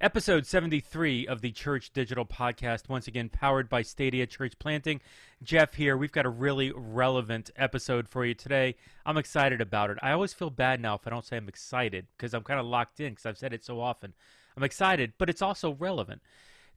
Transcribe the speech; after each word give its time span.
Episode 0.00 0.46
73 0.46 1.26
of 1.26 1.40
the 1.40 1.50
Church 1.50 1.92
Digital 1.92 2.24
Podcast, 2.24 2.88
once 2.88 3.08
again 3.08 3.28
powered 3.28 3.68
by 3.68 3.82
Stadia 3.82 4.28
Church 4.28 4.56
Planting. 4.60 5.00
Jeff 5.42 5.74
here. 5.74 5.96
We've 5.96 6.12
got 6.12 6.24
a 6.24 6.28
really 6.30 6.72
relevant 6.72 7.50
episode 7.56 8.08
for 8.08 8.24
you 8.24 8.32
today. 8.32 8.76
I'm 9.04 9.16
excited 9.16 9.60
about 9.60 9.90
it. 9.90 9.98
I 10.00 10.12
always 10.12 10.32
feel 10.32 10.50
bad 10.50 10.80
now 10.80 10.94
if 10.94 11.04
I 11.04 11.10
don't 11.10 11.24
say 11.24 11.36
I'm 11.36 11.48
excited 11.48 12.06
because 12.16 12.32
I'm 12.32 12.44
kind 12.44 12.60
of 12.60 12.66
locked 12.66 13.00
in 13.00 13.10
because 13.10 13.26
I've 13.26 13.38
said 13.38 13.52
it 13.52 13.64
so 13.64 13.80
often. 13.80 14.14
I'm 14.56 14.62
excited, 14.62 15.14
but 15.18 15.28
it's 15.28 15.42
also 15.42 15.72
relevant 15.72 16.22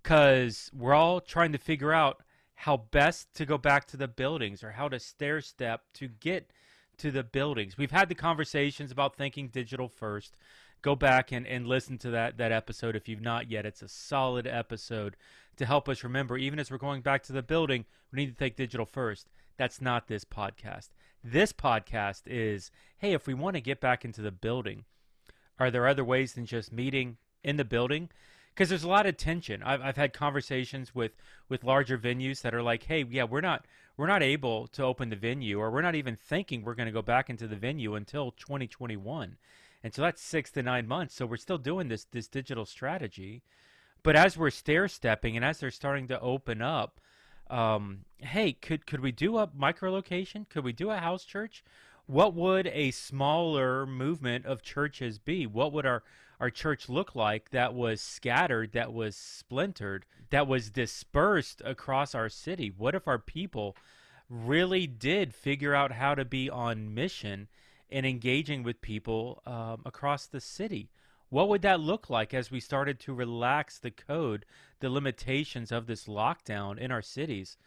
because 0.01 0.71
we're 0.73 0.95
all 0.95 1.21
trying 1.21 1.51
to 1.51 1.59
figure 1.59 1.93
out 1.93 2.23
how 2.55 2.77
best 2.77 3.31
to 3.35 3.45
go 3.45 3.59
back 3.59 3.85
to 3.89 3.97
the 3.97 4.07
buildings 4.07 4.63
or 4.63 4.71
how 4.71 4.89
to 4.89 4.99
stair 4.99 5.41
step 5.41 5.83
to 5.93 6.07
get 6.07 6.49
to 6.97 7.11
the 7.11 7.23
buildings. 7.23 7.77
We've 7.77 7.91
had 7.91 8.09
the 8.09 8.15
conversations 8.15 8.91
about 8.91 9.15
thinking 9.15 9.49
digital 9.49 9.89
first 9.89 10.37
go 10.81 10.95
back 10.95 11.31
and, 11.31 11.45
and 11.45 11.67
listen 11.67 11.97
to 11.99 12.09
that, 12.11 12.37
that 12.37 12.51
episode 12.51 12.95
if 12.95 13.07
you've 13.07 13.21
not 13.21 13.49
yet. 13.49 13.65
It's 13.65 13.81
a 13.81 13.87
solid 13.87 14.47
episode 14.47 15.15
to 15.57 15.65
help 15.65 15.87
us 15.87 16.03
remember, 16.03 16.37
even 16.37 16.59
as 16.59 16.71
we're 16.71 16.77
going 16.77 17.01
back 17.01 17.23
to 17.23 17.33
the 17.33 17.43
building, 17.43 17.85
we 18.11 18.17
need 18.17 18.31
to 18.31 18.35
think 18.35 18.55
digital 18.55 18.85
first. 18.85 19.29
That's 19.57 19.81
not 19.81 20.07
this 20.07 20.25
podcast. 20.25 20.89
This 21.23 21.53
podcast 21.53 22.23
is 22.25 22.71
hey, 22.97 23.13
if 23.13 23.27
we 23.27 23.33
want 23.33 23.55
to 23.55 23.61
get 23.61 23.79
back 23.79 24.05
into 24.05 24.21
the 24.21 24.31
building, 24.31 24.85
are 25.59 25.69
there 25.69 25.87
other 25.87 26.03
ways 26.03 26.33
than 26.33 26.45
just 26.45 26.71
meeting 26.71 27.17
in 27.43 27.57
the 27.57 27.65
building? 27.65 28.09
Because 28.53 28.69
there's 28.69 28.83
a 28.83 28.89
lot 28.89 29.05
of 29.05 29.17
tension. 29.17 29.63
I've, 29.63 29.81
I've 29.81 29.97
had 29.97 30.13
conversations 30.13 30.93
with, 30.93 31.13
with 31.47 31.63
larger 31.63 31.97
venues 31.97 32.41
that 32.41 32.53
are 32.53 32.61
like, 32.61 32.83
hey, 32.83 33.05
yeah, 33.09 33.23
we're 33.23 33.41
not 33.41 33.65
we're 33.97 34.07
not 34.07 34.23
able 34.23 34.67
to 34.67 34.83
open 34.83 35.09
the 35.09 35.15
venue, 35.15 35.59
or 35.59 35.69
we're 35.69 35.81
not 35.81 35.95
even 35.95 36.15
thinking 36.15 36.63
we're 36.63 36.73
going 36.73 36.87
to 36.87 36.91
go 36.91 37.01
back 37.03 37.29
into 37.29 37.47
the 37.47 37.55
venue 37.55 37.93
until 37.93 38.31
2021 38.31 39.37
and 39.83 39.93
so 39.93 40.01
that's 40.01 40.21
six 40.21 40.51
to 40.51 40.63
nine 40.63 40.87
months. 40.87 41.15
So 41.15 41.25
we're 41.25 41.37
still 41.37 41.57
doing 41.57 41.87
this 41.87 42.05
this 42.05 42.27
digital 42.27 42.65
strategy, 42.65 43.43
but 44.03 44.15
as 44.15 44.37
we're 44.37 44.49
stair 44.49 44.87
stepping 44.87 45.35
and 45.35 45.45
as 45.45 45.59
they're 45.59 45.71
starting 45.71 46.07
to 46.09 46.19
open 46.19 46.61
up, 46.61 46.99
um, 47.49 48.05
hey, 48.17 48.53
could 48.53 48.85
could 48.85 49.01
we 49.01 49.11
do 49.11 49.37
a 49.37 49.49
micro 49.53 49.91
location? 49.91 50.45
Could 50.49 50.63
we 50.63 50.73
do 50.73 50.89
a 50.89 50.97
house 50.97 51.25
church? 51.25 51.63
What 52.07 52.33
would 52.33 52.67
a 52.67 52.91
smaller 52.91 53.85
movement 53.85 54.45
of 54.45 54.61
churches 54.61 55.19
be? 55.19 55.45
What 55.45 55.71
would 55.73 55.85
our 55.85 56.03
our 56.39 56.49
church 56.49 56.89
look 56.89 57.15
like 57.15 57.51
that 57.51 57.73
was 57.73 58.01
scattered, 58.01 58.71
that 58.71 58.91
was 58.91 59.15
splintered, 59.15 60.05
that 60.31 60.47
was 60.47 60.71
dispersed 60.71 61.61
across 61.63 62.15
our 62.15 62.29
city? 62.29 62.71
What 62.75 62.95
if 62.95 63.07
our 63.07 63.19
people 63.19 63.75
really 64.29 64.87
did 64.87 65.35
figure 65.35 65.75
out 65.75 65.91
how 65.91 66.15
to 66.15 66.25
be 66.25 66.49
on 66.49 66.93
mission 66.93 67.47
and 67.91 68.05
engaging 68.05 68.63
with 68.63 68.81
people 68.81 69.41
um, 69.45 69.81
across 69.85 70.25
the 70.25 70.41
city. 70.41 70.89
What 71.29 71.47
would 71.49 71.61
that 71.61 71.79
look 71.79 72.09
like 72.09 72.33
as 72.33 72.51
we 72.51 72.59
started 72.59 72.99
to 73.01 73.13
relax 73.13 73.79
the 73.79 73.91
code, 73.91 74.45
the 74.79 74.89
limitations 74.89 75.71
of 75.71 75.87
this 75.87 76.05
lockdown 76.05 76.77
in 76.77 76.91
our 76.91 77.01
cities? 77.01 77.57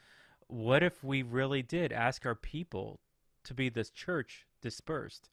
What 0.48 0.82
if 0.82 1.02
we 1.02 1.22
really 1.22 1.62
did 1.62 1.92
ask 1.92 2.26
our 2.26 2.34
people 2.34 3.00
to 3.44 3.54
be 3.54 3.68
this 3.68 3.90
church 3.90 4.46
dispersed? 4.60 5.30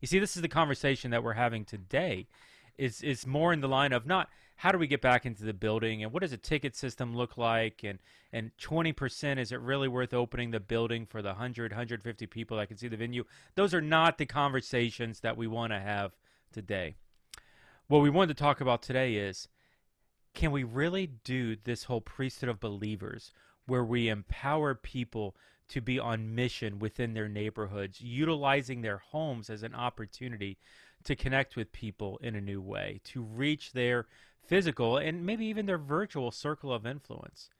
You 0.00 0.06
see, 0.06 0.18
this 0.18 0.36
is 0.36 0.42
the 0.42 0.48
conversation 0.48 1.10
that 1.10 1.22
we're 1.22 1.34
having 1.34 1.64
today. 1.64 2.28
Is 2.78 3.02
is 3.02 3.26
more 3.26 3.52
in 3.52 3.60
the 3.60 3.68
line 3.68 3.92
of 3.92 4.06
not 4.06 4.28
how 4.58 4.72
do 4.72 4.78
we 4.78 4.88
get 4.88 5.00
back 5.00 5.24
into 5.24 5.44
the 5.44 5.52
building 5.52 6.02
and 6.02 6.12
what 6.12 6.20
does 6.20 6.32
a 6.32 6.36
ticket 6.36 6.74
system 6.74 7.16
look 7.16 7.38
like 7.38 7.84
and 7.84 8.00
and 8.32 8.50
20% 8.60 9.38
is 9.38 9.52
it 9.52 9.60
really 9.60 9.86
worth 9.86 10.12
opening 10.12 10.50
the 10.50 10.60
building 10.60 11.06
for 11.06 11.22
the 11.22 11.30
100 11.30 11.70
150 11.70 12.26
people 12.26 12.56
that 12.56 12.66
can 12.66 12.76
see 12.76 12.88
the 12.88 12.96
venue? 12.96 13.24
Those 13.54 13.72
are 13.72 13.80
not 13.80 14.18
the 14.18 14.26
conversations 14.26 15.20
that 15.20 15.36
we 15.36 15.46
want 15.46 15.72
to 15.72 15.78
have 15.78 16.12
today. 16.52 16.96
What 17.86 18.02
we 18.02 18.10
wanted 18.10 18.36
to 18.36 18.42
talk 18.42 18.60
about 18.60 18.82
today 18.82 19.14
is 19.14 19.48
can 20.34 20.50
we 20.50 20.64
really 20.64 21.06
do 21.06 21.56
this 21.62 21.84
whole 21.84 22.00
priesthood 22.00 22.50
of 22.50 22.60
believers 22.60 23.32
where 23.66 23.84
we 23.84 24.08
empower 24.08 24.74
people 24.74 25.36
to 25.68 25.80
be 25.80 26.00
on 26.00 26.34
mission 26.34 26.80
within 26.80 27.14
their 27.14 27.28
neighborhoods 27.28 28.00
utilizing 28.00 28.82
their 28.82 28.98
homes 28.98 29.50
as 29.50 29.62
an 29.62 29.74
opportunity 29.74 30.58
to 31.04 31.16
connect 31.16 31.56
with 31.56 31.72
people 31.72 32.18
in 32.22 32.34
a 32.34 32.40
new 32.40 32.60
way 32.60 33.00
to 33.04 33.22
reach 33.22 33.72
their 33.72 34.06
physical 34.44 34.96
and 34.96 35.24
maybe 35.24 35.46
even 35.46 35.66
their 35.66 35.78
virtual 35.78 36.30
circle 36.30 36.72
of 36.72 36.86
influence. 36.86 37.50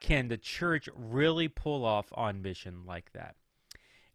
Can 0.00 0.28
the 0.28 0.36
church 0.36 0.88
really 0.94 1.48
pull 1.48 1.84
off 1.84 2.08
on 2.12 2.42
mission 2.42 2.84
like 2.84 3.12
that? 3.12 3.36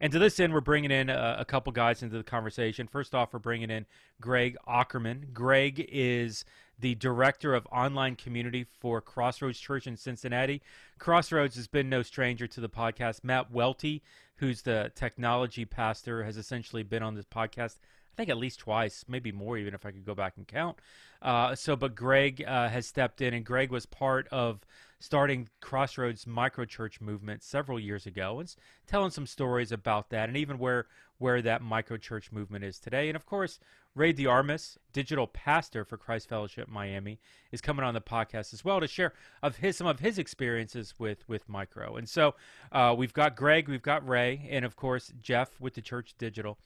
And 0.02 0.14
to 0.14 0.20
this 0.20 0.40
end, 0.40 0.54
we're 0.54 0.62
bringing 0.62 0.92
in 0.92 1.10
a, 1.10 1.38
a, 1.40 1.46
couple 1.46 1.74
guys 1.74 2.04
into 2.04 2.18
the 2.18 2.24
conversation. 2.24 2.88
First 2.88 3.14
off, 3.14 3.34
we're 3.34 3.40
bringing 3.40 3.70
in 3.70 3.86
Greg 4.22 4.56
Aukerman. 4.66 5.34
Greg 5.34 5.86
is 5.92 6.46
the 6.80 6.96
director 6.96 7.54
of 7.54 7.68
online 7.70 8.16
community 8.16 8.66
for 8.80 9.02
Crossroads 9.02 9.60
Church 9.60 9.88
in 9.88 9.98
Cincinnati. 9.98 10.62
Crossroads 11.00 11.58
has 11.58 11.68
been 11.68 11.90
no 11.90 12.02
stranger 12.02 12.48
to 12.48 12.62
the 12.62 12.70
podcast. 12.70 13.26
Matt 13.26 13.52
Welty, 13.52 14.02
who's 14.38 14.62
the 14.62 14.90
technology 14.96 15.66
pastor, 15.66 16.24
has 16.24 16.38
essentially 16.38 16.84
been 16.84 17.04
on 17.04 17.16
this 17.16 17.26
podcast 17.26 17.80
think 18.16 18.30
at 18.30 18.38
least 18.38 18.60
twice, 18.60 19.06
maybe 19.08 19.32
more, 19.32 19.58
even 19.58 19.74
if 19.74 19.86
I 19.86 19.92
could 19.92 20.06
go 20.06 20.16
back 20.16 20.34
and 20.38 20.48
count. 20.48 20.78
Uh, 21.22 21.56
so, 21.56 21.76
but 21.76 21.96
Greg 21.96 22.44
uh, 22.46 22.70
has 22.70 22.86
stepped 22.86 23.22
in, 23.22 23.34
and 23.34 23.46
Greg 23.46 23.72
was 23.72 23.86
part 23.86 24.28
of 24.30 24.66
starting 25.00 25.48
Crossroads 25.62 26.28
micro 26.28 26.66
church 26.66 27.00
movement 27.00 27.44
several 27.44 27.80
years 27.80 28.06
ago, 28.06 28.40
and 28.40 28.54
telling 28.88 29.12
some 29.12 29.26
stories 29.26 29.72
about 29.72 30.10
that, 30.10 30.30
and 30.30 30.38
even 30.38 30.58
where 30.58 30.88
where 31.18 31.42
that 31.42 31.62
micro 31.62 31.98
church 31.98 32.32
movement 32.32 32.64
is 32.64 32.80
today. 32.80 33.10
And 33.10 33.16
of 33.16 33.26
course, 33.26 33.60
Ray 33.94 34.14
DeArmas, 34.14 34.78
digital 34.94 35.28
pastor 35.28 35.84
for 35.84 35.98
Christ 35.98 36.30
Fellowship 36.30 36.70
Miami, 36.70 37.20
is 37.52 37.60
coming 37.60 37.84
on 37.84 37.94
the 37.94 38.02
podcast 38.02 38.54
as 38.54 38.64
well 38.64 38.80
to 38.80 38.88
share 38.88 39.14
of 39.44 39.58
his 39.58 39.78
some 39.78 39.88
of 39.88 40.00
his 40.00 40.18
experiences 40.18 40.94
with 40.98 41.28
with 41.28 41.50
micro. 41.50 41.96
And 41.96 42.08
so 42.08 42.36
uh, 42.72 42.96
we've 42.98 43.14
got 43.14 43.36
Greg, 43.36 43.68
we've 43.68 43.82
got 43.82 44.08
Ray, 44.08 44.48
and 44.50 44.64
of 44.64 44.76
course 44.76 45.12
Jeff 45.22 45.60
with 45.60 45.74
the 45.76 45.82
Church 45.82 46.16
Digital 46.18 46.58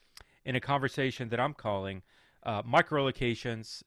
in 0.46 0.56
a 0.56 0.60
conversation 0.60 1.30
that 1.30 1.40
I'm 1.40 1.54
calling 1.54 2.02
uh, 2.44 2.62
micro 2.66 3.10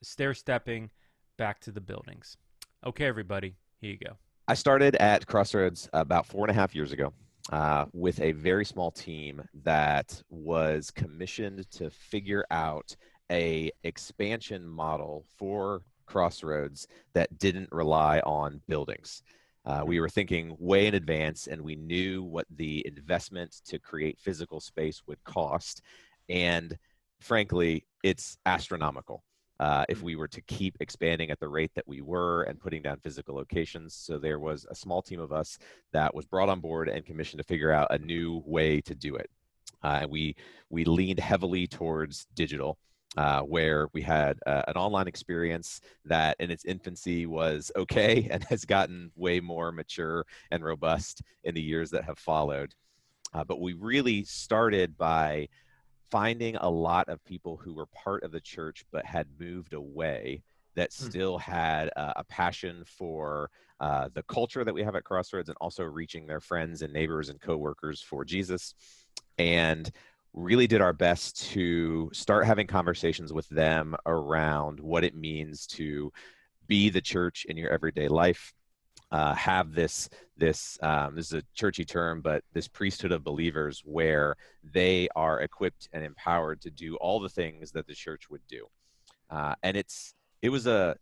stair 0.02 0.34
stepping 0.34 0.90
back 1.36 1.60
to 1.60 1.70
the 1.70 1.80
buildings. 1.80 2.36
Okay, 2.84 3.04
everybody, 3.04 3.54
here 3.80 3.90
you 3.90 3.98
go. 3.98 4.16
I 4.48 4.54
started 4.54 4.96
at 4.96 5.26
Crossroads 5.26 5.88
about 5.92 6.26
four 6.26 6.44
and 6.44 6.50
a 6.50 6.54
half 6.54 6.74
years 6.74 6.92
ago. 6.92 7.12
Uh, 7.52 7.84
with 7.92 8.20
a 8.20 8.32
very 8.32 8.64
small 8.64 8.90
team 8.90 9.40
that 9.62 10.20
was 10.30 10.90
commissioned 10.90 11.64
to 11.70 11.88
figure 11.90 12.44
out 12.50 12.96
a 13.30 13.70
expansion 13.84 14.66
model 14.66 15.24
for 15.36 15.82
Crossroads 16.06 16.88
that 17.12 17.38
didn't 17.38 17.68
rely 17.70 18.18
on 18.20 18.60
buildings. 18.66 19.22
Uh, 19.64 19.82
we 19.86 20.00
were 20.00 20.08
thinking 20.08 20.56
way 20.58 20.88
in 20.88 20.94
advance, 20.94 21.46
and 21.46 21.62
we 21.62 21.76
knew 21.76 22.24
what 22.24 22.46
the 22.50 22.84
investment 22.84 23.60
to 23.64 23.78
create 23.78 24.18
physical 24.18 24.58
space 24.60 25.02
would 25.06 25.22
cost 25.22 25.82
and 26.28 26.76
frankly, 27.20 27.84
it's 28.02 28.38
astronomical. 28.46 29.22
Uh, 29.58 29.86
if 29.88 30.02
we 30.02 30.16
were 30.16 30.28
to 30.28 30.42
keep 30.42 30.76
expanding 30.80 31.30
at 31.30 31.40
the 31.40 31.48
rate 31.48 31.70
that 31.74 31.88
we 31.88 32.02
were 32.02 32.42
and 32.42 32.60
putting 32.60 32.82
down 32.82 32.98
physical 32.98 33.34
locations. 33.34 33.94
So 33.94 34.18
there 34.18 34.38
was 34.38 34.66
a 34.70 34.74
small 34.74 35.00
team 35.00 35.18
of 35.18 35.32
us 35.32 35.58
that 35.92 36.14
was 36.14 36.26
brought 36.26 36.50
on 36.50 36.60
board 36.60 36.90
and 36.90 37.06
commissioned 37.06 37.38
to 37.38 37.44
figure 37.44 37.72
out 37.72 37.86
a 37.90 37.98
new 37.98 38.42
way 38.44 38.82
to 38.82 38.94
do 38.94 39.16
it. 39.16 39.30
Uh, 39.82 40.00
and 40.02 40.10
we 40.10 40.36
we 40.68 40.84
leaned 40.84 41.20
heavily 41.20 41.66
towards 41.66 42.26
digital. 42.34 42.78
Uh, 43.16 43.40
where 43.40 43.88
we 43.94 44.02
had 44.02 44.38
uh, 44.46 44.60
an 44.68 44.74
online 44.74 45.08
experience 45.08 45.80
that 46.04 46.36
in 46.38 46.50
its 46.50 46.66
infancy 46.66 47.24
was 47.24 47.72
okay 47.74 48.28
and 48.30 48.44
has 48.44 48.66
gotten 48.66 49.10
way 49.16 49.40
more 49.40 49.72
mature 49.72 50.26
and 50.50 50.62
robust 50.62 51.22
in 51.44 51.54
the 51.54 51.62
years 51.62 51.88
that 51.88 52.04
have 52.04 52.18
followed. 52.18 52.74
Uh, 53.32 53.42
but 53.42 53.58
we 53.58 53.72
really 53.72 54.22
started 54.24 54.98
by 54.98 55.48
finding 56.10 56.56
a 56.56 56.68
lot 56.68 57.08
of 57.08 57.24
people 57.24 57.56
who 57.56 57.74
were 57.74 57.86
part 57.86 58.22
of 58.22 58.32
the 58.32 58.40
church 58.40 58.84
but 58.92 59.04
had 59.04 59.26
moved 59.38 59.74
away 59.74 60.42
that 60.74 60.92
hmm. 60.92 61.06
still 61.06 61.38
had 61.38 61.90
uh, 61.96 62.12
a 62.16 62.24
passion 62.24 62.82
for 62.84 63.50
uh, 63.80 64.08
the 64.14 64.22
culture 64.24 64.64
that 64.64 64.74
we 64.74 64.82
have 64.82 64.96
at 64.96 65.04
Crossroads 65.04 65.48
and 65.48 65.58
also 65.60 65.84
reaching 65.84 66.26
their 66.26 66.40
friends 66.40 66.82
and 66.82 66.92
neighbors 66.92 67.28
and 67.28 67.40
coworkers 67.40 68.00
for 68.00 68.24
Jesus. 68.24 68.74
And 69.38 69.90
really 70.32 70.66
did 70.66 70.80
our 70.80 70.92
best 70.92 71.50
to 71.50 72.10
start 72.12 72.46
having 72.46 72.66
conversations 72.66 73.32
with 73.32 73.48
them 73.48 73.96
around 74.04 74.78
what 74.80 75.02
it 75.02 75.14
means 75.14 75.66
to 75.66 76.12
be 76.66 76.90
the 76.90 77.00
church 77.00 77.46
in 77.48 77.56
your 77.56 77.70
everyday 77.70 78.08
life 78.08 78.52
uh, 79.12 79.34
have 79.34 79.72
this 79.72 80.08
this 80.36 80.78
um, 80.82 81.14
this 81.14 81.26
is 81.26 81.34
a 81.34 81.42
churchy 81.54 81.84
term, 81.84 82.20
but 82.20 82.42
this 82.52 82.68
priesthood 82.68 83.12
of 83.12 83.24
believers 83.24 83.82
where 83.84 84.36
they 84.62 85.08
are 85.16 85.40
equipped 85.40 85.88
and 85.92 86.04
empowered 86.04 86.60
to 86.62 86.70
do 86.70 86.96
all 86.96 87.20
the 87.20 87.28
things 87.28 87.70
that 87.72 87.86
the 87.86 87.94
church 87.94 88.28
would 88.28 88.46
do, 88.48 88.66
uh, 89.30 89.54
and 89.62 89.76
it's 89.76 90.14
it 90.42 90.50
was 90.50 90.66
a 90.66 90.96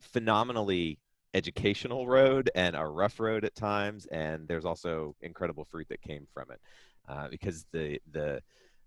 phenomenally 0.00 0.98
educational 1.32 2.06
road 2.06 2.50
and 2.54 2.76
a 2.76 2.84
rough 2.84 3.18
road 3.18 3.44
at 3.44 3.54
times, 3.54 4.06
and 4.06 4.46
there's 4.46 4.64
also 4.64 5.14
incredible 5.22 5.64
fruit 5.64 5.88
that 5.88 6.00
came 6.02 6.26
from 6.32 6.50
it, 6.50 6.60
uh, 7.08 7.28
because 7.28 7.66
the 7.72 8.00
the 8.12 8.40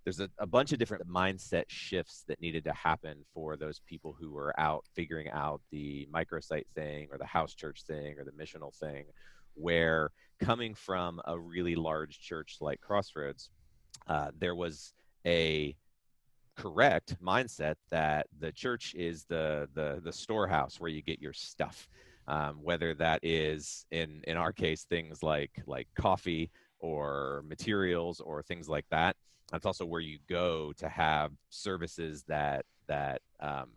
there's 0.07 0.21
a, 0.21 0.30
a 0.39 0.48
bunch 0.48 0.71
of 0.71 0.80
different 0.80 1.06
mindset 1.06 1.65
shifts 1.68 2.24
that 2.30 2.39
needed 2.39 2.63
to 2.63 2.71
happen 2.71 3.25
for 3.33 3.57
those 3.57 3.81
people 3.86 4.15
who 4.18 4.31
were 4.31 4.57
out 4.57 4.86
figuring 4.95 5.30
out 5.31 5.59
the 5.69 6.07
microsite 6.09 6.63
thing 6.74 7.09
or 7.12 7.18
the 7.18 7.25
house 7.25 7.54
church 7.54 7.83
thing 7.86 8.15
or 8.18 8.24
the 8.24 8.31
missional 8.31 8.74
thing, 8.74 9.04
where 9.56 10.12
coming 10.39 10.74
from 10.74 11.19
a 11.25 11.38
really 11.38 11.75
large 11.75 12.21
church 12.21 12.59
like 12.62 12.80
Crossroads, 12.80 13.50
uh, 14.07 14.31
there 14.39 14.56
was 14.56 14.94
a 15.25 15.75
correct 16.56 17.21
mindset 17.21 17.75
that 17.92 18.27
the 18.39 18.53
church 18.53 18.95
is 18.95 19.25
the 19.25 19.68
the 19.74 20.00
the 20.06 20.13
storehouse 20.13 20.80
where 20.80 20.89
you 20.89 21.01
get 21.01 21.21
your 21.21 21.33
stuff 21.33 21.89
um, 22.30 22.60
whether 22.63 22.94
that 22.94 23.19
is 23.24 23.86
in 23.92 24.21
in 24.25 24.38
our 24.38 24.53
case 24.53 24.86
things 24.86 25.21
like 25.21 25.51
like 25.68 25.88
coffee 25.95 26.50
or 26.80 27.44
materials 27.45 28.21
or 28.21 28.42
things 28.42 28.69
like 28.69 28.86
that 28.89 29.18
that's 29.52 29.66
also 29.66 29.86
where 29.86 30.02
you 30.02 30.20
go 30.28 30.74
to 30.78 30.90
have 30.90 31.32
services 31.50 32.24
that 32.28 32.66
that 32.88 33.22
um, 33.40 33.70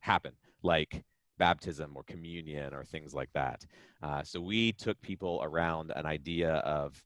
happen 0.00 0.32
like 0.62 1.04
baptism 1.38 1.92
or 1.94 2.02
communion 2.04 2.72
or 2.72 2.84
things 2.84 3.14
like 3.14 3.30
that 3.32 3.64
uh, 4.02 4.22
so 4.22 4.40
we 4.40 4.72
took 4.72 5.00
people 5.00 5.40
around 5.42 5.92
an 5.96 6.06
idea 6.06 6.54
of 6.56 7.02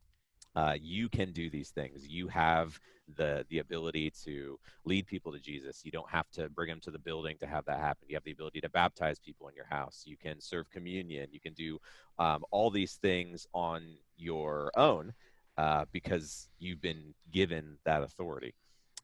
uh, 0.55 0.75
you 0.81 1.09
can 1.09 1.33
do 1.33 1.49
these 1.49 1.71
things 1.71 2.07
you 2.09 2.29
have 2.29 2.79
the 3.17 3.45
the 3.49 3.59
ability 3.59 4.11
to 4.25 4.59
lead 4.85 5.07
people 5.07 5.33
to 5.33 5.39
Jesus. 5.39 5.85
You 5.85 5.91
don't 5.91 6.11
have 6.11 6.29
to 6.31 6.49
bring 6.49 6.69
them 6.69 6.81
to 6.81 6.91
the 6.91 6.99
building 6.99 7.37
to 7.39 7.47
have 7.47 7.65
that 7.67 7.81
happen. 7.81 8.07
You 8.09 8.17
have 8.17 8.25
the 8.25 8.33
ability 8.33 8.61
to 8.61 8.69
baptize 8.69 9.19
people 9.19 9.49
in 9.49 9.55
your 9.55 9.67
house. 9.67 10.03
You 10.07 10.17
can 10.17 10.41
serve 10.41 10.71
communion. 10.71 11.29
You 11.33 11.41
can 11.41 11.55
do 11.55 11.79
um, 12.19 12.45
all 12.51 12.71
these 12.71 12.95
things 12.97 13.47
on 13.55 13.97
your 14.17 14.71
own 14.77 15.13
uh, 15.59 15.85
because 15.93 16.49
you've 16.61 16.81
been 16.81 17.13
given 17.33 17.77
that 17.85 18.03
authority. 18.03 18.55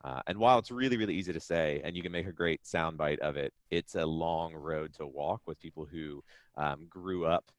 Uh, 0.04 0.20
and 0.28 0.38
while 0.38 0.58
it's 0.58 0.70
really, 0.70 0.96
really 0.96 1.14
easy 1.14 1.32
to 1.32 1.40
say, 1.40 1.80
and 1.82 1.96
you 1.96 2.02
can 2.02 2.12
make 2.12 2.28
a 2.28 2.32
great 2.32 2.62
soundbite 2.62 3.18
of 3.18 3.36
it, 3.36 3.52
it's 3.70 3.96
a 3.96 4.06
long 4.06 4.54
road 4.54 4.94
to 4.94 5.06
walk 5.06 5.40
with 5.46 5.58
people 5.58 5.84
who 5.84 6.22
um, 6.56 6.86
grew 6.88 7.26
up 7.26 7.50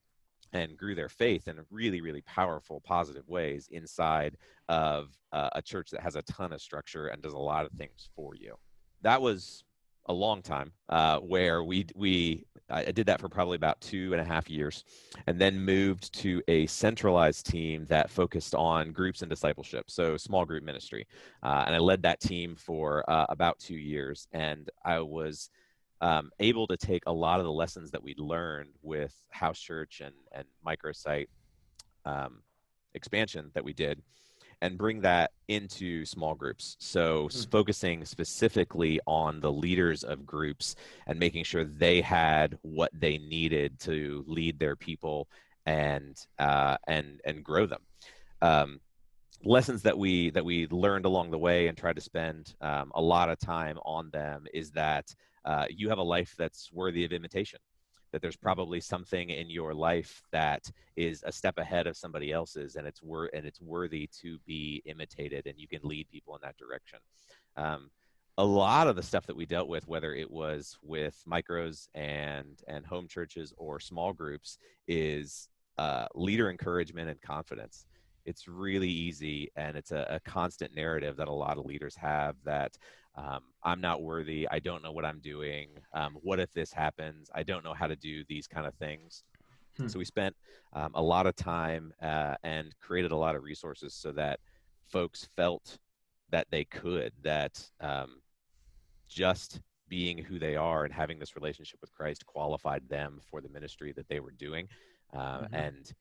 and 0.54 0.78
grew 0.78 0.96
their 0.96 1.10
faith 1.10 1.50
in 1.50 1.60
really, 1.70 2.00
really 2.00 2.22
powerful, 2.22 2.80
positive 2.82 3.28
ways 3.28 3.68
inside 3.72 4.38
of 4.70 5.10
uh, 5.34 5.50
a 5.54 5.62
church 5.62 5.90
that 5.90 6.02
has 6.02 6.16
a 6.16 6.22
ton 6.22 6.54
of 6.54 6.62
structure 6.62 7.08
and 7.08 7.22
does 7.22 7.34
a 7.34 7.38
lot 7.38 7.66
of 7.66 7.72
things 7.74 8.10
for 8.16 8.36
you. 8.36 8.56
That 9.02 9.22
was 9.22 9.66
a 10.08 10.14
long 10.14 10.42
time 10.42 10.72
uh, 10.90 11.20
where 11.20 11.64
we 11.64 11.86
we 11.96 12.46
I 12.70 12.92
did 12.92 13.06
that 13.06 13.22
for 13.22 13.30
probably 13.30 13.58
about 13.58 13.80
two 13.80 14.12
and 14.14 14.22
a 14.22 14.24
half 14.24 14.50
years, 14.50 14.84
and 15.28 15.40
then 15.40 15.60
moved 15.60 16.12
to 16.22 16.42
a 16.48 16.66
centralized 16.66 17.46
team 17.46 17.86
that 17.86 18.10
focused 18.10 18.56
on 18.56 18.92
groups 18.92 19.22
and 19.22 19.30
discipleship, 19.30 19.92
so 19.92 20.18
small 20.18 20.46
group 20.46 20.64
ministry, 20.64 21.06
uh, 21.44 21.66
and 21.68 21.76
I 21.76 21.80
led 21.80 22.02
that 22.04 22.20
team 22.20 22.56
for 22.56 23.08
uh, 23.10 23.28
about 23.30 23.60
two 23.60 23.76
years, 23.76 24.28
and 24.32 24.68
I 24.84 25.00
was 25.00 25.52
um, 26.02 26.32
able 26.40 26.66
to 26.68 26.78
take 26.78 27.04
a 27.06 27.12
lot 27.12 27.40
of 27.40 27.46
the 27.46 27.52
lessons 27.52 27.92
that 27.92 28.02
we'd 28.02 28.20
learned 28.20 28.72
with 28.82 29.16
house 29.30 29.60
church 29.60 30.02
and, 30.04 30.16
and 30.32 30.46
microsite 30.66 31.28
um, 32.06 32.42
expansion 32.96 33.52
that 33.54 33.64
we 33.64 33.74
did 33.74 34.02
and 34.66 34.80
bring 34.80 35.02
that 35.02 35.32
into 35.48 36.06
small 36.06 36.34
groups. 36.34 36.76
So, 36.80 37.28
mm-hmm. 37.28 37.50
focusing 37.52 38.04
specifically 38.06 39.00
on 39.06 39.40
the 39.40 39.52
leaders 39.52 40.04
of 40.04 40.26
groups 40.26 40.76
and 41.06 41.20
making 41.20 41.44
sure 41.44 41.64
they 41.64 42.02
had 42.02 42.58
what 42.64 42.90
they 42.94 43.20
needed 43.20 43.80
to 43.82 44.26
lead 44.28 44.58
their 44.58 44.76
people 44.76 45.28
and 45.68 46.18
uh, 46.40 46.78
and 46.88 47.22
and 47.26 47.44
grow 47.44 47.68
them. 47.68 47.82
Um, 48.42 48.82
lessons 49.44 49.84
that 49.84 49.98
we 49.98 50.32
that 50.32 50.44
we 50.44 50.68
learned 50.68 51.06
along 51.06 51.30
the 51.30 51.38
way 51.38 51.68
and 51.68 51.78
tried 51.78 51.98
to 51.98 52.02
spend 52.02 52.56
um, 52.62 52.92
a 52.96 53.02
lot 53.02 53.30
of 53.30 53.38
time 53.40 53.78
on 53.86 54.10
them 54.10 54.46
is 54.52 54.72
that 54.72 55.14
uh, 55.46 55.66
you 55.70 55.90
have 55.90 56.00
a 56.00 56.04
life 56.04 56.34
that's 56.40 56.72
worthy 56.74 57.06
of 57.06 57.12
imitation 57.12 57.60
that 58.12 58.22
there's 58.22 58.36
probably 58.36 58.80
something 58.80 59.30
in 59.30 59.50
your 59.50 59.74
life 59.74 60.24
that 60.32 60.70
is 60.96 61.24
a 61.26 61.32
step 61.32 61.58
ahead 61.58 61.88
of 61.88 61.98
somebody 61.98 62.32
else's 62.32 62.76
and 62.76 62.88
it's 62.88 63.02
wor- 63.02 63.30
and 63.34 63.46
it's 63.46 63.62
worthy 63.62 64.10
to 64.22 64.38
be 64.46 64.82
imitated 64.86 65.48
and 65.48 65.60
you 65.60 65.68
can 65.68 65.82
lead 65.84 66.08
people 66.10 66.36
in 66.36 66.42
that 66.42 66.58
direction. 66.58 67.00
Um, 67.58 67.90
a 68.38 68.46
lot 68.46 68.88
of 68.88 68.96
the 68.96 69.04
stuff 69.04 69.26
that 69.28 69.36
we 69.36 69.46
dealt 69.46 69.70
with 69.70 69.88
whether 69.88 70.14
it 70.14 70.30
was 70.30 70.78
with 70.82 71.22
micros 71.28 71.88
and 71.96 72.62
and 72.68 72.86
home 72.86 73.08
churches 73.08 73.54
or 73.58 73.80
small 73.80 74.12
groups 74.12 74.58
is 74.88 75.48
uh, 75.78 76.08
leader 76.16 76.50
encouragement 76.50 77.10
and 77.10 77.22
confidence. 77.22 77.86
It's 78.26 78.48
really 78.48 78.90
easy 78.90 79.52
and 79.56 79.78
it's 79.78 79.92
a, 79.92 80.08
a, 80.10 80.20
constant 80.22 80.74
narrative 80.74 81.18
that 81.18 81.28
a 81.28 81.34
lot 81.34 81.58
of 81.58 81.66
leaders 81.66 81.96
have 81.98 82.36
that 82.44 82.78
um, 83.18 83.42
i'm 83.64 83.82
not 83.82 84.02
worthy 84.02 84.48
i 84.52 84.60
don't 84.60 84.84
know 84.84 84.92
what 84.92 85.06
i'm 85.06 85.20
doing 85.20 85.70
um, 85.94 86.18
what 86.22 86.40
if 86.40 86.52
this 86.54 86.72
happens 86.72 87.30
i 87.34 87.44
don't 87.44 87.64
know 87.64 87.74
how 87.74 87.88
to 87.88 87.96
do 87.96 88.24
these 88.28 88.48
kind 88.48 88.66
of 88.66 88.74
things 88.76 89.24
hmm. 89.78 89.88
so 89.88 90.00
we 90.00 90.06
spent 90.06 90.36
um, 90.74 90.92
a 90.96 91.02
lot 91.02 91.28
of 91.28 91.36
time 91.36 91.94
uh, 92.02 92.36
and 92.44 92.74
created 92.80 93.12
a 93.12 93.16
lot 93.16 93.36
of 93.36 93.44
resources 93.44 93.94
so 93.94 94.12
that 94.12 94.40
folks 94.88 95.28
felt 95.36 95.78
that 96.30 96.48
they 96.52 96.66
could 96.66 97.12
that 97.24 97.64
um, 97.82 98.22
just 99.08 99.62
being 99.88 100.18
who 100.18 100.40
they 100.40 100.56
are 100.56 100.84
and 100.84 100.94
having 100.94 101.20
this 101.20 101.36
relationship 101.36 101.80
with 101.80 101.94
christ 101.94 102.26
qualified 102.26 102.88
them 102.90 103.20
for 103.30 103.42
the 103.42 103.50
ministry 103.50 103.94
that 103.96 104.08
they 104.10 104.20
were 104.20 104.32
doing 104.32 104.68
uh, 105.14 105.42
mm-hmm. 105.42 105.56
and 105.56 105.94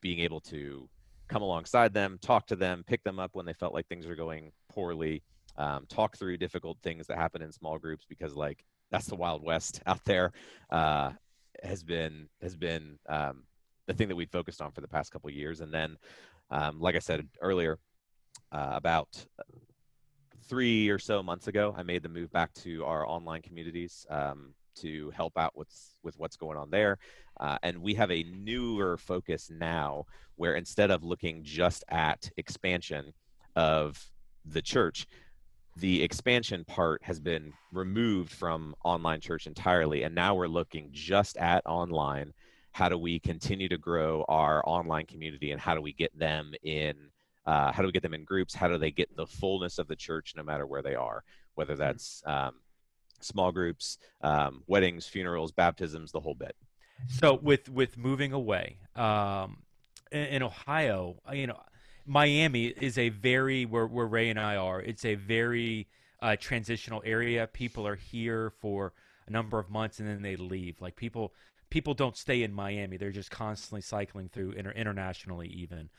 being 0.00 0.18
able 0.18 0.40
to 0.40 0.88
come 1.28 1.42
alongside 1.42 1.94
them, 1.94 2.18
talk 2.20 2.46
to 2.46 2.56
them, 2.56 2.84
pick 2.86 3.02
them 3.04 3.18
up 3.18 3.30
when 3.32 3.46
they 3.46 3.54
felt 3.54 3.72
like 3.72 3.86
things 3.88 4.06
are 4.06 4.14
going 4.14 4.52
poorly, 4.68 5.22
um, 5.56 5.86
talk 5.88 6.16
through 6.16 6.36
difficult 6.36 6.78
things 6.82 7.06
that 7.06 7.18
happen 7.18 7.42
in 7.42 7.52
small 7.52 7.78
groups 7.78 8.04
because 8.08 8.34
like 8.34 8.64
that's 8.90 9.06
the 9.06 9.16
wild 9.16 9.42
west 9.42 9.82
out 9.86 10.04
there 10.04 10.32
uh, 10.70 11.10
has 11.62 11.82
been 11.82 12.28
has 12.40 12.56
been 12.56 12.98
um, 13.08 13.44
the 13.86 13.94
thing 13.94 14.08
that 14.08 14.16
we 14.16 14.26
focused 14.26 14.62
on 14.62 14.72
for 14.72 14.80
the 14.80 14.88
past 14.88 15.12
couple 15.12 15.30
years 15.30 15.60
and 15.60 15.72
then 15.72 15.96
um, 16.50 16.80
like 16.80 16.96
i 16.96 17.00
said 17.00 17.26
earlier 17.40 17.78
uh, 18.52 18.70
about 18.72 19.24
three 20.48 20.88
or 20.88 20.98
so 20.98 21.22
months 21.22 21.48
ago 21.48 21.74
i 21.76 21.82
made 21.82 22.02
the 22.02 22.08
move 22.08 22.30
back 22.32 22.52
to 22.54 22.84
our 22.84 23.06
online 23.06 23.42
communities 23.42 24.06
um, 24.10 24.54
to 24.74 25.10
help 25.10 25.36
out 25.38 25.56
with 25.56 25.68
with 26.02 26.18
what's 26.18 26.36
going 26.36 26.56
on 26.56 26.70
there. 26.70 26.98
Uh, 27.40 27.58
and 27.62 27.78
we 27.78 27.94
have 27.94 28.10
a 28.10 28.24
newer 28.24 28.96
focus 28.96 29.50
now 29.50 30.04
where 30.36 30.54
instead 30.54 30.90
of 30.90 31.02
looking 31.02 31.42
just 31.42 31.84
at 31.88 32.30
expansion 32.36 33.12
of 33.56 34.10
the 34.44 34.62
church, 34.62 35.06
the 35.76 36.02
expansion 36.02 36.64
part 36.64 37.02
has 37.02 37.18
been 37.18 37.52
removed 37.72 38.30
from 38.30 38.74
online 38.84 39.20
church 39.20 39.46
entirely. 39.46 40.02
And 40.02 40.14
now 40.14 40.34
we're 40.34 40.46
looking 40.46 40.90
just 40.92 41.36
at 41.38 41.64
online. 41.66 42.32
How 42.72 42.88
do 42.88 42.98
we 42.98 43.18
continue 43.18 43.68
to 43.68 43.78
grow 43.78 44.24
our 44.28 44.62
online 44.66 45.06
community 45.06 45.50
and 45.50 45.60
how 45.60 45.74
do 45.74 45.80
we 45.80 45.92
get 45.92 46.16
them 46.18 46.52
in? 46.62 46.94
Uh, 47.46 47.72
how 47.72 47.82
do 47.82 47.86
we 47.86 47.92
get 47.92 48.02
them 48.02 48.14
in 48.14 48.24
groups? 48.24 48.54
How 48.54 48.68
do 48.68 48.78
they 48.78 48.90
get 48.90 49.14
the 49.16 49.26
fullness 49.26 49.78
of 49.78 49.88
the 49.88 49.96
church 49.96 50.34
no 50.36 50.42
matter 50.42 50.66
where 50.66 50.82
they 50.82 50.94
are? 50.94 51.24
Whether 51.54 51.74
hmm. 51.74 51.80
that's 51.80 52.22
um, 52.26 52.54
small 53.20 53.52
groups, 53.52 53.98
um, 54.20 54.62
weddings, 54.66 55.06
funerals, 55.06 55.52
baptisms, 55.52 56.12
the 56.12 56.20
whole 56.20 56.34
bit. 56.34 56.54
So 57.08 57.38
with 57.42 57.68
with 57.68 57.98
moving 57.98 58.32
away 58.32 58.78
um, 58.94 59.58
in, 60.12 60.24
in, 60.24 60.42
Ohio, 60.42 61.16
uh, 61.28 61.32
you 61.32 61.48
know, 61.48 61.58
Miami 62.06 62.66
is 62.66 62.98
a 62.98 63.10
very 63.10 63.64
where 63.64 63.86
where 63.86 64.06
Ray 64.06 64.30
and 64.30 64.38
I 64.38 64.56
are. 64.56 64.80
It's 64.80 65.04
a 65.04 65.14
very 65.14 65.88
uh, 66.20 66.36
transitional 66.38 67.02
area. 67.04 67.46
People 67.46 67.86
are 67.86 67.96
here 67.96 68.52
for 68.60 68.92
a 69.26 69.30
number 69.30 69.58
of 69.58 69.70
months 69.70 70.00
and 70.00 70.08
then 70.08 70.22
they 70.22 70.36
leave. 70.36 70.80
Like 70.80 70.96
people 70.96 71.32
people 71.70 71.94
don't 71.94 72.16
stay 72.16 72.42
in 72.42 72.52
Miami. 72.52 72.96
They're 72.96 73.10
just 73.10 73.30
constantly 73.30 73.80
cycling 73.80 74.28
through 74.28 74.52
inter- 74.52 74.72
internationally 74.72 75.48
even. 75.48 75.90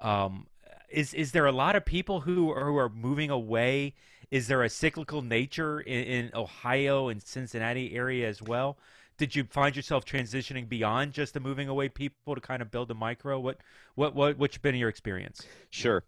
Um, 0.00 0.46
is 0.88 1.14
is 1.14 1.32
there 1.32 1.46
a 1.46 1.52
lot 1.52 1.76
of 1.76 1.84
people 1.84 2.20
who 2.20 2.50
are, 2.50 2.66
who 2.66 2.76
are 2.76 2.88
moving 2.88 3.30
away? 3.30 3.94
Is 4.30 4.48
there 4.48 4.62
a 4.62 4.68
cyclical 4.68 5.22
nature 5.22 5.80
in, 5.80 6.04
in 6.04 6.30
Ohio 6.34 7.08
and 7.08 7.22
Cincinnati 7.22 7.94
area 7.94 8.28
as 8.28 8.42
well? 8.42 8.78
Did 9.22 9.36
you 9.36 9.44
find 9.44 9.76
yourself 9.76 10.04
transitioning 10.04 10.68
beyond 10.68 11.12
just 11.12 11.32
the 11.32 11.38
moving 11.38 11.68
away 11.68 11.88
people 11.88 12.34
to 12.34 12.40
kind 12.40 12.60
of 12.60 12.72
build 12.72 12.90
a 12.90 12.94
micro? 12.94 13.38
What 13.38 13.58
what 13.94 14.16
what 14.16 14.36
what's 14.36 14.58
been 14.58 14.74
your 14.74 14.88
experience? 14.88 15.46
Sure. 15.70 16.02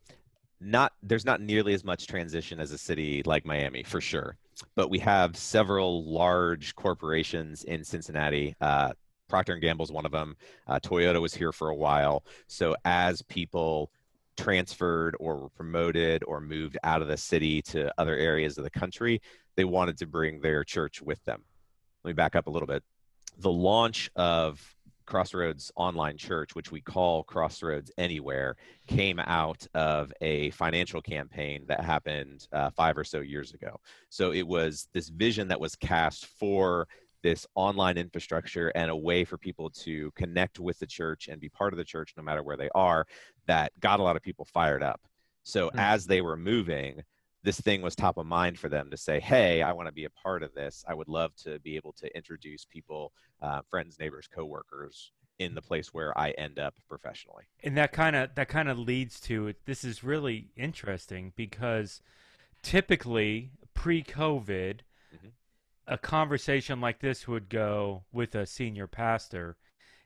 Not 0.61 0.94
there's 1.00 1.25
not 1.25 1.40
nearly 1.40 1.75
as 1.75 1.85
much 1.85 2.09
transition 2.09 2.59
as 2.59 2.73
a 2.73 2.76
city 2.76 3.23
like 3.25 3.47
Miami 3.47 3.85
for 3.85 4.00
sure, 4.00 4.37
but 4.75 4.90
we 4.90 4.99
have 4.99 5.37
several 5.37 6.04
large 6.12 6.75
corporations 6.75 7.62
in 7.62 7.85
Cincinnati. 7.85 8.56
Uh, 8.61 8.94
Procter 9.28 9.52
and 9.52 9.62
Gamble 9.62 9.85
is 9.85 9.92
one 9.92 10.06
of 10.06 10.11
them. 10.11 10.35
Uh, 10.66 10.80
Toyota 10.80 11.21
was 11.21 11.37
here 11.37 11.52
for 11.52 11.68
a 11.68 11.76
while. 11.76 12.25
So 12.49 12.75
as 12.85 13.23
people 13.23 13.92
transferred 14.37 15.14
or 15.21 15.37
were 15.37 15.50
promoted 15.50 16.25
or 16.26 16.40
moved 16.40 16.78
out 16.83 17.00
of 17.00 17.06
the 17.06 17.16
city 17.16 17.62
to 17.62 17.94
other 17.97 18.16
areas 18.16 18.59
of 18.59 18.64
the 18.64 18.71
country, 18.71 19.23
they 19.54 19.62
wanted 19.62 19.99
to 19.99 20.06
bring 20.09 20.40
their 20.40 20.64
church 20.64 21.00
with 21.00 21.25
them. 21.26 21.44
Let 22.02 22.09
me 22.09 22.14
back 22.14 22.35
up 22.35 22.49
a 22.49 22.50
little 22.50 22.66
bit. 22.66 22.83
The 23.38 23.50
launch 23.50 24.10
of 24.16 24.74
Crossroads 25.06 25.70
Online 25.76 26.16
Church, 26.16 26.54
which 26.54 26.70
we 26.70 26.80
call 26.80 27.24
Crossroads 27.24 27.90
Anywhere, 27.98 28.56
came 28.86 29.18
out 29.18 29.66
of 29.74 30.12
a 30.20 30.50
financial 30.50 31.02
campaign 31.02 31.64
that 31.68 31.84
happened 31.84 32.48
uh, 32.52 32.70
five 32.70 32.96
or 32.96 33.04
so 33.04 33.20
years 33.20 33.52
ago. 33.52 33.80
So 34.08 34.32
it 34.32 34.46
was 34.46 34.88
this 34.92 35.08
vision 35.08 35.48
that 35.48 35.60
was 35.60 35.76
cast 35.76 36.26
for 36.26 36.88
this 37.22 37.46
online 37.54 37.96
infrastructure 37.96 38.68
and 38.68 38.90
a 38.90 38.96
way 38.96 39.24
for 39.24 39.38
people 39.38 39.70
to 39.70 40.10
connect 40.12 40.60
with 40.60 40.78
the 40.78 40.86
church 40.86 41.28
and 41.28 41.40
be 41.40 41.48
part 41.48 41.72
of 41.72 41.78
the 41.78 41.84
church 41.84 42.12
no 42.16 42.22
matter 42.22 42.42
where 42.42 42.56
they 42.56 42.68
are 42.74 43.06
that 43.46 43.72
got 43.80 43.98
a 43.98 44.02
lot 44.02 44.16
of 44.16 44.22
people 44.22 44.44
fired 44.44 44.82
up. 44.82 45.00
So 45.42 45.68
mm-hmm. 45.68 45.78
as 45.78 46.06
they 46.06 46.20
were 46.20 46.36
moving, 46.36 47.02
this 47.44 47.60
thing 47.60 47.82
was 47.82 47.94
top 47.94 48.16
of 48.16 48.26
mind 48.26 48.58
for 48.58 48.70
them 48.70 48.90
to 48.90 48.96
say, 48.96 49.20
"Hey, 49.20 49.62
I 49.62 49.72
want 49.72 49.86
to 49.86 49.92
be 49.92 50.06
a 50.06 50.10
part 50.10 50.42
of 50.42 50.54
this. 50.54 50.82
I 50.88 50.94
would 50.94 51.08
love 51.08 51.36
to 51.44 51.58
be 51.60 51.76
able 51.76 51.92
to 51.92 52.16
introduce 52.16 52.64
people, 52.64 53.12
uh, 53.42 53.60
friends, 53.70 53.98
neighbors, 54.00 54.26
coworkers, 54.26 55.12
in 55.38 55.54
the 55.54 55.60
place 55.60 55.92
where 55.92 56.16
I 56.18 56.30
end 56.30 56.58
up 56.58 56.74
professionally." 56.88 57.44
And 57.62 57.76
that 57.76 57.92
kind 57.92 58.16
of 58.16 58.34
that 58.34 58.48
kind 58.48 58.68
of 58.68 58.78
leads 58.78 59.20
to 59.20 59.54
this 59.66 59.84
is 59.84 60.02
really 60.02 60.48
interesting 60.56 61.34
because 61.36 62.00
typically 62.62 63.50
pre-COVID, 63.74 64.80
mm-hmm. 65.14 65.28
a 65.86 65.98
conversation 65.98 66.80
like 66.80 67.00
this 67.00 67.28
would 67.28 67.50
go 67.50 68.04
with 68.10 68.34
a 68.34 68.46
senior 68.46 68.86
pastor. 68.86 69.58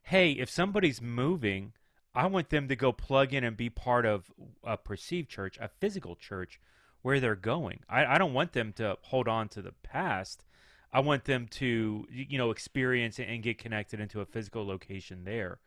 Hey, 0.02 0.32
if 0.32 0.50
somebody's 0.50 1.00
moving, 1.00 1.72
I 2.16 2.26
want 2.26 2.50
them 2.50 2.66
to 2.66 2.74
go 2.74 2.92
plug 2.92 3.32
in 3.32 3.44
and 3.44 3.56
be 3.56 3.70
part 3.70 4.04
of 4.04 4.32
a 4.64 4.76
perceived 4.76 5.30
church, 5.30 5.56
a 5.60 5.68
physical 5.68 6.16
church 6.16 6.58
where 7.02 7.20
they're 7.20 7.36
going. 7.36 7.80
I, 7.88 8.04
I 8.04 8.18
don't 8.18 8.34
want 8.34 8.52
them 8.52 8.72
to 8.74 8.96
hold 9.02 9.28
on 9.28 9.48
to 9.50 9.62
the 9.62 9.72
past. 9.82 10.44
I 10.92 11.00
want 11.00 11.24
them 11.24 11.46
to, 11.52 12.06
you 12.10 12.38
know, 12.38 12.50
experience 12.50 13.18
and 13.18 13.42
get 13.42 13.58
connected 13.58 14.00
into 14.00 14.20
a 14.20 14.26
physical 14.26 14.66
location 14.66 15.24
there. 15.24 15.58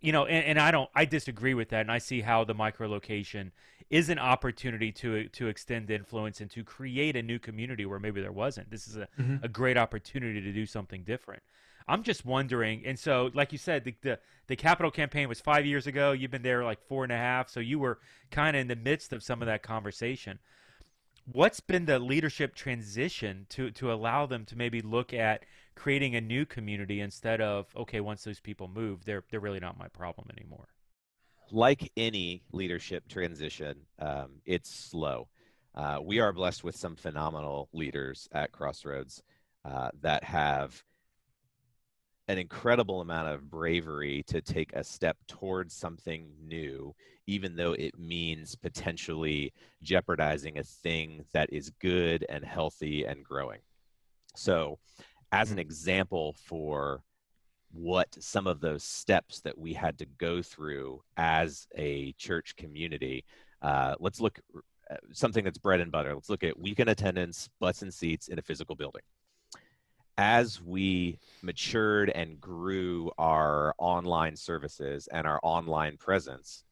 You 0.00 0.12
know, 0.12 0.26
and, 0.26 0.44
and 0.44 0.58
I 0.58 0.70
don't, 0.70 0.90
I 0.94 1.06
disagree 1.06 1.54
with 1.54 1.70
that, 1.70 1.80
and 1.80 1.90
I 1.90 1.98
see 1.98 2.20
how 2.20 2.44
the 2.44 2.52
micro 2.52 2.88
location 2.88 3.52
is 3.88 4.08
an 4.08 4.18
opportunity 4.18 4.92
to 4.92 5.28
to 5.28 5.46
extend 5.46 5.90
influence 5.90 6.40
and 6.40 6.50
to 6.50 6.64
create 6.64 7.16
a 7.16 7.22
new 7.22 7.38
community 7.38 7.86
where 7.86 7.98
maybe 7.98 8.20
there 8.20 8.32
wasn't. 8.32 8.70
This 8.70 8.88
is 8.88 8.96
a, 8.96 9.08
mm-hmm. 9.18 9.44
a 9.44 9.48
great 9.48 9.78
opportunity 9.78 10.40
to 10.40 10.52
do 10.52 10.66
something 10.66 11.02
different. 11.02 11.42
I'm 11.88 12.02
just 12.02 12.26
wondering, 12.26 12.84
and 12.84 12.98
so 12.98 13.30
like 13.32 13.52
you 13.52 13.58
said, 13.58 13.84
the, 13.84 13.94
the 14.02 14.18
the 14.48 14.56
capital 14.56 14.90
campaign 14.90 15.28
was 15.28 15.40
five 15.40 15.64
years 15.64 15.86
ago. 15.86 16.12
You've 16.12 16.32
been 16.32 16.42
there 16.42 16.64
like 16.64 16.80
four 16.88 17.04
and 17.04 17.12
a 17.12 17.16
half, 17.16 17.48
so 17.48 17.60
you 17.60 17.78
were 17.78 17.98
kind 18.30 18.56
of 18.56 18.60
in 18.60 18.68
the 18.68 18.76
midst 18.76 19.12
of 19.12 19.22
some 19.22 19.40
of 19.40 19.46
that 19.46 19.62
conversation 19.62 20.40
what's 21.32 21.60
been 21.60 21.86
the 21.86 21.98
leadership 21.98 22.54
transition 22.54 23.46
to 23.50 23.70
to 23.72 23.92
allow 23.92 24.26
them 24.26 24.44
to 24.46 24.56
maybe 24.56 24.80
look 24.80 25.12
at 25.12 25.44
creating 25.74 26.14
a 26.14 26.20
new 26.20 26.46
community 26.46 27.00
instead 27.00 27.40
of 27.40 27.66
okay 27.76 28.00
once 28.00 28.24
those 28.24 28.40
people 28.40 28.68
move 28.68 29.04
they're 29.04 29.24
they're 29.30 29.40
really 29.40 29.60
not 29.60 29.78
my 29.78 29.88
problem 29.88 30.28
anymore? 30.36 30.68
Like 31.50 31.92
any 31.96 32.42
leadership 32.52 33.08
transition 33.08 33.76
um, 33.98 34.40
it's 34.44 34.74
slow. 34.74 35.28
Uh, 35.74 35.98
we 36.02 36.20
are 36.20 36.32
blessed 36.32 36.64
with 36.64 36.74
some 36.74 36.96
phenomenal 36.96 37.68
leaders 37.72 38.28
at 38.32 38.50
crossroads 38.50 39.22
uh, 39.64 39.90
that 40.00 40.24
have 40.24 40.82
an 42.28 42.38
incredible 42.38 43.00
amount 43.00 43.28
of 43.28 43.50
bravery 43.50 44.24
to 44.26 44.40
take 44.40 44.72
a 44.72 44.82
step 44.82 45.16
towards 45.28 45.74
something 45.74 46.28
new, 46.42 46.94
even 47.26 47.56
though 47.56 47.72
it 47.72 47.98
means 47.98 48.54
potentially 48.54 49.52
jeopardizing 49.82 50.58
a 50.58 50.62
thing 50.62 51.24
that 51.32 51.52
is 51.52 51.70
good 51.80 52.24
and 52.28 52.44
healthy 52.44 53.04
and 53.04 53.24
growing. 53.24 53.60
So, 54.34 54.78
as 55.32 55.50
an 55.50 55.58
mm. 55.58 55.62
example 55.62 56.34
for 56.44 57.02
what 57.72 58.08
some 58.20 58.46
of 58.46 58.60
those 58.60 58.84
steps 58.84 59.40
that 59.40 59.58
we 59.58 59.72
had 59.72 59.98
to 59.98 60.06
go 60.18 60.40
through 60.40 61.02
as 61.16 61.66
a 61.76 62.12
church 62.12 62.56
community, 62.56 63.24
uh, 63.60 63.94
let's 63.98 64.20
look 64.20 64.38
at 64.88 65.00
something 65.12 65.44
that's 65.44 65.58
bread 65.58 65.80
and 65.80 65.90
butter. 65.90 66.14
Let's 66.14 66.30
look 66.30 66.44
at 66.44 66.58
weekend 66.58 66.88
attendance, 66.88 67.48
butts 67.60 67.82
and 67.82 67.92
seats 67.92 68.28
in 68.28 68.38
a 68.38 68.42
physical 68.42 68.76
building 68.76 69.02
as 70.18 70.62
we 70.62 71.18
matured 71.42 72.10
and 72.10 72.40
grew 72.40 73.10
our 73.18 73.74
online 73.78 74.36
services 74.36 75.08
and 75.12 75.26
our 75.26 75.38
online 75.42 75.96
presence, 75.96 76.64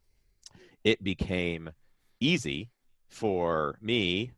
it 0.85 1.03
became 1.03 1.71
easy 2.21 2.71
for 3.09 3.79
me, 3.81 4.33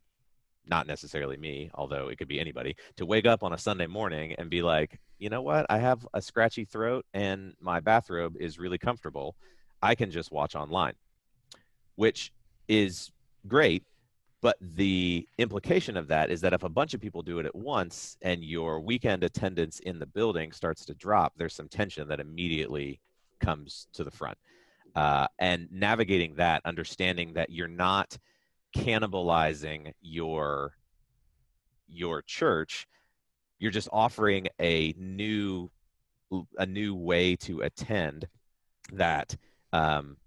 not 0.65 0.87
necessarily 0.87 1.37
me, 1.37 1.69
although 1.73 2.07
it 2.07 2.17
could 2.17 2.27
be 2.27 2.39
anybody, 2.39 2.75
to 2.95 3.05
wake 3.05 3.25
up 3.25 3.43
on 3.43 3.53
a 3.53 3.57
Sunday 3.57 3.87
morning 3.87 4.33
and 4.37 4.49
be 4.49 4.61
like, 4.61 4.99
you 5.19 5.29
know 5.29 5.41
what? 5.41 5.65
I 5.69 5.77
have 5.79 6.07
a 6.13 6.21
scratchy 6.21 6.65
throat 6.65 7.05
and 7.13 7.53
my 7.59 7.79
bathrobe 7.79 8.35
is 8.39 8.59
really 8.59 8.77
comfortable. 8.77 9.35
I 9.81 9.95
can 9.95 10.11
just 10.11 10.31
watch 10.31 10.55
online, 10.55 10.93
which 11.95 12.31
is 12.67 13.11
great 13.47 13.83
but 14.41 14.55
the 14.61 15.27
implication 15.39 15.97
of 15.97 16.07
that 16.09 16.29
is 16.29 16.41
that 16.41 16.53
if 16.53 16.63
a 16.63 16.69
bunch 16.69 16.93
of 16.93 17.01
people 17.01 17.23
do 17.23 17.39
it 17.39 17.45
at 17.45 17.55
once 17.55 18.17
and 18.21 18.43
your 18.43 18.79
weekend 18.79 19.23
attendance 19.23 19.79
in 19.79 19.97
the 19.97 20.05
building 20.05 20.51
starts 20.51 20.85
to 20.85 20.93
drop, 20.93 21.33
there's 21.37 21.55
some 21.55 21.67
tension 21.67 22.07
that 22.07 22.19
immediately 22.19 22.99
comes 23.39 23.87
to 23.93 24.03
the 24.03 24.11
front. 24.11 24.37
Uh, 24.97 25.27
and 25.37 25.67
navigating 25.71 26.33
that, 26.37 26.59
understanding 26.65 27.33
that 27.33 27.51
you're 27.51 27.67
not 27.67 28.17
cannibalizing 28.75 29.93
your 30.01 30.73
your 31.87 32.23
church, 32.23 32.87
you're 33.59 33.69
just 33.69 33.89
offering 33.93 34.47
a 34.59 34.95
new 34.97 35.69
a 36.57 36.65
new 36.65 36.95
way 36.95 37.35
to 37.35 37.61
attend 37.61 38.27
that 38.91 39.37
um, 39.71 40.17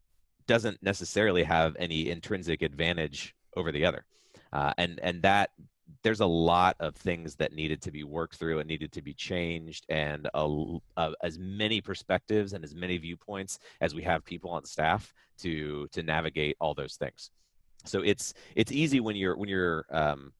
doesn't 0.46 0.80
necessarily 0.84 1.42
have 1.42 1.74
any 1.80 2.08
intrinsic 2.08 2.62
advantage 2.62 3.34
over 3.56 3.72
the 3.72 3.84
other. 3.84 4.04
Uh, 4.52 4.72
and 4.78 5.00
and 5.02 5.20
that 5.22 5.50
there's 6.02 6.20
a 6.20 6.26
lot 6.26 6.76
of 6.80 6.94
things 6.94 7.36
that 7.36 7.52
needed 7.52 7.82
to 7.82 7.90
be 7.90 8.04
worked 8.04 8.36
through 8.36 8.58
and 8.58 8.68
needed 8.68 8.92
to 8.92 9.02
be 9.02 9.14
changed 9.14 9.86
and 9.88 10.28
a, 10.34 10.76
a, 10.96 11.12
as 11.22 11.38
many 11.38 11.80
perspectives 11.80 12.52
and 12.52 12.64
as 12.64 12.74
many 12.74 12.96
viewpoints 12.98 13.58
as 13.80 13.94
we 13.94 14.02
have 14.02 14.24
people 14.24 14.50
on 14.50 14.64
staff 14.64 15.12
to 15.38 15.88
to 15.92 16.02
navigate 16.02 16.56
all 16.60 16.74
those 16.74 16.96
things. 16.96 17.30
So 17.84 18.02
it's 18.02 18.34
it's 18.54 18.72
easy 18.72 19.00
when 19.00 19.16
you're 19.16 19.36
when 19.36 19.48
you're 19.48 19.86
um, 19.90 20.32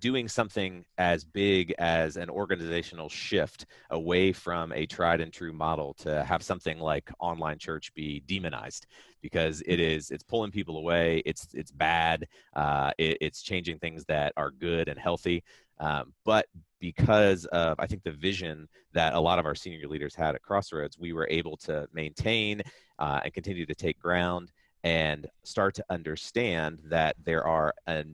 doing 0.00 0.28
something 0.28 0.84
as 0.98 1.24
big 1.24 1.74
as 1.78 2.16
an 2.16 2.30
organizational 2.30 3.08
shift 3.08 3.66
away 3.90 4.32
from 4.32 4.72
a 4.72 4.86
tried 4.86 5.20
and 5.20 5.32
true 5.32 5.52
model 5.52 5.94
to 5.94 6.24
have 6.24 6.42
something 6.42 6.78
like 6.78 7.10
online 7.20 7.58
church 7.58 7.92
be 7.94 8.22
demonized 8.26 8.86
because 9.22 9.62
it 9.66 9.80
is 9.80 10.10
it's 10.10 10.22
pulling 10.22 10.50
people 10.50 10.76
away 10.76 11.22
it's 11.24 11.48
it's 11.54 11.70
bad 11.70 12.26
uh, 12.54 12.90
it, 12.98 13.18
it's 13.20 13.42
changing 13.42 13.78
things 13.78 14.04
that 14.06 14.32
are 14.36 14.50
good 14.50 14.88
and 14.88 14.98
healthy. 14.98 15.42
Um, 15.80 16.12
but 16.24 16.46
because 16.80 17.46
of 17.46 17.80
i 17.80 17.86
think 17.86 18.02
the 18.02 18.12
vision 18.12 18.68
that 18.92 19.14
a 19.14 19.20
lot 19.20 19.38
of 19.38 19.46
our 19.46 19.54
senior 19.54 19.88
leaders 19.88 20.14
had 20.14 20.34
at 20.34 20.42
crossroads 20.42 20.98
we 20.98 21.12
were 21.14 21.26
able 21.30 21.56
to 21.56 21.88
maintain 21.92 22.60
uh, 22.98 23.20
and 23.24 23.32
continue 23.32 23.64
to 23.66 23.74
take 23.74 23.98
ground 23.98 24.52
and 24.84 25.26
start 25.44 25.74
to 25.74 25.84
understand 25.88 26.78
that 26.84 27.16
there 27.24 27.44
are 27.44 27.74
a, 27.88 28.04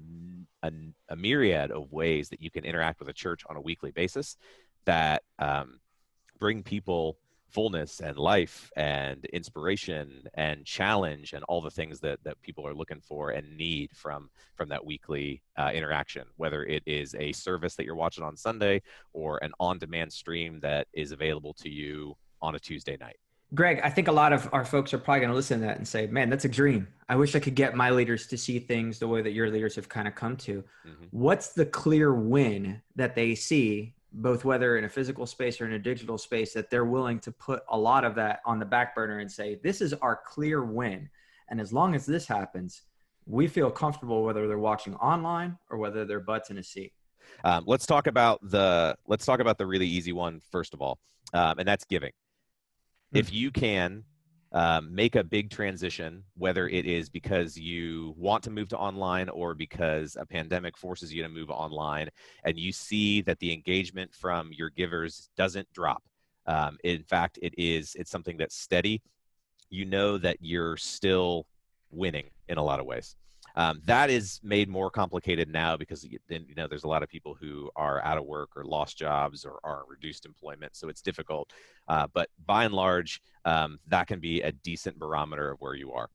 a, 0.63 1.17
myriad 1.17 1.73
of 1.73 1.93
ways 1.93 2.29
that 2.29 2.41
you 2.41 2.51
can 2.51 2.65
interact 2.65 3.01
with 3.01 3.09
a 3.09 3.13
church 3.13 3.43
on 3.51 3.57
a 3.57 3.61
weekly 3.61 3.91
basis 3.91 4.37
that 4.85 5.25
um, 5.41 5.81
bring 6.39 6.63
people 6.63 7.19
fullness 7.49 7.99
and 7.99 8.17
life 8.17 8.71
and 8.77 9.25
inspiration 9.27 10.23
and 10.35 10.65
challenge 10.65 11.33
and 11.33 11.43
all 11.49 11.61
the 11.61 11.71
things 11.71 11.99
that, 11.99 12.23
that 12.23 12.41
people 12.41 12.65
are 12.65 12.75
looking 12.75 13.01
for 13.01 13.31
and 13.31 13.57
need 13.57 13.91
from 13.93 14.31
from 14.55 14.69
that 14.69 14.87
weekly 14.87 15.43
uh, 15.57 15.73
interaction. 15.75 16.23
Whether 16.37 16.65
it 16.65 16.85
is 16.87 17.17
a 17.17 17.33
service 17.33 17.75
that 17.75 17.85
you're 17.85 17.97
watching 17.97 18.23
on 18.23 18.37
sunday 18.37 18.81
or 19.13 19.43
an 19.43 19.51
on-demand 19.59 20.13
stream 20.13 20.61
that 20.61 20.87
is 20.93 21.11
available 21.11 21.53
to 21.55 21.69
you 21.69 22.15
on 22.41 22.55
a 22.55 22.61
tuesday 22.61 22.97
night 23.01 23.19
Greg, 23.53 23.81
I 23.83 23.91
think 23.91 24.07
a 24.07 24.13
lot 24.13 24.33
of 24.33 24.49
our 24.53 24.65
folks 24.65 24.95
are 24.95 24.99
probably 24.99 25.21
going 25.21 25.31
to 25.31 25.37
listen 25.37 25.61
to 25.61 25.67
that 25.67 25.77
and 25.77 25.87
say, 25.87 26.07
man, 26.07 26.31
that's 26.31 26.45
a 26.45 26.49
dream. 26.49 26.87
I 27.09 27.17
wish 27.17 27.35
I 27.35 27.41
could 27.41 27.57
get 27.57 27.75
my 27.75 27.91
leaders 27.91 28.29
to 28.29 28.39
see 28.39 28.61
things 28.61 29.01
the 29.01 29.09
way 29.09 29.23
that 29.23 29.33
your 29.33 29.51
leaders 29.51 29.75
have 29.75 29.89
kind 29.89 30.07
of 30.07 30.15
come 30.15 30.37
to. 30.39 30.63
Mm-hmm. 30.87 31.05
What's 31.11 31.49
the 31.49 31.67
clear 31.67 32.15
win 32.15 32.81
that 32.95 33.17
they 33.17 33.35
see, 33.35 33.95
both 34.13 34.45
whether 34.45 34.79
in 34.79 34.85
a 34.85 34.89
physical 34.89 35.27
space 35.27 35.61
or 35.61 35.67
in 35.67 35.73
a 35.73 35.81
digital 35.81 36.17
space, 36.17 36.53
that 36.53 36.71
they're 36.71 36.85
willing 36.85 37.19
to 37.21 37.33
put 37.33 37.65
a 37.69 37.77
lot 37.77 38.05
of 38.05 38.15
that 38.15 38.41
on 38.47 38.61
the 38.61 38.67
back 38.67 38.95
burner 38.95 39.19
and 39.19 39.31
say, 39.31 39.59
this 39.65 39.81
is 39.81 39.95
our 39.95 40.21
clear 40.25 40.65
win. 40.65 41.09
And 41.49 41.61
as 41.61 41.73
long 41.73 41.97
as 41.97 42.07
this 42.07 42.29
happens, 42.29 42.83
we 43.27 43.49
feel 43.49 43.71
comfortable 43.71 44.23
whether 44.23 44.47
they're 44.47 44.59
watching 44.59 44.95
online 44.97 45.59
or 45.71 45.79
whether 45.79 46.05
they're 46.05 46.21
butts 46.21 46.51
in 46.51 46.59
a 46.59 46.63
seat. 46.63 46.93
Um, 47.43 47.65
let's 47.67 47.87
talk 47.87 48.07
about 48.07 48.41
the 48.43 48.97
let's 49.07 49.25
talk 49.25 49.41
about 49.41 49.59
the 49.59 49.67
really 49.67 49.87
easy 49.87 50.13
one 50.13 50.41
first 50.51 50.75
of 50.75 50.83
all, 50.83 50.99
um, 51.33 51.59
and 51.59 51.69
that's 51.69 51.85
giving 51.85 52.11
if 53.13 53.29
hmm. 53.29 53.35
you 53.35 53.51
can 53.51 54.05
um, 54.53 54.93
make 54.93 55.15
a 55.15 55.23
big 55.23 55.51
transition, 55.51 56.25
whether 56.37 56.69
it 56.69 56.85
is 56.85 57.09
because 57.09 57.57
you 57.57 58.15
want 58.17 58.43
to 58.45 58.51
move 58.51 58.69
to 58.69 58.79
online 58.79 59.29
or 59.29 59.55
because 59.55 60.17
a 60.19 60.27
pandemic 60.27 60.77
forces 60.77 61.15
you 61.15 61.23
to 61.23 61.29
move 61.29 61.51
online, 61.51 62.09
and 62.45 62.59
you 62.59 62.73
see 62.73 63.23
that 63.23 63.39
the 63.39 63.53
engagement 63.53 64.13
from 64.13 64.51
your 64.53 64.71
givers 64.71 65.31
doesn't 65.37 65.73
drop, 65.73 66.03
Um, 66.47 66.79
in 66.83 67.05
fact, 67.05 67.39
it 67.43 67.55
is 67.57 67.95
it's 67.95 68.11
something 68.11 68.37
that's 68.37 68.57
steady. 68.57 69.03
You 69.71 69.85
know 69.85 70.19
that 70.19 70.39
you're 70.41 70.77
still 70.77 71.47
winning 71.91 72.31
in 72.49 72.59
a 72.59 72.63
lot 72.63 72.81
of 72.81 72.87
ways. 72.87 73.15
Um, 73.57 73.81
that 73.85 74.11
is 74.11 74.41
made 74.43 74.69
more 74.69 74.91
complicated 74.91 75.49
now 75.49 75.77
because 75.77 76.07
then 76.29 76.45
you 76.49 76.55
know 76.55 76.67
there's 76.67 76.85
a 76.85 76.89
lot 76.89 77.03
of 77.03 77.09
people 77.09 77.37
who 77.39 77.71
are 77.77 78.03
out 78.05 78.19
of 78.19 78.25
work 78.25 78.51
or 78.57 78.65
lost 78.65 78.97
jobs 78.97 79.45
or 79.45 79.59
are 79.65 79.83
reduced 79.89 80.27
employment, 80.27 80.77
so 80.77 80.89
it's 80.89 81.03
difficult. 81.03 81.53
Uh, 81.89 82.07
but 82.13 82.29
by 82.47 82.65
and 82.65 82.75
large, 82.75 83.23
um, 83.45 83.79
that 83.89 84.07
can 84.07 84.21
be 84.21 84.43
a 84.43 84.53
decent 84.53 84.99
barometer 84.99 85.51
of 85.51 85.61
where 85.61 85.75
you 85.75 85.93
are. 85.93 86.09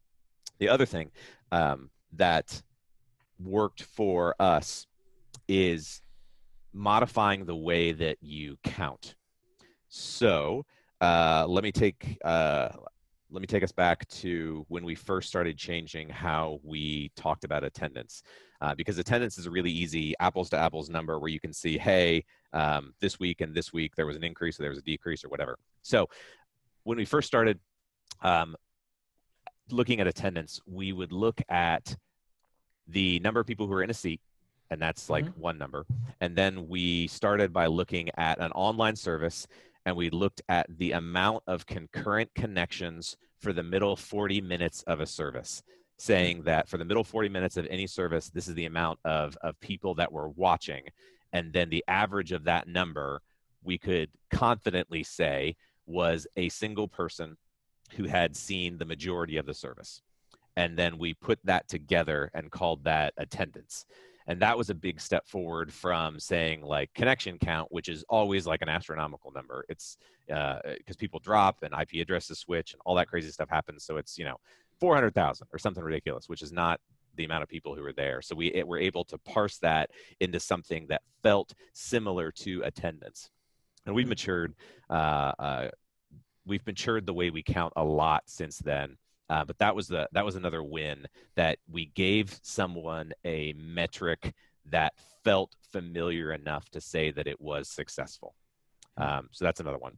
The 0.60 0.70
other 0.70 0.86
thing 0.86 1.12
um, 1.52 1.90
that 2.14 2.62
worked 3.40 3.84
for 3.84 4.36
us 4.40 4.88
is 5.48 6.02
modifying 6.74 7.46
the 7.46 7.56
way 7.56 7.92
that 7.92 8.18
you 8.22 8.58
count. 8.64 9.16
So 9.88 10.66
uh, 11.02 11.46
let 11.48 11.64
me 11.64 11.72
take 11.72 12.18
uh, 12.24 12.70
let 13.36 13.42
me 13.42 13.48
take 13.48 13.64
us 13.64 13.74
back 13.74 14.08
to 14.08 14.66
when 14.70 14.86
we 14.86 14.96
first 14.96 15.28
started 15.28 15.58
changing 15.58 16.08
how 16.08 16.62
we 16.64 17.12
talked 17.18 17.44
about 17.44 17.66
attendance, 17.66 18.24
uh, 18.62 18.74
because 18.74 18.98
attendance 18.98 19.38
is 19.38 19.46
a 19.46 19.52
really 19.52 19.70
easy 19.70 20.16
apples 20.22 20.50
to 20.50 20.58
apples 20.58 20.90
number 20.90 21.20
where 21.20 21.30
you 21.30 21.42
can 21.42 21.52
see, 21.52 21.78
hey, 21.78 22.24
um, 22.54 22.94
this 23.02 23.20
week 23.20 23.42
and 23.42 23.54
this 23.54 23.74
week 23.74 23.94
there 23.98 24.06
was 24.06 24.16
an 24.16 24.24
increase 24.24 24.58
or 24.58 24.64
there 24.64 24.70
was 24.70 24.80
a 24.80 24.84
decrease 24.84 25.26
or 25.26 25.28
whatever. 25.28 25.60
So 25.82 26.08
when 26.84 26.98
we 26.98 27.04
first 27.04 27.28
started 27.28 27.60
um, 28.22 28.56
looking 29.70 30.00
at 30.00 30.08
attendance, 30.08 30.62
we 30.66 30.94
would 30.94 31.12
look 31.12 31.42
at 31.50 31.94
the 32.88 33.20
number 33.20 33.42
of 33.42 33.48
people 33.48 33.68
who 33.68 33.74
are 33.74 33.84
in 33.84 33.90
a 33.90 33.94
seat 33.94 34.22
and 34.72 34.82
that's 34.82 35.10
like 35.10 35.26
mm-hmm. 35.26 35.42
one 35.42 35.58
number. 35.58 35.86
And 36.22 36.38
then 36.38 36.70
we 36.70 37.08
started 37.08 37.52
by 37.52 37.66
looking 37.66 38.10
at 38.16 38.40
an 38.40 38.54
online 38.54 38.96
service 38.96 39.46
and 39.86 39.98
we 39.98 40.10
looked 40.10 40.42
at 40.48 40.68
the 40.78 40.94
amount 40.94 41.44
of 41.48 41.66
concurrent 41.66 42.34
connections 42.34 43.18
for 43.40 43.54
the 43.54 43.64
middle 43.64 43.96
40 43.96 44.42
minutes 44.42 44.84
of 44.84 45.00
a 45.00 45.06
service 45.06 45.64
saying 45.98 46.44
that 46.44 46.68
for 46.68 46.78
the 46.78 46.86
middle 46.86 47.04
40 47.04 47.30
minutes 47.30 47.58
of 47.58 47.66
any 47.70 47.88
service 47.88 48.30
this 48.30 48.48
is 48.48 48.56
the 48.56 48.66
amount 48.66 49.00
of, 49.06 49.38
of 49.42 49.60
people 49.60 49.96
that 49.96 50.12
were 50.12 50.30
watching. 50.30 50.84
And 51.34 51.54
then 51.54 51.70
the 51.70 51.84
average 51.88 52.32
of 52.32 52.46
that 52.46 52.68
number 52.68 53.22
we 53.64 53.78
could 53.78 54.10
confidently 54.30 55.04
say 55.04 55.56
was 55.86 56.28
a 56.36 56.50
single 56.50 56.88
person 56.88 57.38
who 57.94 58.06
had 58.06 58.36
seen 58.36 58.78
the 58.78 58.86
majority 58.86 59.38
of 59.38 59.46
the 59.46 59.54
service. 59.54 60.02
And 60.58 60.78
then 60.78 60.98
we 60.98 61.14
put 61.14 61.40
that 61.44 61.68
together 61.68 62.32
and 62.34 62.52
called 62.52 62.84
that 62.86 63.14
attendance 63.18 63.86
and 64.28 64.42
that 64.42 64.58
was 64.58 64.70
a 64.70 64.76
big 64.76 65.00
step 65.00 65.28
forward 65.28 65.72
from 65.72 66.20
saying 66.20 66.62
like 66.62 66.94
connection 66.94 67.38
count 67.38 67.72
which 67.72 67.90
is 67.90 68.04
always 68.10 68.48
like 68.48 68.62
an 68.62 68.70
astronomical 68.70 69.32
number. 69.32 69.66
It's 69.70 69.98
because 70.28 70.96
uh, 70.96 71.00
people 71.00 71.20
drop 71.20 71.64
and 71.64 71.74
ip 71.80 72.02
addresses 72.02 72.40
switch 72.40 72.74
and 72.74 72.82
all 72.86 72.96
that 72.96 73.08
crazy 73.08 73.32
stuff 73.32 73.50
happens. 73.50 73.86
So 73.86 73.98
it's 73.98 74.18
you 74.18 74.26
know 74.26 74.38
400000 74.80 75.48
or 75.54 75.60
something 75.60 75.84
ridiculous 75.84 76.28
which 76.28 76.42
is 76.42 76.52
not 76.52 76.80
the 77.16 77.24
amount 77.24 77.44
of 77.44 77.50
people 77.50 77.76
who 77.76 77.86
are 77.86 77.94
there. 77.94 78.22
So 78.22 78.36
we 78.36 78.62
were 78.66 78.78
able 78.78 79.06
to 79.06 79.18
parse 79.18 79.58
that 79.60 79.90
into 80.20 80.40
something 80.40 80.88
that 80.90 81.02
felt 81.24 81.54
similar 81.74 82.30
to 82.32 82.62
attendance. 82.64 83.30
And 83.86 83.96
we've 83.96 84.08
matured 84.08 84.54
uh, 84.90 85.32
uh, 85.40 85.70
we've 86.46 86.66
matured 86.66 87.06
the 87.06 87.14
way 87.14 87.30
we 87.30 87.44
count 87.44 87.74
a 87.76 87.84
lot 87.84 88.24
since 88.26 88.58
then 88.60 88.98
uh, 89.30 89.44
but 89.44 89.58
that 89.58 89.76
was 89.76 89.88
the 89.88 90.08
that 90.12 90.26
was 90.26 90.36
another 90.36 90.64
win 90.64 91.08
that 91.36 91.58
we 91.70 91.88
gave 91.88 92.40
someone 92.44 93.12
a 93.24 93.54
metric 93.54 94.34
that 94.70 94.94
felt 95.24 95.56
familiar 95.72 96.32
enough 96.32 96.70
to 96.70 96.82
say 96.82 97.12
that 97.12 97.28
it 97.28 97.40
was 97.40 97.70
successful. 97.70 98.36
Um, 98.98 99.30
so 99.32 99.46
that's 99.46 99.60
another 99.60 99.78
one. 99.78 99.94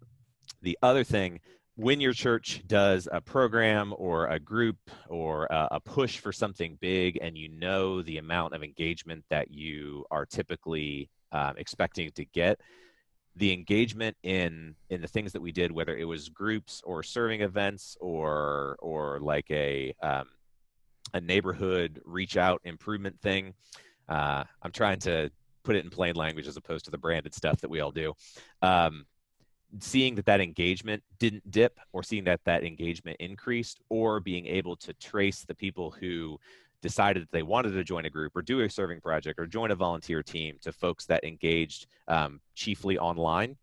The 0.62 0.77
other 0.81 1.03
thing, 1.03 1.39
when 1.75 2.01
your 2.01 2.13
church 2.13 2.63
does 2.65 3.07
a 3.12 3.22
program 3.22 3.93
or 3.98 4.27
a 4.27 4.39
group 4.39 4.77
or 5.10 5.46
a, 5.46 5.67
a 5.72 5.79
push 5.79 6.17
for 6.17 6.31
something 6.31 6.77
big, 6.81 7.19
and 7.22 7.38
you 7.38 7.50
know 7.50 8.01
the 8.01 8.17
amount 8.17 8.55
of 8.55 8.63
engagement 8.63 9.24
that 9.29 9.51
you 9.51 10.05
are 10.10 10.25
typically 10.25 11.10
um, 11.31 11.53
expecting 11.57 12.10
to 12.12 12.25
get, 12.25 12.60
the 13.38 13.53
engagement 13.53 14.17
in 14.24 14.75
in 14.89 15.01
the 15.01 15.08
things 15.08 15.32
that 15.34 15.41
we 15.41 15.51
did, 15.51 15.72
whether 15.72 15.96
it 15.96 16.06
was 16.06 16.29
groups 16.29 16.82
or 16.84 17.03
serving 17.03 17.41
events 17.41 17.98
or 18.01 18.77
or 18.79 19.20
like 19.20 19.50
a 19.51 19.93
um, 20.02 20.26
a 21.13 21.21
neighborhood 21.21 22.02
reach 22.06 22.38
out 22.38 22.62
improvement 22.63 23.19
thing. 23.21 23.54
Uh, 24.10 24.43
I'm 24.62 24.71
trying 24.71 25.00
to 25.00 25.30
put 25.63 25.76
it 25.76 25.84
in 25.84 25.89
plain 25.89 26.15
language 26.15 26.47
as 26.47 26.58
opposed 26.58 26.86
to 26.86 26.91
the 26.91 26.97
branded 26.97 27.36
stuff 27.36 27.62
that 27.62 27.69
we 27.69 27.82
all 27.82 27.91
do. 27.91 28.13
Um, 28.62 29.06
seeing 29.82 30.15
that 30.15 30.26
that 30.26 30.39
engagement 30.39 31.04
didn't 31.19 31.52
dip 31.52 31.78
or 31.91 32.02
seeing 32.02 32.23
that 32.23 32.39
that 32.45 32.63
engagement 32.63 33.17
increased 33.19 33.82
or 33.89 34.19
being 34.19 34.47
able 34.47 34.78
to 34.78 34.93
trace 34.93 35.43
the 35.43 35.56
people 35.56 35.91
who 35.91 36.39
decided 36.81 37.23
that 37.23 37.31
they 37.31 37.43
wanted 37.43 37.71
to 37.71 37.83
join 37.83 38.05
a 38.05 38.09
group 38.09 38.35
or 38.35 38.41
do 38.41 38.61
a 38.61 38.69
serving 38.69 39.01
project 39.01 39.39
or 39.39 39.45
join 39.45 39.71
a 39.71 39.75
volunteer 39.75 40.21
team 40.21 40.57
to 40.61 40.71
folks 40.71 41.05
that 41.05 41.23
engaged 41.23 41.87
um, 42.07 42.39
chiefly 42.55 42.97
online, 42.97 43.55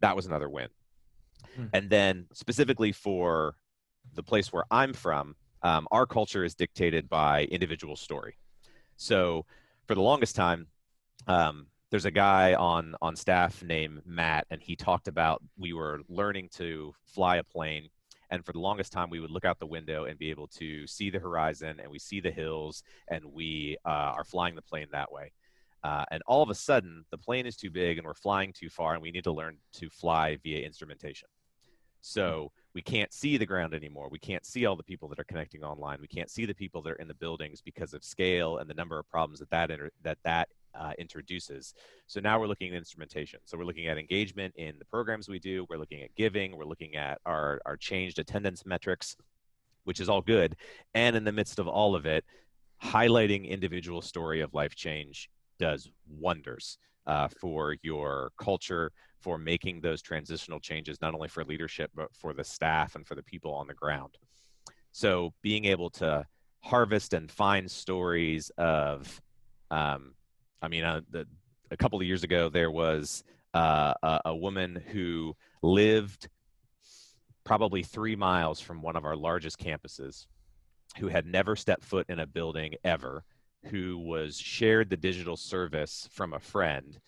that 0.00 0.14
was 0.14 0.26
another 0.26 0.48
win. 0.48 0.68
Hmm. 1.56 1.66
And 1.72 1.90
then 1.90 2.26
specifically 2.32 2.92
for 2.92 3.56
the 4.14 4.22
place 4.22 4.52
where 4.52 4.64
I'm 4.70 4.92
from, 4.92 5.34
um, 5.62 5.86
our 5.90 6.06
culture 6.06 6.44
is 6.44 6.54
dictated 6.54 7.08
by 7.08 7.44
individual 7.44 7.96
story. 7.96 8.36
So 8.96 9.44
for 9.86 9.94
the 9.94 10.02
longest 10.02 10.36
time, 10.36 10.66
um, 11.26 11.66
there's 11.90 12.04
a 12.04 12.10
guy 12.10 12.54
on 12.54 12.94
on 13.02 13.16
staff 13.16 13.62
named 13.62 14.02
Matt, 14.06 14.46
and 14.50 14.62
he 14.62 14.76
talked 14.76 15.08
about 15.08 15.42
we 15.58 15.72
were 15.72 16.00
learning 16.08 16.48
to 16.54 16.94
fly 17.04 17.36
a 17.36 17.42
plane 17.42 17.88
and 18.30 18.44
for 18.44 18.52
the 18.52 18.60
longest 18.60 18.92
time, 18.92 19.10
we 19.10 19.20
would 19.20 19.30
look 19.30 19.44
out 19.44 19.58
the 19.58 19.66
window 19.66 20.04
and 20.04 20.18
be 20.18 20.30
able 20.30 20.46
to 20.48 20.86
see 20.86 21.10
the 21.10 21.18
horizon 21.18 21.80
and 21.80 21.90
we 21.90 21.98
see 21.98 22.20
the 22.20 22.30
hills 22.30 22.82
and 23.08 23.24
we 23.24 23.76
uh, 23.84 24.12
are 24.16 24.24
flying 24.24 24.54
the 24.54 24.62
plane 24.62 24.86
that 24.92 25.10
way. 25.10 25.32
Uh, 25.82 26.04
and 26.10 26.22
all 26.26 26.42
of 26.42 26.50
a 26.50 26.54
sudden, 26.54 27.04
the 27.10 27.18
plane 27.18 27.46
is 27.46 27.56
too 27.56 27.70
big 27.70 27.98
and 27.98 28.06
we're 28.06 28.14
flying 28.14 28.52
too 28.52 28.68
far 28.68 28.92
and 28.92 29.02
we 29.02 29.10
need 29.10 29.24
to 29.24 29.32
learn 29.32 29.56
to 29.72 29.88
fly 29.90 30.36
via 30.42 30.64
instrumentation. 30.64 31.28
So 32.02 32.52
we 32.74 32.82
can't 32.82 33.12
see 33.12 33.36
the 33.36 33.46
ground 33.46 33.74
anymore. 33.74 34.08
We 34.10 34.18
can't 34.18 34.46
see 34.46 34.64
all 34.66 34.76
the 34.76 34.82
people 34.82 35.08
that 35.08 35.18
are 35.18 35.24
connecting 35.24 35.64
online. 35.64 35.98
We 36.00 36.06
can't 36.06 36.30
see 36.30 36.46
the 36.46 36.54
people 36.54 36.82
that 36.82 36.92
are 36.92 36.96
in 36.96 37.08
the 37.08 37.14
buildings 37.14 37.60
because 37.60 37.94
of 37.94 38.04
scale 38.04 38.58
and 38.58 38.70
the 38.70 38.74
number 38.74 38.98
of 38.98 39.08
problems 39.08 39.40
that 39.40 39.50
that, 39.50 39.70
inter- 39.70 39.90
that, 40.02 40.18
that 40.24 40.48
uh, 40.74 40.92
introduces. 40.98 41.74
So 42.06 42.20
now 42.20 42.38
we're 42.38 42.46
looking 42.46 42.70
at 42.70 42.76
instrumentation. 42.76 43.40
So 43.44 43.58
we're 43.58 43.64
looking 43.64 43.86
at 43.86 43.98
engagement 43.98 44.54
in 44.56 44.74
the 44.78 44.84
programs 44.84 45.28
we 45.28 45.38
do. 45.38 45.66
We're 45.68 45.78
looking 45.78 46.02
at 46.02 46.14
giving. 46.14 46.56
We're 46.56 46.64
looking 46.64 46.96
at 46.96 47.18
our, 47.26 47.60
our 47.66 47.76
changed 47.76 48.18
attendance 48.18 48.64
metrics, 48.66 49.16
which 49.84 50.00
is 50.00 50.08
all 50.08 50.22
good. 50.22 50.56
And 50.94 51.16
in 51.16 51.24
the 51.24 51.32
midst 51.32 51.58
of 51.58 51.68
all 51.68 51.94
of 51.94 52.06
it, 52.06 52.24
highlighting 52.82 53.48
individual 53.48 54.02
story 54.02 54.40
of 54.40 54.54
life 54.54 54.74
change 54.74 55.28
does 55.58 55.90
wonders 56.08 56.78
uh, 57.06 57.28
for 57.40 57.76
your 57.82 58.32
culture, 58.40 58.92
for 59.20 59.36
making 59.36 59.80
those 59.80 60.00
transitional 60.00 60.60
changes, 60.60 61.00
not 61.02 61.14
only 61.14 61.28
for 61.28 61.44
leadership, 61.44 61.90
but 61.94 62.08
for 62.14 62.32
the 62.32 62.44
staff 62.44 62.94
and 62.94 63.06
for 63.06 63.14
the 63.14 63.22
people 63.22 63.52
on 63.52 63.66
the 63.66 63.74
ground. 63.74 64.16
So 64.92 65.32
being 65.42 65.66
able 65.66 65.90
to 65.90 66.24
harvest 66.62 67.12
and 67.14 67.30
find 67.30 67.70
stories 67.70 68.50
of 68.58 69.20
um, 69.70 70.14
I 70.62 70.68
mean, 70.68 70.84
uh, 70.84 71.00
the, 71.10 71.26
a 71.70 71.76
couple 71.76 72.00
of 72.00 72.06
years 72.06 72.24
ago, 72.24 72.48
there 72.48 72.70
was 72.70 73.24
uh, 73.54 73.94
a, 74.02 74.20
a, 74.26 74.36
woman 74.36 74.82
who 74.92 75.34
lived 75.62 76.28
probably 77.44 77.82
three 77.82 78.16
miles 78.16 78.60
from 78.60 78.82
one 78.82 78.96
of 78.96 79.04
our 79.04 79.16
largest 79.16 79.58
campuses, 79.58 80.26
who 80.98 81.08
had 81.08 81.26
never 81.26 81.56
stepped 81.56 81.84
foot 81.84 82.06
in 82.08 82.20
a 82.20 82.26
building 82.26 82.74
ever, 82.84 83.24
who 83.66 83.98
was 83.98 84.38
shared 84.38 84.90
the 84.90 84.96
digital 84.96 85.36
service 85.36 86.08
from 86.12 86.32
a 86.32 86.40
friend, 86.40 87.00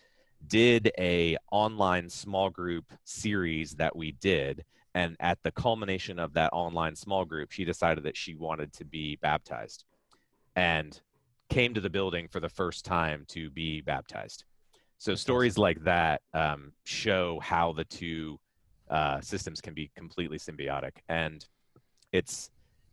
did 0.47 0.91
a 0.99 1.37
online 1.51 2.09
small 2.09 2.51
group 2.51 2.93
series 3.05 3.73
that 3.75 3.95
we 3.95 4.12
did, 4.12 4.65
and 4.95 5.17
at 5.21 5.38
the 5.43 5.53
culmination 5.53 6.19
of 6.19 6.33
that 6.35 6.51
online 6.53 6.97
small 6.97 7.25
group, 7.25 7.51
she 7.53 7.65
decided 7.65 8.05
that 8.05 8.17
she 8.17 8.35
wanted 8.35 8.73
to 8.73 8.85
be 8.85 9.17
baptized, 9.17 9.85
and 10.57 11.01
came 11.53 11.75
to 11.75 11.81
the 11.81 11.91
building 11.91 12.29
for 12.29 12.41
the 12.41 12.49
first 12.49 12.85
time 12.85 13.25
to 13.29 13.51
be 13.51 13.81
baptized. 13.83 14.45
So 14.99 15.15
stories 15.15 15.59
like 15.59 15.83
that 15.85 16.23
um, 16.33 16.73
show 16.85 17.41
how 17.41 17.73
the 17.73 17.85
two 17.85 18.38
uh, 18.88 19.21
systems 19.21 19.61
can 19.61 19.75
be 19.75 19.91
completely 19.97 20.38
symbiotic, 20.38 20.93
and 21.09 21.45
it's 22.12 22.51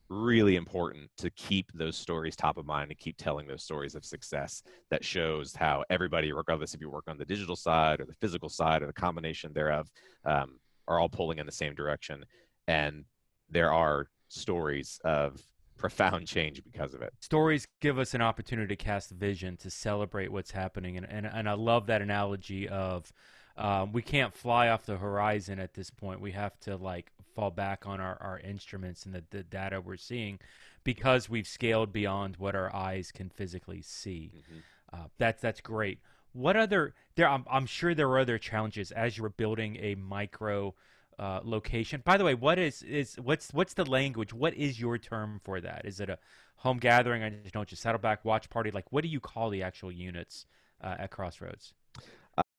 really 0.10 0.56
important 0.56 1.10
to 1.18 1.30
keep 1.32 1.72
those 1.74 1.96
stories 1.96 2.36
top 2.36 2.58
of 2.58 2.66
mind 2.66 2.90
and 2.90 3.00
keep 3.00 3.16
telling 3.18 3.48
those 3.48 3.64
stories 3.64 3.96
of 3.96 4.04
success 4.04 4.64
that 4.90 5.06
shows 5.06 5.56
how 5.56 5.84
everybody, 5.90 6.34
regardless 6.34 6.74
if 6.74 6.82
you 6.82 6.90
work 6.90 7.08
on 7.08 7.18
the 7.18 7.26
digital 7.26 7.56
side 7.56 8.02
or 8.02 8.06
the 8.06 8.14
physical 8.16 8.50
side 8.50 8.82
or 8.82 8.88
the 8.88 8.94
combination 8.94 9.54
thereof, 9.54 9.88
um, 10.26 10.60
are 10.88 11.00
all 11.00 11.10
pulling 11.10 11.38
in 11.38 11.46
the 11.46 11.52
same 11.52 11.76
direction. 11.76 12.26
And 12.68 13.06
there 13.50 13.72
are 13.72 14.08
stories 14.30 15.00
of 15.04 15.40
profound 15.80 16.28
change 16.28 16.62
because 16.64 16.94
of 16.94 17.02
it. 17.02 17.14
Stories 17.20 17.68
give 17.80 17.98
us 17.98 18.14
an 18.14 18.22
opportunity 18.22 18.76
to 18.76 18.84
cast 18.84 19.10
vision, 19.10 19.58
to 19.58 19.72
celebrate 19.72 20.32
what's 20.32 20.52
happening. 20.52 20.98
And, 20.98 21.08
and, 21.10 21.26
and 21.26 21.50
I 21.50 21.54
love 21.54 21.88
that 21.88 22.02
analogy 22.02 22.68
of 22.70 23.12
um, 23.58 23.92
we 23.92 24.02
can't 24.02 24.34
fly 24.34 24.70
off 24.70 24.86
the 24.86 24.98
horizon 24.98 25.60
at 25.60 25.74
this 25.74 25.90
point. 25.90 26.22
We 26.22 26.32
have 26.32 26.60
to 26.62 26.76
like 26.76 27.12
fall 27.36 27.52
back 27.52 27.88
on 27.88 28.00
our, 28.00 28.18
our 28.22 28.40
instruments 28.40 29.06
and 29.06 29.16
the, 29.16 29.24
the 29.32 29.44
data 29.44 29.82
we're 29.82 29.98
seeing 29.98 30.40
because 30.84 31.30
we've 31.30 31.48
scaled 31.48 31.92
beyond 31.92 32.38
what 32.38 32.56
our 32.56 32.74
eyes 32.74 33.12
can 33.12 33.30
physically 33.30 33.82
see. 33.82 34.32
Mm-hmm. 34.36 34.60
Uh, 34.94 35.08
that's 35.18 35.42
that's 35.42 35.62
great. 35.62 36.00
What 36.34 36.56
other 36.56 36.94
there? 37.16 37.28
I'm, 37.28 37.46
I'm 37.50 37.66
sure 37.66 37.94
there 37.94 38.08
were 38.08 38.20
other 38.20 38.38
challenges 38.38 38.92
as 38.92 39.18
you 39.18 39.24
were 39.24 39.30
building 39.30 39.78
a 39.78 39.96
micro 39.96 40.74
uh, 41.20 41.42
location. 41.44 42.02
By 42.06 42.18
the 42.18 42.24
way, 42.24 42.34
what 42.34 42.58
is 42.58 42.82
is 42.82 43.16
what's 43.22 43.54
what's 43.54 43.74
the 43.74 43.86
language? 43.86 44.34
What 44.34 44.54
is 44.54 44.80
your 44.80 44.98
term 44.98 45.42
for 45.44 45.60
that? 45.60 45.82
Is 45.84 46.00
it 46.00 46.10
a 46.10 46.18
home 46.56 46.78
gathering? 46.78 47.24
I 47.24 47.30
just 47.30 47.54
know 47.54 47.62
it's 47.62 47.74
a 47.74 47.76
Saddleback 47.76 48.24
watch 48.24 48.50
party. 48.50 48.72
Like, 48.72 48.92
what 48.92 49.04
do 49.04 49.10
you 49.10 49.20
call 49.20 49.50
the 49.50 49.62
actual 49.62 49.92
units 49.92 50.46
uh, 50.82 50.96
at 50.98 51.12
Crossroads? 51.12 51.74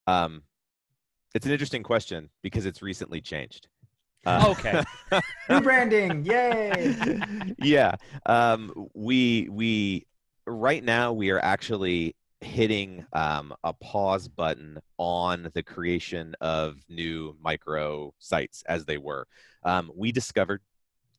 Um, 0.06 0.42
it's 1.34 1.46
an 1.46 1.52
interesting 1.52 1.82
question 1.82 2.28
because 2.42 2.66
it's 2.66 2.82
recently 2.82 3.22
changed. 3.22 3.68
Uh, 4.26 4.44
okay. 4.58 4.82
Rebranding, 5.48 6.26
yay! 6.26 7.54
yeah, 7.58 7.94
um, 8.26 8.88
we 8.94 9.48
we 9.50 10.06
right 10.46 10.84
now 10.84 11.14
we 11.14 11.30
are 11.30 11.42
actually 11.42 12.14
hitting 12.40 13.05
um, 13.12 13.55
a 13.64 13.72
pause 13.72 14.29
button 14.29 14.79
on 14.98 15.50
the 15.55 15.62
creation 15.62 16.35
of 16.40 16.76
new 16.88 17.37
micro 17.42 18.12
sites 18.18 18.62
as 18.66 18.85
they 18.85 18.98
were. 18.98 19.26
Um, 19.62 19.90
we 19.94 20.12
discovered 20.12 20.62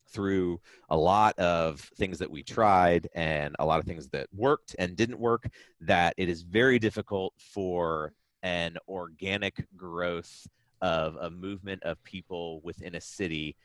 through 0.09 0.59
a 0.89 0.97
lot 0.97 1.37
of 1.39 1.79
things 1.97 2.19
that 2.19 2.29
we 2.29 2.43
tried 2.43 3.07
and 3.15 3.55
a 3.59 3.65
lot 3.65 3.79
of 3.79 3.85
things 3.85 4.09
that 4.09 4.27
worked 4.33 4.75
and 4.77 4.95
didn't 4.95 5.19
work 5.19 5.47
that 5.79 6.13
it 6.17 6.27
is 6.27 6.41
very 6.41 6.79
difficult 6.79 7.33
for 7.37 8.13
an 8.43 8.77
organic 8.87 9.65
growth 9.77 10.47
of 10.81 11.15
a 11.17 11.29
movement 11.29 11.81
of 11.83 12.03
people 12.03 12.59
within 12.63 12.95
a 12.95 13.01
city 13.01 13.55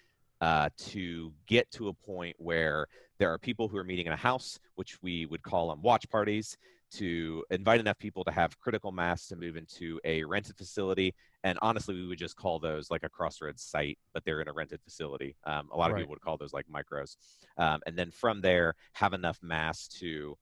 uh, 0.40 0.68
to 0.76 1.32
get 1.46 1.70
to 1.70 1.88
a 1.88 1.94
point 1.94 2.36
where 2.38 2.86
there 3.18 3.32
are 3.32 3.38
people 3.38 3.68
who 3.68 3.78
are 3.78 3.84
meeting 3.84 4.06
in 4.06 4.12
a 4.12 4.16
house, 4.16 4.58
which 4.74 5.02
we 5.02 5.24
would 5.26 5.42
call 5.42 5.70
them 5.70 5.80
watch 5.82 6.08
parties, 6.10 6.58
to 6.92 7.44
invite 7.50 7.80
enough 7.80 7.98
people 7.98 8.24
to 8.24 8.30
have 8.30 8.58
critical 8.58 8.92
mass 8.92 9.26
to 9.28 9.36
move 9.36 9.56
into 9.56 10.00
a 10.04 10.24
rented 10.24 10.56
facility. 10.56 11.14
And 11.44 11.58
honestly, 11.62 11.94
we 11.94 12.06
would 12.06 12.18
just 12.18 12.36
call 12.36 12.58
those 12.58 12.90
like 12.90 13.02
a 13.02 13.08
crossroads 13.08 13.62
site, 13.62 13.98
but 14.12 14.24
they're 14.24 14.40
in 14.40 14.48
a 14.48 14.52
rented 14.52 14.80
facility. 14.82 15.36
Um, 15.44 15.68
a 15.72 15.76
lot 15.76 15.90
of 15.90 15.94
right. 15.94 16.00
people 16.00 16.10
would 16.10 16.20
call 16.20 16.36
those 16.36 16.52
like 16.52 16.66
micros. 16.72 17.16
Um, 17.58 17.80
and 17.86 17.96
then 17.96 18.10
from 18.10 18.40
there, 18.40 18.74
have 18.92 19.12
enough 19.12 19.38
mass 19.42 19.88
to 20.00 20.36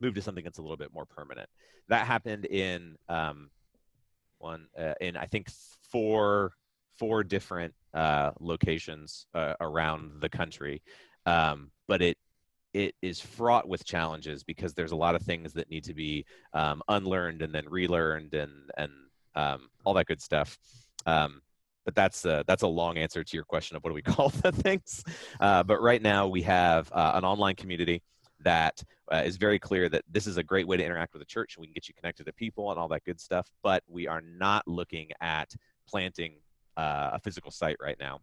move 0.00 0.14
to 0.14 0.22
something 0.22 0.44
that's 0.44 0.58
a 0.58 0.62
little 0.62 0.76
bit 0.76 0.92
more 0.92 1.06
permanent. 1.06 1.48
That 1.88 2.06
happened 2.06 2.44
in 2.44 2.96
um, 3.08 3.50
one 4.38 4.66
uh, 4.78 4.94
in 5.00 5.16
I 5.16 5.26
think 5.26 5.48
four 5.90 6.52
four 6.98 7.22
different 7.22 7.74
uh, 7.94 8.32
locations 8.40 9.26
uh, 9.34 9.54
around 9.60 10.20
the 10.20 10.28
country. 10.28 10.82
Um, 11.26 11.70
but 11.86 12.02
it 12.02 12.18
it 12.78 12.94
is 13.02 13.20
fraught 13.20 13.66
with 13.68 13.84
challenges 13.84 14.44
because 14.44 14.72
there's 14.72 14.92
a 14.92 14.96
lot 14.96 15.16
of 15.16 15.22
things 15.22 15.52
that 15.52 15.68
need 15.68 15.82
to 15.82 15.94
be 15.94 16.24
um, 16.54 16.80
unlearned 16.86 17.42
and 17.42 17.52
then 17.52 17.64
relearned 17.68 18.34
and 18.34 18.52
and 18.76 18.92
um, 19.34 19.68
all 19.84 19.94
that 19.94 20.06
good 20.06 20.22
stuff. 20.22 20.56
Um, 21.04 21.42
but 21.84 21.96
that's 21.96 22.24
a, 22.24 22.44
that's 22.46 22.62
a 22.62 22.68
long 22.68 22.96
answer 22.96 23.24
to 23.24 23.36
your 23.36 23.44
question 23.44 23.76
of 23.76 23.82
what 23.82 23.90
do 23.90 23.94
we 23.94 24.02
call 24.14 24.28
the 24.28 24.52
things. 24.52 25.02
Uh, 25.40 25.64
but 25.64 25.82
right 25.82 26.02
now 26.02 26.28
we 26.28 26.42
have 26.42 26.88
uh, 26.92 27.12
an 27.14 27.24
online 27.24 27.56
community 27.56 28.00
that 28.40 28.80
uh, 29.12 29.22
is 29.24 29.36
very 29.36 29.58
clear 29.58 29.88
that 29.88 30.04
this 30.08 30.28
is 30.28 30.36
a 30.36 30.42
great 30.42 30.68
way 30.68 30.76
to 30.76 30.84
interact 30.84 31.14
with 31.14 31.22
the 31.22 31.26
church 31.26 31.56
and 31.56 31.62
we 31.62 31.66
can 31.66 31.74
get 31.74 31.88
you 31.88 31.94
connected 31.94 32.26
to 32.26 32.32
people 32.32 32.70
and 32.70 32.78
all 32.78 32.88
that 32.88 33.02
good 33.04 33.20
stuff. 33.20 33.50
But 33.64 33.82
we 33.88 34.06
are 34.06 34.20
not 34.20 34.68
looking 34.68 35.08
at 35.20 35.52
planting 35.88 36.34
uh, 36.76 37.10
a 37.14 37.18
physical 37.18 37.50
site 37.50 37.76
right 37.80 37.98
now. 37.98 38.20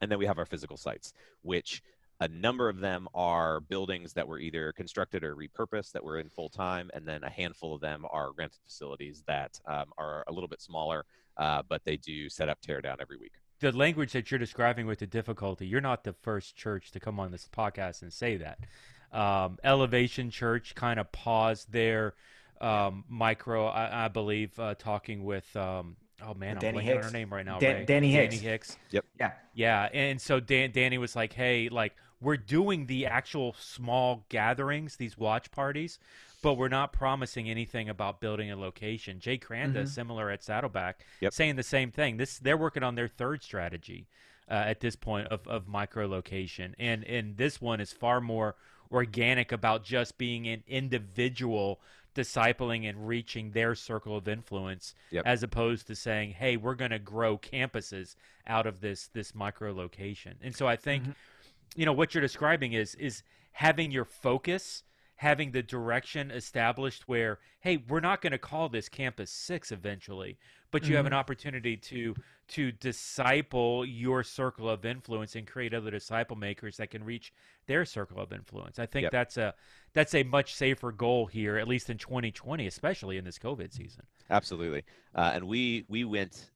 And 0.00 0.10
then 0.10 0.18
we 0.18 0.26
have 0.26 0.38
our 0.38 0.46
physical 0.46 0.76
sites, 0.76 1.12
which 1.42 1.82
a 2.22 2.28
number 2.28 2.68
of 2.68 2.78
them 2.78 3.08
are 3.14 3.60
buildings 3.60 4.12
that 4.12 4.26
were 4.28 4.38
either 4.38 4.72
constructed 4.72 5.24
or 5.24 5.34
repurposed 5.34 5.92
that 5.92 6.04
were 6.04 6.18
in 6.18 6.28
full 6.28 6.48
time, 6.48 6.90
and 6.94 7.06
then 7.06 7.24
a 7.24 7.30
handful 7.30 7.74
of 7.74 7.80
them 7.80 8.04
are 8.10 8.30
rented 8.32 8.60
facilities 8.64 9.24
that 9.26 9.58
um, 9.66 9.86
are 9.98 10.22
a 10.28 10.32
little 10.32 10.48
bit 10.48 10.60
smaller, 10.62 11.04
uh, 11.36 11.62
but 11.68 11.84
they 11.84 11.96
do 11.96 12.28
set 12.28 12.48
up 12.48 12.60
tear 12.60 12.80
down 12.80 12.96
every 13.00 13.16
week. 13.16 13.32
The 13.58 13.72
language 13.72 14.12
that 14.12 14.30
you're 14.30 14.38
describing 14.38 14.86
with 14.86 15.00
the 15.00 15.06
difficulty, 15.06 15.66
you're 15.66 15.80
not 15.80 16.04
the 16.04 16.12
first 16.12 16.56
church 16.56 16.90
to 16.92 17.00
come 17.00 17.18
on 17.18 17.30
this 17.32 17.48
podcast 17.52 18.02
and 18.02 18.12
say 18.12 18.36
that. 18.38 18.58
Um, 19.12 19.58
Elevation 19.64 20.30
Church 20.30 20.74
kind 20.74 20.98
of 20.98 21.10
paused 21.12 21.70
their 21.72 22.14
um, 22.60 23.04
micro, 23.08 23.66
I, 23.66 24.04
I 24.06 24.08
believe, 24.08 24.58
uh, 24.58 24.74
talking 24.76 25.24
with 25.24 25.54
um, 25.56 25.96
oh 26.24 26.34
man, 26.34 26.58
Danny 26.58 26.78
I'm 26.78 26.84
Hicks. 26.84 26.96
on 26.98 27.02
her 27.12 27.18
name 27.18 27.32
right 27.32 27.44
now. 27.44 27.58
Dan- 27.58 27.84
Danny 27.84 28.10
Hicks. 28.10 28.36
Danny 28.36 28.48
Hicks. 28.48 28.76
Yep. 28.90 29.04
Yeah. 29.18 29.32
Yeah, 29.54 29.88
and 29.92 30.20
so 30.20 30.40
Dan- 30.40 30.70
Danny 30.72 30.96
was 30.98 31.14
like, 31.14 31.32
"Hey, 31.32 31.68
like 31.68 31.94
we're 32.22 32.36
doing 32.36 32.86
the 32.86 33.06
actual 33.06 33.54
small 33.58 34.24
gatherings, 34.28 34.96
these 34.96 35.18
watch 35.18 35.50
parties, 35.50 35.98
but 36.42 36.54
we're 36.54 36.68
not 36.68 36.92
promising 36.92 37.50
anything 37.50 37.88
about 37.88 38.20
building 38.20 38.50
a 38.50 38.56
location." 38.56 39.20
Jay 39.20 39.38
Kranda, 39.38 39.74
mm-hmm. 39.74 39.86
similar 39.86 40.30
at 40.30 40.42
Saddleback, 40.42 41.04
yep. 41.20 41.32
saying 41.32 41.56
the 41.56 41.62
same 41.62 41.90
thing. 41.90 42.16
This 42.16 42.38
they're 42.38 42.56
working 42.56 42.82
on 42.82 42.94
their 42.94 43.08
third 43.08 43.42
strategy 43.42 44.06
uh, 44.50 44.54
at 44.54 44.80
this 44.80 44.96
point 44.96 45.28
of 45.28 45.46
of 45.48 45.68
micro 45.68 46.06
location, 46.06 46.74
and 46.78 47.04
and 47.04 47.36
this 47.36 47.60
one 47.60 47.80
is 47.80 47.92
far 47.92 48.20
more 48.20 48.54
organic 48.92 49.52
about 49.52 49.84
just 49.84 50.18
being 50.18 50.46
an 50.46 50.62
individual 50.68 51.80
discipling 52.14 52.88
and 52.88 53.08
reaching 53.08 53.52
their 53.52 53.74
circle 53.74 54.16
of 54.16 54.28
influence 54.28 54.94
yep. 55.10 55.24
as 55.26 55.42
opposed 55.42 55.86
to 55.86 55.94
saying 55.94 56.30
hey 56.30 56.56
we're 56.56 56.74
going 56.74 56.90
to 56.90 56.98
grow 56.98 57.38
campuses 57.38 58.16
out 58.46 58.66
of 58.66 58.80
this 58.80 59.08
this 59.14 59.34
micro 59.34 59.72
location 59.72 60.36
and 60.42 60.54
so 60.54 60.66
i 60.66 60.76
think 60.76 61.04
mm-hmm. 61.04 61.12
You 61.76 61.86
know 61.86 61.92
what 61.92 62.14
you're 62.14 62.22
describing 62.22 62.72
is 62.72 62.94
is 62.96 63.22
having 63.52 63.90
your 63.90 64.04
focus 64.04 64.82
having 65.16 65.52
the 65.52 65.62
direction 65.62 66.30
established 66.30 67.08
where 67.08 67.38
hey 67.60 67.82
we're 67.88 68.00
not 68.00 68.20
going 68.20 68.32
to 68.32 68.38
call 68.38 68.68
this 68.68 68.88
campus 68.88 69.30
6 69.30 69.72
eventually 69.72 70.38
but 70.70 70.82
you 70.82 70.88
mm-hmm. 70.88 70.96
have 70.96 71.06
an 71.06 71.12
opportunity 71.12 71.76
to 71.76 72.14
to 72.48 72.72
disciple 72.72 73.84
your 73.84 74.22
circle 74.22 74.68
of 74.68 74.84
influence 74.84 75.36
and 75.36 75.46
create 75.46 75.72
other 75.72 75.90
disciple 75.90 76.36
makers 76.36 76.76
that 76.76 76.90
can 76.90 77.04
reach 77.04 77.32
their 77.66 77.84
circle 77.84 78.18
of 78.18 78.32
influence. 78.32 78.78
I 78.78 78.86
think 78.86 79.04
yep. 79.04 79.12
that's 79.12 79.36
a 79.36 79.54
that's 79.94 80.14
a 80.14 80.22
much 80.22 80.54
safer 80.54 80.92
goal 80.92 81.26
here, 81.26 81.56
at 81.56 81.68
least 81.68 81.88
in 81.88 81.98
2020, 81.98 82.66
especially 82.66 83.16
in 83.16 83.24
this 83.24 83.38
COVID 83.38 83.72
season. 83.72 84.04
Absolutely, 84.28 84.82
uh, 85.14 85.32
and 85.34 85.46
we 85.46 85.84
we 85.88 86.04
went 86.04 86.50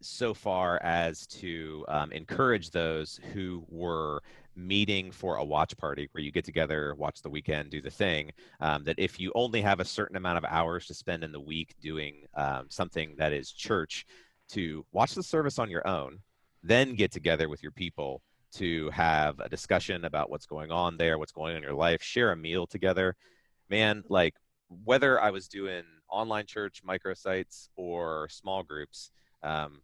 so 0.00 0.34
far 0.34 0.80
as 0.82 1.26
to 1.26 1.84
um, 1.88 2.12
encourage 2.12 2.70
those 2.70 3.18
who 3.32 3.64
were 3.68 4.22
meeting 4.56 5.10
for 5.10 5.36
a 5.36 5.44
watch 5.44 5.76
party 5.76 6.08
where 6.12 6.24
you 6.24 6.32
get 6.32 6.44
together, 6.44 6.94
watch 6.96 7.22
the 7.22 7.30
weekend, 7.30 7.70
do 7.70 7.80
the 7.80 7.90
thing. 7.90 8.32
Um, 8.60 8.84
that 8.84 8.98
if 8.98 9.20
you 9.20 9.30
only 9.34 9.60
have 9.62 9.80
a 9.80 9.84
certain 9.84 10.16
amount 10.16 10.38
of 10.38 10.44
hours 10.44 10.86
to 10.86 10.94
spend 10.94 11.22
in 11.22 11.32
the 11.32 11.40
week 11.40 11.74
doing 11.80 12.24
um, 12.34 12.66
something 12.68 13.14
that 13.18 13.32
is 13.32 13.52
church, 13.52 14.06
to 14.48 14.84
watch 14.92 15.14
the 15.14 15.22
service 15.22 15.58
on 15.58 15.70
your 15.70 15.86
own, 15.86 16.20
then 16.62 16.94
get 16.94 17.12
together 17.12 17.48
with 17.48 17.62
your 17.62 17.72
people 17.72 18.22
to 18.54 18.88
have 18.90 19.38
a 19.40 19.48
discussion 19.48 20.04
about 20.04 20.30
what's 20.30 20.46
going 20.46 20.70
on 20.70 20.96
there, 20.96 21.18
what's 21.18 21.32
going 21.32 21.52
on 21.52 21.58
in 21.58 21.62
your 21.62 21.74
life, 21.74 22.02
share 22.02 22.32
a 22.32 22.36
meal 22.36 22.66
together. 22.66 23.16
Man, 23.68 24.04
like 24.08 24.34
whether 24.84 25.20
I 25.20 25.30
was 25.30 25.48
doing 25.48 25.82
online 26.08 26.46
church, 26.46 26.82
microsites, 26.86 27.68
or 27.76 28.28
small 28.30 28.62
groups, 28.62 29.10
um, 29.42 29.80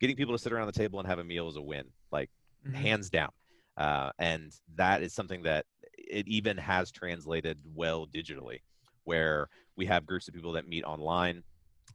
getting 0.00 0.16
people 0.16 0.34
to 0.34 0.42
sit 0.42 0.52
around 0.52 0.66
the 0.66 0.72
table 0.72 0.98
and 0.98 1.08
have 1.08 1.18
a 1.18 1.24
meal 1.24 1.48
is 1.48 1.56
a 1.56 1.62
win, 1.62 1.86
like 2.10 2.30
mm-hmm. 2.66 2.74
hands 2.74 3.10
down. 3.10 3.30
Uh, 3.76 4.10
and 4.18 4.52
that 4.76 5.02
is 5.02 5.12
something 5.12 5.42
that 5.42 5.66
it 5.96 6.26
even 6.28 6.56
has 6.56 6.90
translated 6.90 7.58
well 7.74 8.06
digitally, 8.06 8.60
where 9.04 9.48
we 9.76 9.86
have 9.86 10.06
groups 10.06 10.28
of 10.28 10.34
people 10.34 10.52
that 10.52 10.68
meet 10.68 10.84
online 10.84 11.42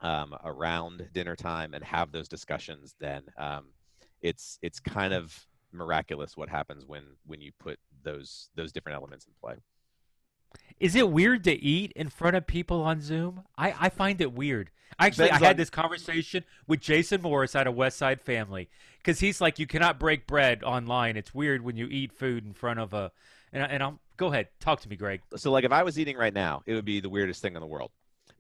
um, 0.02 0.36
around 0.44 1.08
dinner 1.14 1.36
time 1.36 1.74
and 1.74 1.84
have 1.84 2.12
those 2.12 2.28
discussions. 2.28 2.96
Then 3.00 3.24
um, 3.38 3.68
it's 4.22 4.60
it's 4.62 4.80
kind 4.80 5.14
of 5.14 5.38
miraculous 5.72 6.36
what 6.36 6.50
happens 6.50 6.86
when 6.86 7.04
when 7.26 7.42
you 7.42 7.52
put 7.60 7.78
those 8.04 8.50
those 8.56 8.72
different 8.72 8.96
elements 8.98 9.26
in 9.26 9.34
play. 9.42 9.56
Is 10.80 10.96
it 10.96 11.10
weird 11.10 11.44
to 11.44 11.52
eat 11.54 11.92
in 11.96 12.10
front 12.10 12.36
of 12.36 12.48
people 12.48 12.82
on 12.82 13.02
Zoom? 13.02 13.44
I, 13.58 13.76
I 13.80 13.90
find 13.90 14.22
it 14.22 14.34
weird. 14.34 14.72
Actually, 14.98 15.32
I 15.32 15.38
had 15.38 15.58
this 15.58 15.70
conversation 15.70 16.44
with 16.68 16.82
Jason 16.82 17.22
Morris 17.22 17.56
out 17.56 17.68
of 17.68 17.76
West 17.76 17.98
Side 17.98 18.22
Family 18.22 18.70
because 18.98 19.20
he's 19.20 19.40
like, 19.40 19.60
you 19.60 19.68
cannot 19.68 20.00
break 20.00 20.28
bread 20.28 20.64
online. 20.64 21.16
It's 21.16 21.34
weird 21.34 21.64
when 21.64 21.78
you 21.78 21.88
eat 21.88 22.12
food 22.12 22.46
in 22.46 22.54
front 22.54 22.80
of 22.80 22.94
a. 22.94 23.12
And, 23.54 23.64
and 23.64 23.82
I'll 23.82 24.00
go 24.18 24.28
ahead, 24.28 24.48
talk 24.60 24.82
to 24.82 24.90
me, 24.90 24.96
Greg. 24.96 25.22
So, 25.36 25.52
like, 25.52 25.64
if 25.64 25.72
I 25.72 25.84
was 25.84 25.98
eating 25.98 26.18
right 26.18 26.34
now, 26.34 26.62
it 26.66 26.74
would 26.74 26.86
be 26.86 27.00
the 27.00 27.10
weirdest 27.10 27.42
thing 27.42 27.56
in 27.56 27.62
the 27.62 27.68
world. 27.68 27.92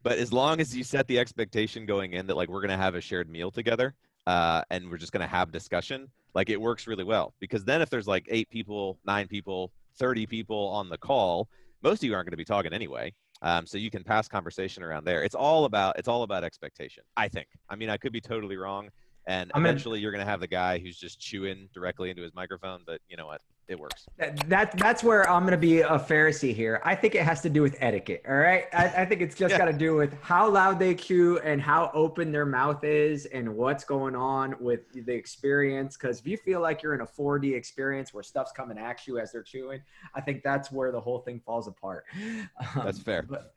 But 0.04 0.17
as 0.17 0.32
long 0.32 0.60
as 0.62 0.76
you 0.76 0.84
set 0.84 1.08
the 1.08 1.19
expectation 1.19 1.86
going 1.86 2.13
in 2.13 2.28
that 2.28 2.38
like 2.38 2.50
we're 2.50 2.62
gonna 2.62 2.78
have 2.78 2.95
a 2.95 3.02
shared 3.02 3.30
meal 3.30 3.52
together, 3.52 3.95
uh, 4.28 4.63
and 4.69 4.89
we're 4.89 4.98
just 4.98 5.12
gonna 5.12 5.28
have 5.28 5.52
discussion, 5.52 6.08
like 6.34 6.50
it 6.50 6.60
works 6.60 6.88
really 6.88 7.04
well. 7.04 7.34
Because 7.39 7.65
then 7.65 7.82
if 7.82 7.89
there's 7.89 8.08
like 8.08 8.26
eight 8.30 8.50
people, 8.50 8.98
nine 9.06 9.28
people, 9.28 9.72
thirty 9.98 10.26
people 10.26 10.67
on 10.69 10.89
the 10.89 10.98
call, 10.98 11.50
most 11.82 12.04
of 12.04 12.08
you 12.08 12.13
aren't 12.13 12.26
going 12.26 12.32
to 12.32 12.38
be 12.38 12.46
talking 12.46 12.74
anyway. 12.74 13.13
Um, 13.42 13.65
so 13.65 13.78
you 13.78 13.89
can 13.89 14.04
pass 14.04 14.28
conversation 14.28 14.84
around 14.84 15.06
there. 15.06 15.24
It's 15.24 15.36
all 15.36 15.65
about 15.65 15.98
it's 15.98 16.08
all 16.08 16.24
about 16.24 16.44
expectation. 16.44 17.04
I 17.15 17.30
think. 17.30 17.48
I 17.70 17.76
mean, 17.76 17.89
I 17.89 17.98
could 17.98 18.12
be 18.12 18.20
totally 18.20 18.58
wrong, 18.58 18.89
and 19.28 19.50
I'm 19.54 19.65
eventually 19.65 20.00
you're 20.00 20.12
going 20.12 20.26
to 20.26 20.30
have 20.30 20.42
the 20.42 20.48
guy 20.48 20.78
who's 20.78 20.98
just 20.98 21.20
chewing 21.20 21.70
directly 21.74 22.10
into 22.10 22.22
his 22.22 22.34
microphone. 22.34 22.82
But 22.86 23.00
you 23.08 23.15
know 23.15 23.28
what? 23.28 23.42
It 23.69 23.79
works. 23.79 24.08
That, 24.17 24.49
that 24.49 24.77
that's 24.79 25.03
where 25.03 25.29
I'm 25.29 25.43
gonna 25.43 25.55
be 25.55 25.82
a 25.82 25.99
Pharisee 25.99 26.55
here. 26.55 26.82
I 26.84 26.95
think 26.95 27.13
it 27.13 27.21
has 27.21 27.41
to 27.41 27.49
do 27.51 27.62
with 27.62 27.77
etiquette. 27.79 28.23
All 28.27 28.36
right, 28.36 28.65
I, 28.73 28.86
I 28.88 29.05
think 29.05 29.21
it's 29.21 29.36
just 29.36 29.51
Yeah. 29.51 29.60
got 29.60 29.65
to 29.65 29.73
do 29.73 29.95
with 29.95 30.12
how 30.23 30.49
loud 30.49 30.79
they 30.79 30.95
chew 30.95 31.38
and 31.39 31.62
how 31.62 31.91
open 31.93 32.32
their 32.32 32.47
mouth 32.47 32.84
is 32.84 33.27
and 33.27 33.55
what's 33.55 33.84
going 33.84 34.15
on 34.15 34.55
with 34.60 34.91
the 34.91 35.13
experience. 35.13 35.95
Because 35.97 36.19
if 36.19 36.25
you 36.25 36.36
feel 36.36 36.62
like 36.62 36.82
you're 36.82 36.95
in 36.95 37.01
a 37.01 37.05
4D 37.05 37.53
experience 37.53 38.12
where 38.12 38.23
stuff's 38.23 38.51
coming 38.51 38.79
at 38.79 39.05
you 39.05 39.19
as 39.19 39.32
they're 39.32 39.43
chewing, 39.43 39.82
I 40.15 40.21
think 40.21 40.41
that's 40.41 40.71
where 40.71 40.91
the 40.91 40.99
whole 40.99 41.19
thing 41.19 41.39
falls 41.39 41.67
apart. 41.67 42.05
Um, 42.75 42.82
That's 42.86 42.99
fair. 42.99 43.21
But, 43.21 43.53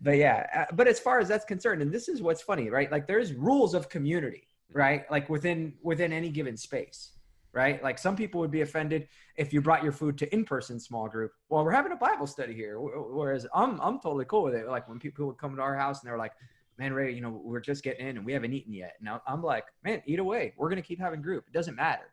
but 0.00 0.16
yeah, 0.16 0.46
uh, 0.70 0.74
but 0.74 0.88
as 0.88 0.98
far 0.98 1.20
as 1.20 1.28
that's 1.28 1.44
concerned, 1.44 1.82
and 1.82 1.92
this 1.92 2.08
is 2.08 2.20
what's 2.20 2.42
funny, 2.42 2.68
right? 2.68 2.90
Like 2.90 3.06
there's 3.06 3.32
rules 3.32 3.74
of 3.74 3.88
community, 3.88 4.48
right? 4.72 5.08
Like 5.08 5.30
within 5.30 5.74
within 5.82 6.12
any 6.12 6.30
given 6.30 6.56
space 6.56 7.12
right? 7.52 7.82
Like 7.82 7.98
some 7.98 8.16
people 8.16 8.40
would 8.40 8.50
be 8.50 8.62
offended 8.62 9.08
if 9.36 9.52
you 9.52 9.60
brought 9.60 9.82
your 9.82 9.92
food 9.92 10.16
to 10.18 10.34
in-person 10.34 10.80
small 10.80 11.08
group. 11.08 11.32
Well, 11.48 11.64
we're 11.64 11.72
having 11.72 11.92
a 11.92 11.96
Bible 11.96 12.26
study 12.26 12.54
here, 12.54 12.80
whereas 12.80 13.46
I'm 13.54 13.80
I'm 13.80 14.00
totally 14.00 14.24
cool 14.24 14.42
with 14.42 14.54
it. 14.54 14.68
Like 14.68 14.88
when 14.88 14.98
people 14.98 15.26
would 15.26 15.38
come 15.38 15.56
to 15.56 15.62
our 15.62 15.76
house 15.76 16.00
and 16.00 16.08
they're 16.08 16.18
like, 16.18 16.32
"Man, 16.78 16.92
Ray, 16.92 17.12
you 17.12 17.20
know, 17.20 17.40
we're 17.44 17.60
just 17.60 17.84
getting 17.84 18.06
in 18.06 18.16
and 18.16 18.26
we 18.26 18.32
haven't 18.32 18.52
eaten 18.52 18.72
yet." 18.72 18.96
Now 19.00 19.22
I'm 19.26 19.42
like, 19.42 19.66
"Man, 19.84 20.02
eat 20.06 20.18
away. 20.18 20.54
We're 20.56 20.70
gonna 20.70 20.82
keep 20.82 21.00
having 21.00 21.22
group. 21.22 21.44
It 21.46 21.52
doesn't 21.52 21.76
matter." 21.76 22.12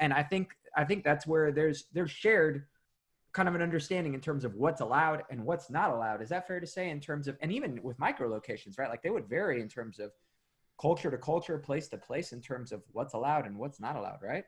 And 0.00 0.12
I 0.12 0.22
think 0.22 0.56
I 0.76 0.84
think 0.84 1.04
that's 1.04 1.26
where 1.26 1.52
there's 1.52 1.86
there's 1.92 2.10
shared 2.10 2.66
kind 3.32 3.48
of 3.48 3.54
an 3.54 3.62
understanding 3.62 4.14
in 4.14 4.20
terms 4.20 4.44
of 4.44 4.54
what's 4.56 4.80
allowed 4.80 5.22
and 5.30 5.44
what's 5.44 5.70
not 5.70 5.90
allowed. 5.90 6.20
Is 6.20 6.30
that 6.30 6.48
fair 6.48 6.58
to 6.58 6.66
say 6.66 6.90
in 6.90 7.00
terms 7.00 7.28
of 7.28 7.36
and 7.40 7.52
even 7.52 7.80
with 7.82 7.98
micro 7.98 8.28
locations, 8.28 8.76
right? 8.76 8.90
Like 8.90 9.02
they 9.02 9.10
would 9.10 9.28
vary 9.28 9.60
in 9.60 9.68
terms 9.68 10.00
of 10.00 10.10
culture 10.80 11.10
to 11.10 11.18
culture, 11.18 11.58
place 11.58 11.88
to 11.88 11.98
place 11.98 12.32
in 12.32 12.40
terms 12.40 12.72
of 12.72 12.82
what's 12.92 13.14
allowed 13.14 13.46
and 13.46 13.56
what's 13.56 13.78
not 13.78 13.96
allowed, 13.96 14.18
right? 14.22 14.44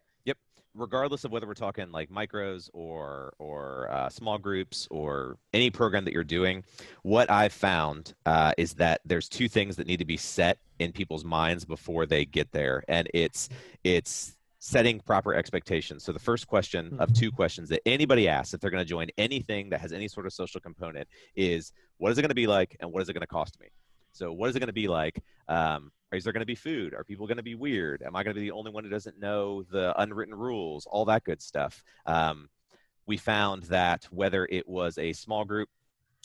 Regardless 0.74 1.24
of 1.24 1.30
whether 1.30 1.46
we're 1.46 1.54
talking 1.54 1.90
like 1.90 2.08
micros 2.11 2.70
or 2.72 3.35
or 3.38 3.90
uh, 3.90 4.08
small 4.08 4.38
groups 4.38 4.88
or 4.90 5.37
any 5.52 5.70
program 5.70 6.04
that 6.04 6.14
you're 6.14 6.24
doing 6.24 6.64
what 7.02 7.30
i've 7.30 7.52
found 7.52 8.14
uh, 8.26 8.52
is 8.56 8.74
that 8.74 9.00
there's 9.04 9.28
two 9.28 9.48
things 9.48 9.76
that 9.76 9.87
need 9.87 9.98
to 9.98 10.04
be 10.04 10.16
set 10.16 10.58
in 10.78 10.92
people's 10.92 11.24
minds 11.24 11.64
before 11.64 12.06
they 12.06 12.24
get 12.24 12.50
there 12.52 12.82
and 12.88 13.08
it's 13.12 13.48
it's 13.85 14.37
setting 14.64 15.00
proper 15.00 15.35
expectations. 15.35 16.04
So 16.04 16.12
the 16.12 16.20
first 16.20 16.46
question 16.46 16.96
of 17.00 17.12
two 17.12 17.32
questions 17.32 17.68
that 17.70 17.80
anybody 17.85 18.28
asks 18.28 18.54
if 18.54 18.61
they're 18.61 18.70
going 18.70 18.85
to 18.85 18.88
join 18.88 19.08
anything 19.18 19.68
that 19.70 19.80
has 19.80 19.92
any 19.92 20.06
sort 20.06 20.24
of 20.24 20.32
social 20.32 20.61
component 20.61 21.08
is 21.35 21.72
what 21.98 22.12
is 22.12 22.18
it 22.18 22.22
going 22.22 22.28
to 22.28 22.37
be 22.37 22.46
like 22.46 22.76
and 22.78 22.92
what 22.92 23.02
is 23.02 23.08
it 23.08 23.12
going 23.12 23.22
to 23.22 23.26
cost 23.26 23.58
me? 23.58 23.66
So 24.12 24.32
what 24.32 24.48
is 24.50 24.54
it 24.54 24.61
going 24.61 24.68
to 24.68 24.72
be 24.72 24.87
like? 24.87 25.20
Um, 25.48 25.90
is 26.12 26.25
there 26.25 26.33
going 26.33 26.40
to 26.40 26.46
be 26.46 26.55
food? 26.55 26.94
Are 26.94 27.05
people 27.05 27.27
going 27.27 27.38
to 27.38 27.42
be 27.42 27.55
weird? 27.55 28.03
Am 28.03 28.14
I 28.16 28.22
going 28.22 28.35
to 28.35 28.40
be 28.40 28.46
the 28.46 28.55
only 28.55 28.70
one 28.70 28.85
who 28.85 28.90
doesn't 28.90 29.18
know 29.18 29.62
the 29.64 29.98
unwritten 30.01 30.35
rules? 30.35 30.87
All 30.87 31.05
that 31.07 31.25
good 31.25 31.40
stuff. 31.40 31.83
Um, 32.07 32.48
we 33.07 33.16
found 33.16 33.64
that 33.64 34.05
whether 34.11 34.46
it 34.51 34.68
was 34.68 34.98
a 34.98 35.12
small 35.12 35.44
group 35.44 35.68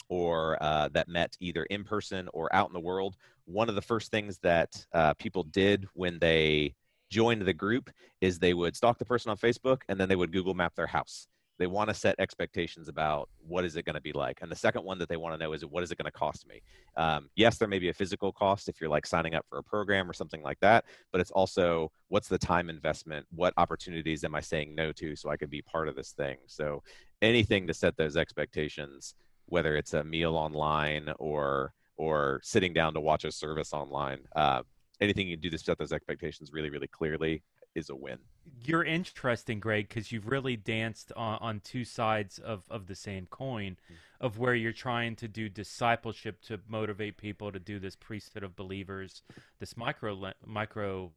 or 0.08 0.62
uh, 0.62 0.88
that 0.92 1.08
met 1.08 1.36
either 1.40 1.64
in 1.64 1.84
person 1.84 2.28
or 2.32 2.54
out 2.54 2.68
in 2.68 2.72
the 2.72 2.80
world, 2.80 3.16
one 3.44 3.68
of 3.68 3.74
the 3.74 3.82
first 3.82 4.10
things 4.10 4.38
that 4.38 4.86
uh, 4.92 5.14
people 5.14 5.42
did 5.42 5.86
when 5.94 6.18
they 6.18 6.74
joined 7.10 7.42
the 7.42 7.52
group 7.52 7.90
is 8.20 8.38
they 8.38 8.54
would 8.54 8.76
stalk 8.76 8.98
the 8.98 9.04
person 9.04 9.30
on 9.30 9.36
Facebook 9.36 9.82
and 9.88 9.98
then 9.98 10.08
they 10.08 10.16
would 10.16 10.32
Google 10.32 10.54
map 10.54 10.74
their 10.74 10.86
house. 10.86 11.28
They 11.58 11.66
want 11.66 11.88
to 11.88 11.94
set 11.94 12.14
expectations 12.18 12.88
about 12.88 13.28
what 13.46 13.64
is 13.64 13.76
it 13.76 13.84
going 13.84 13.94
to 13.94 14.00
be 14.00 14.12
like. 14.12 14.38
And 14.42 14.50
the 14.50 14.56
second 14.56 14.84
one 14.84 14.98
that 14.98 15.08
they 15.08 15.16
want 15.16 15.34
to 15.34 15.44
know 15.44 15.52
is 15.52 15.64
what 15.64 15.82
is 15.82 15.90
it 15.90 15.98
going 15.98 16.10
to 16.10 16.12
cost 16.12 16.46
me? 16.46 16.62
Um, 16.96 17.28
yes, 17.36 17.58
there 17.58 17.68
may 17.68 17.78
be 17.78 17.88
a 17.88 17.94
physical 17.94 18.32
cost 18.32 18.68
if 18.68 18.80
you're 18.80 18.90
like 18.90 19.06
signing 19.06 19.34
up 19.34 19.44
for 19.48 19.58
a 19.58 19.62
program 19.62 20.08
or 20.08 20.12
something 20.12 20.42
like 20.42 20.60
that, 20.60 20.84
but 21.12 21.20
it's 21.20 21.30
also 21.30 21.90
what's 22.08 22.28
the 22.28 22.38
time 22.38 22.70
investment? 22.70 23.26
What 23.34 23.54
opportunities 23.56 24.24
am 24.24 24.34
I 24.34 24.40
saying 24.40 24.74
no 24.74 24.92
to 24.92 25.16
so 25.16 25.30
I 25.30 25.36
can 25.36 25.48
be 25.48 25.62
part 25.62 25.88
of 25.88 25.96
this 25.96 26.12
thing? 26.12 26.36
So 26.46 26.82
anything 27.22 27.66
to 27.66 27.74
set 27.74 27.96
those 27.96 28.16
expectations, 28.16 29.14
whether 29.46 29.76
it's 29.76 29.94
a 29.94 30.04
meal 30.04 30.36
online 30.36 31.12
or 31.18 31.72
or 31.96 32.40
sitting 32.44 32.72
down 32.72 32.94
to 32.94 33.00
watch 33.00 33.24
a 33.24 33.32
service 33.32 33.72
online, 33.72 34.20
uh, 34.36 34.62
anything 35.00 35.26
you 35.26 35.36
do 35.36 35.50
to 35.50 35.58
set 35.58 35.78
those 35.78 35.92
expectations 35.92 36.52
really, 36.52 36.70
really 36.70 36.86
clearly 36.86 37.42
is 37.78 37.90
a 37.90 37.96
win. 37.96 38.18
You're 38.64 38.84
interesting, 38.84 39.60
Greg, 39.60 39.88
because 39.88 40.10
you've 40.10 40.28
really 40.28 40.56
danced 40.56 41.12
on, 41.16 41.38
on 41.40 41.60
two 41.60 41.84
sides 41.84 42.38
of, 42.38 42.64
of 42.70 42.86
the 42.86 42.94
same 42.94 43.26
coin, 43.26 43.76
of 44.20 44.38
where 44.38 44.54
you're 44.54 44.72
trying 44.72 45.16
to 45.16 45.28
do 45.28 45.48
discipleship 45.48 46.40
to 46.42 46.60
motivate 46.68 47.16
people 47.16 47.52
to 47.52 47.58
do 47.58 47.78
this 47.78 47.94
priesthood 47.94 48.42
of 48.42 48.56
believers, 48.56 49.22
this 49.60 49.76
micro 49.76 50.32
micro 50.44 51.12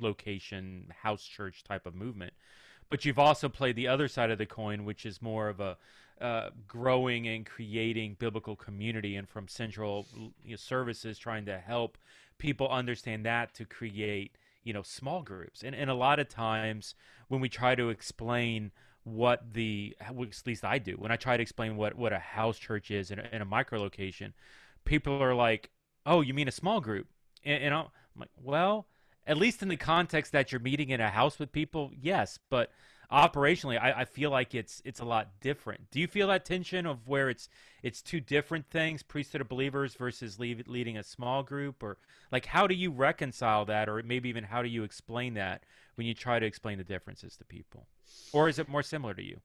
location 0.00 0.92
house 1.02 1.24
church 1.24 1.62
type 1.62 1.86
of 1.86 1.94
movement. 1.94 2.32
But 2.90 3.04
you've 3.04 3.18
also 3.18 3.48
played 3.48 3.76
the 3.76 3.88
other 3.88 4.08
side 4.08 4.30
of 4.30 4.38
the 4.38 4.46
coin, 4.46 4.84
which 4.84 5.06
is 5.06 5.22
more 5.22 5.48
of 5.48 5.60
a 5.60 5.76
uh, 6.20 6.50
growing 6.68 7.26
and 7.26 7.44
creating 7.44 8.16
biblical 8.18 8.56
community, 8.56 9.16
and 9.16 9.28
from 9.28 9.48
central 9.48 10.06
you 10.44 10.50
know, 10.50 10.56
services 10.56 11.18
trying 11.18 11.44
to 11.46 11.58
help 11.58 11.98
people 12.38 12.68
understand 12.68 13.24
that 13.26 13.54
to 13.54 13.64
create 13.64 14.36
you 14.64 14.72
know 14.72 14.82
small 14.82 15.22
groups. 15.22 15.62
And, 15.62 15.74
and 15.74 15.90
a 15.90 15.94
lot 15.94 16.18
of 16.18 16.28
times 16.28 16.94
when 17.28 17.40
we 17.40 17.48
try 17.48 17.74
to 17.74 17.90
explain 17.90 18.72
what 19.04 19.52
the 19.52 19.96
at 20.00 20.16
least 20.46 20.64
i 20.64 20.78
do 20.78 20.92
when 20.92 21.10
i 21.10 21.16
try 21.16 21.36
to 21.36 21.42
explain 21.42 21.76
what 21.76 21.96
what 21.96 22.12
a 22.12 22.18
house 22.18 22.56
church 22.56 22.90
is 22.90 23.10
in 23.10 23.18
a, 23.18 23.28
in 23.32 23.42
a 23.42 23.44
micro 23.44 23.80
location 23.80 24.32
people 24.84 25.20
are 25.20 25.34
like 25.34 25.70
oh 26.06 26.20
you 26.20 26.32
mean 26.32 26.48
a 26.48 26.52
small 26.52 26.80
group? 26.80 27.08
And, 27.44 27.64
and 27.64 27.74
i'm 27.74 27.86
like 28.16 28.30
well 28.40 28.86
at 29.26 29.36
least 29.36 29.62
in 29.62 29.68
the 29.68 29.76
context 29.76 30.32
that 30.32 30.52
you're 30.52 30.60
meeting 30.60 30.90
in 30.90 31.00
a 31.00 31.08
house 31.08 31.38
with 31.38 31.50
people 31.50 31.90
yes 32.00 32.38
but 32.48 32.70
operationally 33.12 33.78
I, 33.80 33.92
I 34.00 34.04
feel 34.04 34.30
like 34.30 34.54
it's 34.54 34.80
it's 34.84 35.00
a 35.00 35.04
lot 35.04 35.28
different. 35.40 35.90
Do 35.90 36.00
you 36.00 36.06
feel 36.06 36.28
that 36.28 36.44
tension 36.44 36.86
of 36.86 37.06
where 37.06 37.28
it's 37.28 37.48
it's 37.82 38.00
two 38.00 38.20
different 38.20 38.66
things 38.70 39.02
priesthood 39.02 39.40
of 39.42 39.48
believers 39.48 39.94
versus 39.94 40.38
lead, 40.38 40.66
leading 40.66 40.96
a 40.96 41.02
small 41.02 41.42
group? 41.42 41.82
Or 41.82 41.98
like 42.30 42.46
how 42.46 42.66
do 42.66 42.74
you 42.74 42.90
reconcile 42.90 43.64
that? 43.66 43.88
Or 43.88 44.02
maybe 44.02 44.28
even 44.28 44.44
how 44.44 44.62
do 44.62 44.68
you 44.68 44.82
explain 44.82 45.34
that 45.34 45.64
when 45.96 46.06
you 46.06 46.14
try 46.14 46.38
to 46.38 46.46
explain 46.46 46.78
the 46.78 46.84
differences 46.84 47.36
to 47.36 47.44
people? 47.44 47.86
Or 48.32 48.48
is 48.48 48.58
it 48.58 48.68
more 48.68 48.82
similar 48.82 49.14
to 49.14 49.22
you? 49.22 49.40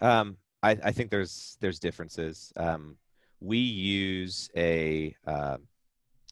Um, 0.00 0.36
I, 0.62 0.76
I 0.84 0.92
think 0.92 1.10
there's 1.10 1.56
there's 1.60 1.78
differences. 1.78 2.52
Um, 2.56 2.96
we 3.40 3.58
use 3.58 4.50
a 4.56 5.14
uh, 5.26 5.56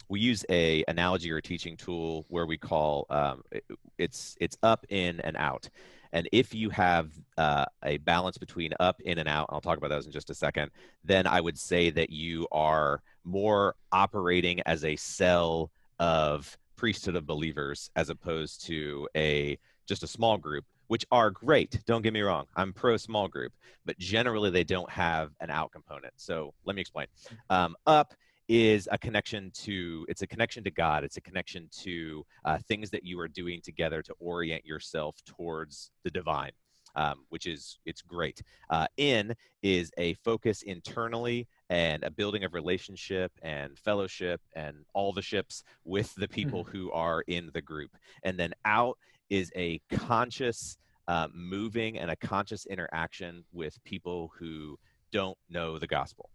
we 0.09 0.21
use 0.21 0.45
a 0.49 0.85
analogy 0.89 1.31
or 1.31 1.41
teaching 1.41 1.77
tool 1.77 2.25
where 2.29 2.47
we 2.47 2.57
call 2.57 3.07
um, 3.11 3.43
it- 3.51 3.65
it's 3.99 4.37
it's 4.41 4.57
up 4.63 4.87
in 4.91 5.21
and 5.21 5.37
out 5.37 5.69
and 6.13 6.29
if 6.33 6.55
you 6.55 6.71
have 6.71 7.11
uh, 7.37 7.65
a 7.85 7.99
balance 7.99 8.39
between 8.39 8.73
up 8.81 9.01
in 9.03 9.19
and 9.19 9.29
out 9.29 9.47
i'll 9.51 9.61
talk 9.61 9.79
about 9.79 9.91
those 9.91 10.07
in 10.07 10.13
just 10.13 10.31
a 10.31 10.35
second 10.35 10.71
then 11.05 11.27
i 11.27 11.41
would 11.41 11.59
say 11.59 11.91
that 11.91 12.11
you 12.11 12.47
are 12.53 13.03
more 13.25 13.75
operating 13.93 14.61
as 14.63 14.85
a 14.85 14.97
cell 14.97 15.71
of 15.99 16.57
priesthood 16.77 17.17
of 17.17 17.27
believers 17.27 17.91
as 17.97 18.09
opposed 18.09 18.65
to 18.65 19.09
a 19.17 19.59
just 19.87 20.03
a 20.03 20.07
small 20.07 20.37
group 20.39 20.65
which 20.87 21.05
are 21.11 21.31
great. 21.31 21.85
Don't 21.85 22.01
get 22.01 22.15
me 22.15 22.23
wrong. 22.23 22.47
I'm 22.57 22.73
pro 22.73 22.97
small 22.97 23.29
group 23.29 23.53
but 23.89 23.99
generally 23.99 24.51
they 24.51 24.65
don't 24.65 24.91
have 24.91 25.31
an 25.41 25.49
out 25.51 25.73
component. 25.73 26.13
So 26.17 26.53
let 26.67 26.77
me 26.77 26.83
explain. 26.83 27.07
Um, 27.49 27.75
up 27.87 28.13
is 28.49 28.89
a 28.91 28.99
connection 28.99 29.51
to 29.53 30.07
it's 30.09 30.23
a 30.23 30.27
connection 30.27 30.65
to 30.65 30.71
god 30.71 31.05
it's 31.05 31.19
a 31.19 31.21
connection 31.21 31.69
to 31.71 32.25
uh, 32.45 32.59
things 32.67 32.91
that 32.91 33.05
you 33.05 33.21
are 33.21 33.29
doing 33.29 33.61
together 33.63 34.03
to 34.03 34.15
orient 34.19 34.65
yourself 34.65 35.17
towards 35.27 35.91
the 36.05 36.11
divine 36.11 36.53
um, 36.99 37.25
which 37.29 37.47
is 37.47 37.79
it's 37.87 38.03
great. 38.03 38.43
Uh, 38.71 38.87
in 38.97 39.35
is 39.63 39.91
a 39.99 40.15
focus 40.15 40.63
internally 40.63 41.47
and 41.71 42.03
a 42.03 42.11
building 42.11 42.45
of 42.45 42.55
relationship 42.55 43.33
and 43.43 43.79
fellowship 43.79 44.41
and 44.55 44.77
all 44.95 45.13
the 45.13 45.23
ships 45.23 45.63
with 45.85 46.15
the 46.17 46.29
people 46.29 46.65
who 46.65 46.91
are 46.93 47.23
in 47.29 47.51
the 47.55 47.63
group. 47.63 47.91
And 48.25 48.39
then 48.39 48.53
out 48.65 48.99
is 49.31 49.53
a 49.57 49.81
conscious 49.91 50.77
uh, 51.07 51.29
moving 51.33 51.99
and 51.99 52.11
a 52.11 52.17
conscious 52.17 52.67
interaction 52.67 53.45
with 53.53 53.83
people 53.85 54.33
who 54.37 54.79
don't 55.13 55.39
know 55.49 55.79
the 55.79 55.87
gospel 55.87 56.31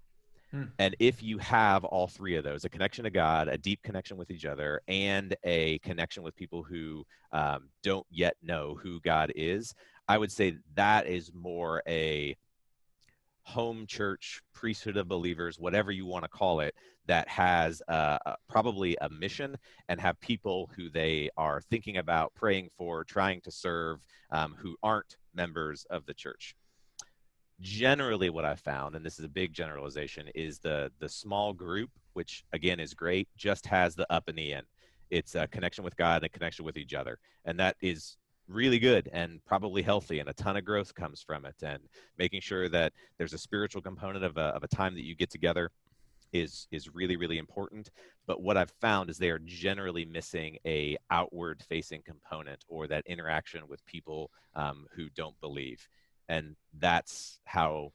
Hmm. 0.54 0.66
and 0.78 0.96
if 1.00 1.24
you 1.24 1.40
have 1.40 1.84
all 1.84 2.06
three 2.06 2.36
of 2.36 2.44
those 2.44 2.64
a 2.64 2.70
connection 2.70 3.06
to 3.06 3.10
God, 3.10 3.48
a 3.48 3.58
deep 3.58 3.82
connection 3.82 4.18
with 4.18 4.30
each 4.30 4.46
other, 4.46 4.82
and 4.88 5.36
a 5.44 5.80
connection 5.80 6.22
with 6.22 6.36
people 6.36 6.62
who 6.62 7.04
um, 7.32 7.70
don't 7.82 8.06
yet 8.12 8.36
know 8.44 8.78
who 8.82 9.00
God 9.02 9.32
is, 9.36 9.74
I 10.08 10.20
would 10.20 10.32
say 10.32 10.58
that 10.76 11.08
is 11.08 11.32
more 11.34 11.82
a 11.88 12.38
home 13.42 13.88
church, 13.88 14.42
priesthood 14.54 14.96
of 14.96 15.08
believers, 15.08 15.58
whatever 15.58 15.92
you 15.92 16.06
want 16.06 16.24
to 16.24 16.30
call 16.30 16.60
it, 16.60 16.76
that 17.08 17.28
has 17.28 17.82
uh, 17.90 18.20
uh, 18.26 18.36
probably 18.48 18.96
a 19.02 19.10
mission 19.10 19.58
and 19.90 20.00
have 20.00 20.20
people 20.20 20.70
who 20.76 20.88
they 20.90 21.32
are 21.36 21.62
thinking 21.62 21.98
about, 21.98 22.32
praying 22.36 22.70
for, 22.78 23.04
trying 23.04 23.42
to 23.42 23.52
serve, 23.52 24.00
um, 24.30 24.56
who 24.58 24.76
aren't 24.84 25.18
members 25.34 25.86
of 25.90 26.06
the 26.06 26.14
church 26.14 26.56
generally 27.64 28.30
what 28.30 28.44
i 28.46 28.56
found 28.56 28.94
and 28.94 29.06
this 29.06 29.18
is 29.18 29.26
a 29.26 29.30
big 29.30 29.54
generalization 29.54 30.28
is 30.36 30.60
the 30.60 30.92
the 31.00 31.08
small 31.08 31.54
group 31.54 31.90
which 32.12 32.44
again 32.52 32.80
is 32.80 32.94
great 32.94 33.28
just 33.38 33.66
has 33.66 33.96
the 33.96 34.12
up 34.14 34.28
and 34.28 34.38
the 34.38 34.52
in. 34.52 34.62
It's 35.10 35.36
a 35.36 35.48
connection 35.48 35.84
with 35.84 35.96
god 35.96 36.18
and 36.18 36.26
a 36.26 36.30
connection 36.30 36.66
with 36.66 36.78
each 36.78 36.94
other 36.94 37.18
and 37.46 37.58
that 37.60 37.78
is 37.82 38.18
really 38.50 38.80
good 38.80 39.10
and 39.14 39.40
probably 39.46 39.82
healthy 39.82 40.20
and 40.20 40.28
a 40.28 40.34
ton 40.34 40.58
of 40.58 40.66
growth 40.66 40.94
comes 40.94 41.22
from 41.22 41.46
it 41.46 41.56
and 41.64 41.80
making 42.18 42.42
sure 42.42 42.68
that 42.68 42.92
there's 43.18 43.34
a 43.34 43.38
spiritual 43.38 43.82
component 43.82 44.26
of 44.26 44.36
a, 44.38 44.48
of 44.48 44.64
a 44.64 44.68
time 44.68 44.94
that 44.94 45.06
you 45.06 45.16
get 45.16 45.30
together 45.30 45.72
is 46.34 46.68
is 46.72 46.94
really 46.94 47.16
really 47.16 47.38
important. 47.38 47.92
But 48.26 48.42
what 48.42 48.58
i've 48.58 48.74
found 48.82 49.10
is 49.10 49.18
they 49.18 49.30
are 49.30 49.40
generally 49.40 50.04
missing 50.04 50.58
a 50.66 50.98
outward 51.12 51.64
facing 51.70 52.02
component 52.02 52.66
or 52.68 52.88
that 52.88 53.06
interaction 53.06 53.68
with 53.70 53.86
people 53.86 54.32
um, 54.56 54.86
who 54.94 55.10
don't 55.16 55.40
believe 55.40 55.88
and 56.30 56.56
that's 56.80 57.40
how 57.46 57.92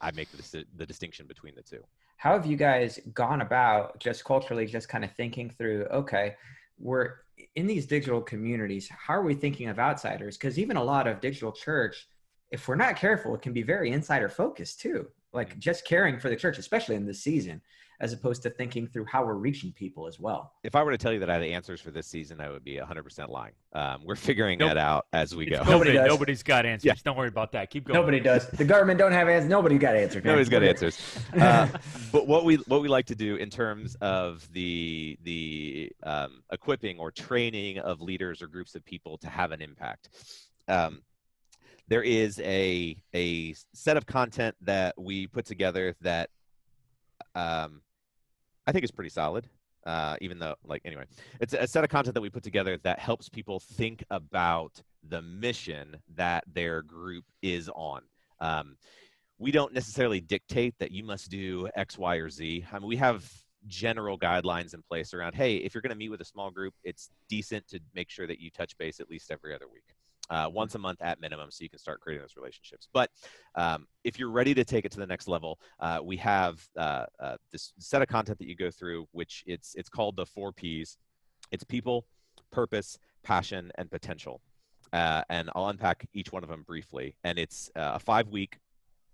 i 0.00 0.10
make 0.12 0.28
the, 0.30 0.64
the 0.76 0.86
distinction 0.86 1.26
between 1.26 1.54
the 1.54 1.62
two. 1.62 1.82
How 2.18 2.32
have 2.32 2.46
you 2.46 2.56
guys 2.56 2.98
gone 3.12 3.42
about 3.42 4.00
just 4.00 4.24
culturally 4.24 4.66
just 4.66 4.88
kind 4.88 5.04
of 5.04 5.12
thinking 5.12 5.50
through 5.50 5.84
okay 5.90 6.36
we're 6.78 7.14
in 7.54 7.66
these 7.66 7.86
digital 7.86 8.20
communities 8.20 8.88
how 8.88 9.14
are 9.14 9.22
we 9.22 9.34
thinking 9.34 9.68
of 9.68 9.78
outsiders? 9.78 10.36
Because 10.36 10.58
even 10.58 10.76
a 10.76 10.84
lot 10.84 11.06
of 11.06 11.20
digital 11.20 11.52
church 11.52 12.08
if 12.50 12.68
we're 12.68 12.76
not 12.76 12.96
careful 12.96 13.34
it 13.34 13.42
can 13.42 13.52
be 13.52 13.62
very 13.62 13.92
insider 13.92 14.28
focused 14.28 14.80
too. 14.80 15.08
Like 15.32 15.50
mm-hmm. 15.50 15.60
just 15.60 15.84
caring 15.84 16.18
for 16.18 16.28
the 16.28 16.36
church 16.36 16.58
especially 16.58 16.96
in 16.96 17.06
this 17.06 17.22
season 17.22 17.60
as 18.00 18.12
opposed 18.12 18.42
to 18.42 18.50
thinking 18.50 18.86
through 18.86 19.06
how 19.06 19.24
we're 19.24 19.34
reaching 19.34 19.72
people 19.72 20.06
as 20.06 20.20
well. 20.20 20.52
If 20.62 20.74
I 20.74 20.82
were 20.82 20.90
to 20.90 20.98
tell 20.98 21.12
you 21.12 21.20
that 21.20 21.30
I 21.30 21.34
had 21.34 21.42
answers 21.42 21.80
for 21.80 21.90
this 21.90 22.06
season, 22.06 22.40
I 22.40 22.50
would 22.50 22.64
be 22.64 22.76
100% 22.76 23.28
lying. 23.28 23.52
Um, 23.72 24.02
we're 24.04 24.16
figuring 24.16 24.58
nope. 24.58 24.70
that 24.70 24.78
out 24.78 25.06
as 25.12 25.34
we 25.34 25.46
go. 25.46 25.62
Nobody 25.64 25.92
does. 25.92 26.08
Nobody's 26.08 26.42
got 26.42 26.66
answers. 26.66 26.84
Yeah. 26.84 26.94
Don't 27.04 27.16
worry 27.16 27.28
about 27.28 27.52
that. 27.52 27.70
Keep 27.70 27.86
going. 27.86 27.98
Nobody 27.98 28.20
does. 28.20 28.48
The 28.48 28.64
government 28.64 28.98
don't 28.98 29.12
have 29.12 29.28
answers. 29.28 29.48
Nobody 29.48 29.78
got 29.78 29.96
answers. 29.96 30.24
Nobody's 30.24 30.48
got 30.48 30.62
answers. 30.62 31.00
Uh, 31.36 31.68
but 32.12 32.26
what 32.26 32.44
we 32.44 32.56
what 32.66 32.80
we 32.80 32.88
like 32.88 33.04
to 33.06 33.14
do 33.14 33.36
in 33.36 33.50
terms 33.50 33.94
of 34.00 34.48
the 34.52 35.18
the 35.22 35.92
um, 36.02 36.42
equipping 36.50 36.98
or 36.98 37.10
training 37.10 37.78
of 37.78 38.00
leaders 38.00 38.40
or 38.42 38.46
groups 38.46 38.74
of 38.74 38.84
people 38.84 39.18
to 39.18 39.28
have 39.28 39.52
an 39.52 39.60
impact. 39.60 40.08
Um, 40.66 41.02
there 41.88 42.02
is 42.02 42.40
a 42.40 42.96
a 43.14 43.54
set 43.74 43.96
of 43.96 44.06
content 44.06 44.56
that 44.62 44.94
we 44.98 45.26
put 45.26 45.44
together 45.44 45.94
that 46.00 46.30
um, 47.34 47.82
I 48.66 48.72
think 48.72 48.84
is 48.84 48.90
pretty 48.90 49.10
solid. 49.10 49.48
Uh, 49.84 50.16
even 50.20 50.40
though, 50.40 50.56
like, 50.64 50.82
anyway, 50.84 51.04
it's 51.40 51.54
a 51.54 51.64
set 51.64 51.84
of 51.84 51.90
content 51.90 52.12
that 52.14 52.20
we 52.20 52.28
put 52.28 52.42
together 52.42 52.76
that 52.82 52.98
helps 52.98 53.28
people 53.28 53.60
think 53.60 54.02
about 54.10 54.82
the 55.08 55.22
mission 55.22 55.96
that 56.16 56.42
their 56.52 56.82
group 56.82 57.24
is 57.40 57.70
on. 57.72 58.02
Um, 58.40 58.76
we 59.38 59.52
don't 59.52 59.72
necessarily 59.72 60.20
dictate 60.20 60.74
that 60.80 60.90
you 60.90 61.04
must 61.04 61.30
do 61.30 61.68
X, 61.76 61.96
Y, 61.96 62.16
or 62.16 62.28
Z. 62.28 62.64
I 62.72 62.78
mean, 62.80 62.88
we 62.88 62.96
have 62.96 63.30
general 63.68 64.18
guidelines 64.18 64.74
in 64.74 64.82
place 64.82 65.12
around 65.12 65.34
hey 65.34 65.56
if 65.56 65.74
you're 65.74 65.82
going 65.82 65.90
to 65.90 65.96
meet 65.96 66.08
with 66.08 66.20
a 66.20 66.24
small 66.24 66.52
group 66.52 66.72
it's 66.84 67.10
decent 67.28 67.66
to 67.66 67.80
make 67.94 68.08
sure 68.08 68.26
that 68.26 68.38
you 68.38 68.48
touch 68.50 68.76
base 68.78 69.00
at 69.00 69.10
least 69.10 69.30
every 69.30 69.52
other 69.52 69.66
week 69.72 69.95
uh, 70.30 70.48
once 70.52 70.74
a 70.74 70.78
month 70.78 71.00
at 71.02 71.20
minimum 71.20 71.50
so 71.50 71.62
you 71.62 71.70
can 71.70 71.78
start 71.78 72.00
creating 72.00 72.22
those 72.22 72.36
relationships. 72.36 72.88
But 72.92 73.10
um, 73.54 73.86
if 74.04 74.18
you're 74.18 74.30
ready 74.30 74.54
to 74.54 74.64
take 74.64 74.84
it 74.84 74.92
to 74.92 74.98
the 74.98 75.06
next 75.06 75.28
level 75.28 75.58
uh, 75.80 76.00
we 76.02 76.16
have 76.18 76.66
uh, 76.76 77.06
uh 77.20 77.36
this 77.52 77.72
set 77.78 78.02
of 78.02 78.08
content 78.08 78.38
that 78.38 78.48
you 78.48 78.56
go 78.56 78.70
through 78.70 79.06
which 79.12 79.44
it's 79.46 79.74
it's 79.74 79.88
called 79.88 80.16
the 80.16 80.26
four 80.26 80.52
p's. 80.52 80.98
It's 81.50 81.64
people 81.64 82.06
purpose 82.50 82.98
passion 83.22 83.70
and 83.76 83.90
potential. 83.90 84.40
Uh, 84.92 85.22
and 85.28 85.50
i'll 85.54 85.68
unpack 85.68 86.06
each 86.14 86.32
one 86.32 86.42
of 86.42 86.48
them 86.48 86.62
briefly. 86.62 87.16
And 87.24 87.38
it's 87.38 87.70
uh, 87.76 87.92
a 87.94 87.98
five 87.98 88.28
week 88.28 88.58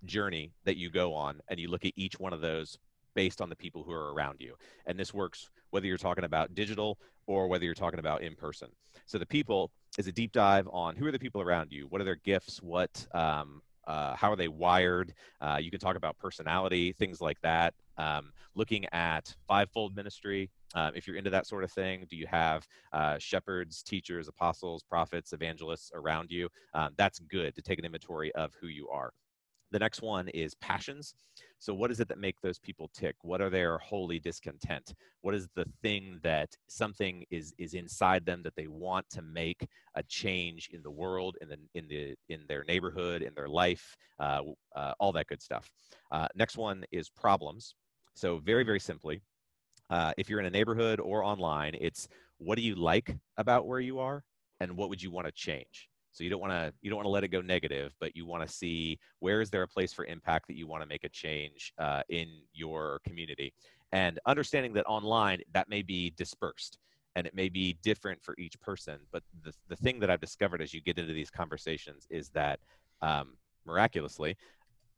journey 0.05 0.53
that 0.64 0.77
you 0.77 0.90
go 0.90 1.14
on 1.14 1.40
and 1.48 1.59
you 1.61 1.68
look 1.68 1.85
at 1.85 1.92
each 1.96 2.18
one 2.18 2.33
of 2.33 2.40
those 2.40 2.79
based 3.14 3.40
on 3.40 3.48
the 3.48 3.57
people 3.57 3.83
who 3.83 3.92
are 3.92 4.12
around 4.14 4.37
you 4.40 4.55
and 4.87 4.98
this 4.98 5.12
works 5.12 5.51
whether 5.70 5.87
you're 5.87 5.96
talking 5.96 6.25
about 6.25 6.55
digital 6.55 6.98
or 7.27 7.48
whether 7.48 7.64
you're 7.64 7.75
talking 7.75 8.01
about 8.01 8.22
in 8.22 8.35
person 8.35 8.68
so 9.07 9.18
the 9.18 9.27
people 9.27 9.70
is 9.98 10.07
a 10.07 10.12
deep 10.12 10.33
dive 10.33 10.68
on 10.72 10.96
who 10.96 11.07
are 11.07 11.12
the 11.12 11.18
people 11.18 11.42
around 11.42 11.70
you, 11.70 11.87
what 11.88 12.01
are 12.01 12.05
their 12.05 12.16
gifts, 12.16 12.62
what 12.62 13.07
um, 13.14 13.62
uh, 13.87 14.14
how 14.14 14.31
are 14.31 14.37
they 14.37 14.48
wired? 14.48 15.12
Uh, 15.40 15.59
you 15.61 15.70
can 15.70 15.81
talk 15.81 15.96
about 15.96 16.16
personality, 16.18 16.92
things 16.92 17.20
like 17.20 17.40
that. 17.42 17.75
Um, 17.98 18.33
looking 18.55 18.87
at 18.92 19.35
fivefold 19.48 19.96
ministry, 19.96 20.51
uh, 20.75 20.92
if 20.94 21.07
you're 21.07 21.16
into 21.16 21.31
that 21.31 21.46
sort 21.46 21.64
of 21.64 21.72
thing, 21.72 22.07
do 22.09 22.16
you 22.16 22.27
have 22.29 22.66
uh, 22.92 23.18
shepherds, 23.18 23.83
teachers, 23.83 24.29
apostles, 24.29 24.83
prophets, 24.83 25.33
evangelists 25.33 25.90
around 25.94 26.31
you? 26.31 26.48
Um, 26.75 26.90
that's 26.96 27.18
good 27.18 27.55
to 27.57 27.62
take 27.62 27.79
an 27.79 27.85
inventory 27.85 28.33
of 28.35 28.55
who 28.61 28.68
you 28.68 28.88
are. 28.88 29.12
The 29.73 29.79
next 29.79 30.03
one 30.03 30.29
is 30.29 30.55
passions. 30.57 31.15
So, 31.59 31.73
what 31.73 31.91
is 31.91 32.01
it 32.01 32.09
that 32.09 32.19
make 32.19 32.41
those 32.41 32.59
people 32.59 32.91
tick? 32.93 33.17
What 33.23 33.41
are 33.41 33.49
their 33.51 33.79
holy 33.79 34.19
discontent? 34.19 34.95
What 35.23 35.35
is 35.35 35.49
the 35.55 35.65
thing 35.83 36.21
that 36.23 36.51
something 36.69 37.25
is 37.31 37.55
is 37.59 37.75
inside 37.75 38.27
them 38.27 38.43
that 38.43 38.55
they 38.55 38.67
want 38.67 39.09
to 39.11 39.23
make 39.23 39.67
a 39.95 40.03
change 40.05 40.69
in 40.73 40.83
the 40.83 40.91
world, 40.91 41.37
in 41.41 41.49
the 41.49 41.57
in 41.75 41.89
the 41.89 42.15
in 42.29 42.45
their 42.49 42.65
neighborhood, 42.65 43.23
in 43.23 43.33
their 43.35 43.49
life, 43.49 43.97
uh, 44.21 44.43
uh, 44.77 44.93
all 45.01 45.13
that 45.13 45.27
good 45.29 45.43
stuff. 45.43 45.71
Uh, 46.11 46.29
next 46.35 46.57
one 46.59 46.85
is 46.93 47.09
problems. 47.09 47.75
So, 48.15 48.39
very 48.39 48.65
very 48.65 48.81
simply, 48.81 49.23
uh, 49.89 50.13
if 50.19 50.29
you're 50.29 50.41
in 50.41 50.47
a 50.47 50.51
neighborhood 50.51 51.01
or 51.01 51.25
online, 51.25 51.75
it's 51.81 52.09
what 52.39 52.57
do 52.57 52.63
you 52.63 52.75
like 52.75 53.17
about 53.39 53.67
where 53.67 53.81
you 53.81 54.01
are, 54.01 54.25
and 54.61 54.77
what 54.77 54.91
would 54.91 55.03
you 55.03 55.11
want 55.11 55.27
to 55.27 55.33
change? 55.33 55.89
So 56.12 56.25
you 56.25 56.31
don't 56.31 56.40
want 56.40 56.53
to 56.53 56.72
you 56.83 56.90
don't 56.90 56.98
want 56.98 57.07
to 57.07 57.11
let 57.11 57.25
it 57.25 57.29
go 57.29 57.40
negative, 57.40 57.94
but 58.01 58.14
you 58.14 58.27
want 58.27 58.46
to 58.46 58.53
see 58.53 58.98
where 59.20 59.40
is 59.40 59.51
there 59.51 59.62
a 59.62 59.68
place 59.68 59.92
for 59.92 60.05
impact 60.05 60.46
that 60.48 60.57
you 60.57 60.66
want 60.66 60.83
to 60.83 60.87
make 60.87 61.05
a 61.05 61.09
change 61.09 61.72
uh, 61.79 62.03
in 62.09 62.29
your 62.53 63.01
community, 63.05 63.53
and 63.92 64.18
understanding 64.27 64.72
that 64.75 64.87
online 64.87 65.40
that 65.53 65.68
may 65.68 65.83
be 65.83 66.11
dispersed 66.16 66.79
and 67.14 67.27
it 67.27 67.35
may 67.35 67.48
be 67.48 67.79
different 67.83 68.22
for 68.22 68.35
each 68.38 68.59
person. 68.61 68.98
But 69.11 69.22
the 69.42 69.53
the 69.68 69.77
thing 69.77 70.01
that 70.01 70.11
I've 70.11 70.20
discovered 70.20 70.62
as 70.62 70.72
you 70.75 70.81
get 70.81 70.98
into 70.98 71.12
these 71.12 71.31
conversations 71.31 72.07
is 72.11 72.29
that 72.31 72.61
um, 73.01 73.37
miraculously 73.66 74.37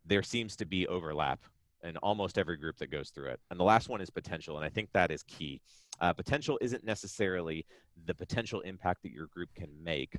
there 0.04 0.22
seems 0.22 0.56
to 0.56 0.66
be 0.66 0.86
overlap 0.88 1.40
in 1.82 1.96
almost 1.98 2.38
every 2.38 2.56
group 2.56 2.76
that 2.78 2.90
goes 2.90 3.10
through 3.10 3.28
it. 3.28 3.40
And 3.50 3.60
the 3.60 3.64
last 3.64 3.88
one 3.88 4.00
is 4.00 4.10
potential, 4.10 4.56
and 4.56 4.64
I 4.64 4.68
think 4.68 4.88
that 4.92 5.10
is 5.10 5.22
key. 5.24 5.60
Uh, 6.00 6.12
potential 6.12 6.58
isn't 6.60 6.84
necessarily 6.84 7.64
the 8.06 8.14
potential 8.14 8.60
impact 8.62 9.02
that 9.02 9.12
your 9.12 9.26
group 9.28 9.50
can 9.54 9.68
make 9.82 10.16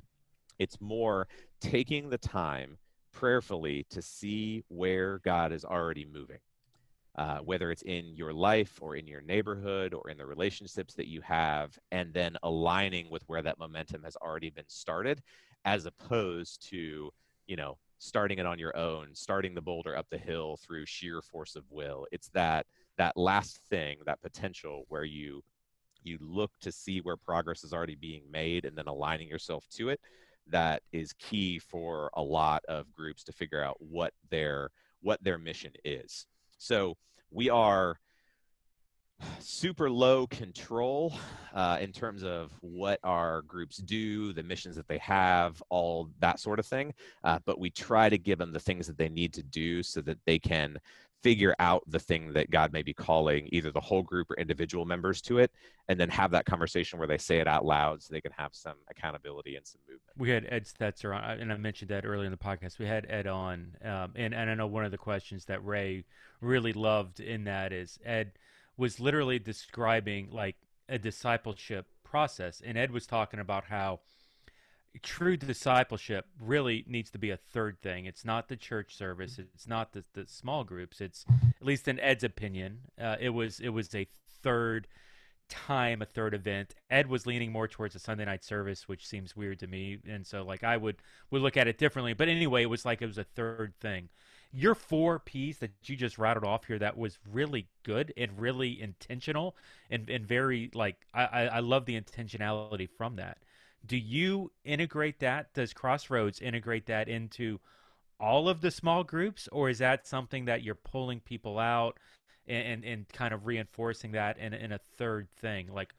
it's 0.58 0.80
more 0.80 1.28
taking 1.60 2.10
the 2.10 2.18
time 2.18 2.78
prayerfully 3.12 3.86
to 3.90 4.02
see 4.02 4.62
where 4.68 5.18
God 5.18 5.52
is 5.52 5.64
already 5.64 6.04
moving. 6.04 6.38
Uh, 7.16 7.38
whether 7.38 7.70
it's 7.70 7.80
in 7.82 8.14
your 8.14 8.34
life 8.34 8.78
or 8.82 8.94
in 8.94 9.06
your 9.06 9.22
neighborhood 9.22 9.94
or 9.94 10.10
in 10.10 10.18
the 10.18 10.26
relationships 10.26 10.92
that 10.92 11.08
you 11.08 11.22
have, 11.22 11.78
and 11.90 12.12
then 12.12 12.36
aligning 12.42 13.08
with 13.08 13.22
where 13.26 13.40
that 13.40 13.58
momentum 13.58 14.02
has 14.04 14.16
already 14.16 14.50
been 14.50 14.68
started, 14.68 15.22
as 15.64 15.86
opposed 15.86 16.68
to, 16.68 17.10
you 17.46 17.56
know, 17.56 17.78
starting 17.96 18.38
it 18.38 18.44
on 18.44 18.58
your 18.58 18.76
own, 18.76 19.08
starting 19.14 19.54
the 19.54 19.62
boulder 19.62 19.96
up 19.96 20.06
the 20.10 20.18
hill 20.18 20.58
through 20.58 20.84
sheer 20.84 21.22
force 21.22 21.56
of 21.56 21.64
will. 21.70 22.06
It's 22.12 22.28
that 22.34 22.66
that 22.98 23.16
last 23.16 23.60
thing, 23.70 23.96
that 24.04 24.20
potential 24.20 24.84
where 24.88 25.04
you 25.04 25.42
you 26.02 26.18
look 26.20 26.52
to 26.60 26.70
see 26.70 27.00
where 27.00 27.16
progress 27.16 27.64
is 27.64 27.72
already 27.72 27.96
being 27.96 28.22
made 28.30 28.66
and 28.66 28.76
then 28.76 28.86
aligning 28.86 29.28
yourself 29.28 29.64
to 29.70 29.88
it 29.88 30.00
that 30.48 30.82
is 30.92 31.12
key 31.14 31.58
for 31.58 32.10
a 32.14 32.22
lot 32.22 32.64
of 32.68 32.92
groups 32.92 33.24
to 33.24 33.32
figure 33.32 33.62
out 33.62 33.76
what 33.78 34.12
their 34.30 34.70
what 35.00 35.22
their 35.22 35.38
mission 35.38 35.72
is. 35.84 36.26
So 36.58 36.96
we 37.30 37.50
are 37.50 37.98
super 39.38 39.90
low 39.90 40.26
control 40.26 41.14
uh, 41.54 41.78
in 41.80 41.92
terms 41.92 42.22
of 42.22 42.52
what 42.60 43.00
our 43.02 43.42
groups 43.42 43.78
do, 43.78 44.32
the 44.32 44.42
missions 44.42 44.76
that 44.76 44.88
they 44.88 44.98
have, 44.98 45.62
all 45.70 46.10
that 46.20 46.38
sort 46.38 46.58
of 46.58 46.66
thing. 46.66 46.92
Uh, 47.24 47.38
but 47.46 47.58
we 47.58 47.70
try 47.70 48.08
to 48.08 48.18
give 48.18 48.38
them 48.38 48.52
the 48.52 48.60
things 48.60 48.86
that 48.86 48.98
they 48.98 49.08
need 49.08 49.32
to 49.32 49.42
do 49.42 49.82
so 49.82 50.00
that 50.02 50.18
they 50.26 50.38
can 50.38 50.76
figure 51.22 51.54
out 51.58 51.82
the 51.88 51.98
thing 51.98 52.32
that 52.34 52.50
God 52.50 52.72
may 52.72 52.82
be 52.82 52.94
calling 52.94 53.48
either 53.50 53.70
the 53.70 53.80
whole 53.80 54.02
group 54.02 54.30
or 54.30 54.36
individual 54.36 54.84
members 54.84 55.20
to 55.22 55.38
it, 55.38 55.50
and 55.88 55.98
then 55.98 56.08
have 56.10 56.30
that 56.30 56.44
conversation 56.44 56.98
where 56.98 57.08
they 57.08 57.18
say 57.18 57.38
it 57.38 57.48
out 57.48 57.64
loud 57.64 58.02
so 58.02 58.12
they 58.12 58.20
can 58.20 58.32
have 58.32 58.54
some 58.54 58.74
accountability 58.90 59.56
and 59.56 59.66
some 59.66 59.80
movement. 59.88 60.02
We 60.16 60.30
had 60.30 60.46
Ed 60.48 60.64
Stetzer 60.64 61.14
on, 61.14 61.40
and 61.40 61.52
I 61.52 61.56
mentioned 61.56 61.90
that 61.90 62.04
earlier 62.04 62.26
in 62.26 62.30
the 62.30 62.36
podcast. 62.36 62.78
We 62.78 62.86
had 62.86 63.06
Ed 63.08 63.26
on, 63.26 63.76
um, 63.84 64.12
and, 64.14 64.34
and 64.34 64.50
I 64.50 64.54
know 64.54 64.66
one 64.66 64.84
of 64.84 64.90
the 64.90 64.98
questions 64.98 65.46
that 65.46 65.64
Ray 65.64 66.04
really 66.40 66.72
loved 66.72 67.20
in 67.20 67.44
that 67.44 67.72
is 67.72 67.98
Ed 68.04 68.32
was 68.76 69.00
literally 69.00 69.38
describing 69.38 70.28
like 70.30 70.56
a 70.88 70.98
discipleship 70.98 71.86
process, 72.04 72.62
and 72.64 72.78
Ed 72.78 72.90
was 72.90 73.06
talking 73.06 73.40
about 73.40 73.64
how– 73.64 74.00
true 75.02 75.36
discipleship 75.36 76.26
really 76.40 76.84
needs 76.86 77.10
to 77.10 77.18
be 77.18 77.30
a 77.30 77.36
third 77.36 77.80
thing. 77.82 78.06
It's 78.06 78.24
not 78.24 78.48
the 78.48 78.56
church 78.56 78.94
service. 78.96 79.38
It's 79.38 79.66
not 79.68 79.92
the, 79.92 80.04
the 80.14 80.26
small 80.26 80.64
groups. 80.64 81.00
It's 81.00 81.24
at 81.60 81.66
least 81.66 81.88
in 81.88 81.98
Ed's 82.00 82.24
opinion, 82.24 82.78
uh, 83.00 83.16
it 83.20 83.30
was 83.30 83.60
it 83.60 83.70
was 83.70 83.94
a 83.94 84.06
third 84.42 84.88
time, 85.48 86.02
a 86.02 86.06
third 86.06 86.34
event. 86.34 86.74
Ed 86.90 87.08
was 87.08 87.26
leaning 87.26 87.52
more 87.52 87.68
towards 87.68 87.94
a 87.94 87.98
Sunday 88.00 88.24
night 88.24 88.44
service, 88.44 88.88
which 88.88 89.06
seems 89.06 89.36
weird 89.36 89.58
to 89.60 89.66
me, 89.66 89.98
and 90.08 90.26
so 90.26 90.42
like 90.44 90.64
I 90.64 90.76
would 90.76 90.96
would 91.30 91.42
look 91.42 91.56
at 91.56 91.68
it 91.68 91.78
differently. 91.78 92.14
But 92.14 92.28
anyway, 92.28 92.62
it 92.62 92.70
was 92.70 92.84
like 92.84 93.02
it 93.02 93.06
was 93.06 93.18
a 93.18 93.24
third 93.24 93.74
thing. 93.80 94.08
your 94.52 94.74
four 94.74 95.18
P's 95.18 95.58
that 95.58 95.72
you 95.84 95.96
just 95.96 96.18
rattled 96.18 96.44
off 96.44 96.64
here 96.66 96.78
that 96.78 96.96
was 96.96 97.18
really 97.30 97.68
good 97.82 98.12
and 98.16 98.38
really 98.40 98.80
intentional 98.80 99.56
and, 99.90 100.08
and 100.08 100.26
very 100.26 100.70
like 100.74 100.96
I, 101.12 101.48
I 101.48 101.60
love 101.60 101.84
the 101.86 102.00
intentionality 102.00 102.88
from 102.88 103.16
that. 103.16 103.38
Do 103.84 103.96
you 103.96 104.50
integrate 104.64 105.20
that? 105.20 105.52
Does 105.54 105.72
Crossroads 105.72 106.40
integrate 106.40 106.86
that 106.86 107.08
into 107.08 107.60
all 108.18 108.48
of 108.48 108.60
the 108.60 108.70
small 108.70 109.04
groups, 109.04 109.48
or 109.52 109.68
is 109.68 109.78
that 109.78 110.06
something 110.06 110.46
that 110.46 110.62
you're 110.62 110.74
pulling 110.74 111.20
people 111.20 111.58
out 111.58 111.98
and 112.48 112.66
and, 112.66 112.84
and 112.84 113.08
kind 113.08 113.34
of 113.34 113.46
reinforcing 113.46 114.12
that 114.12 114.38
in, 114.38 114.54
in 114.54 114.72
a 114.72 114.78
third 114.96 115.28
thing? 115.40 115.72
Like 115.72 115.94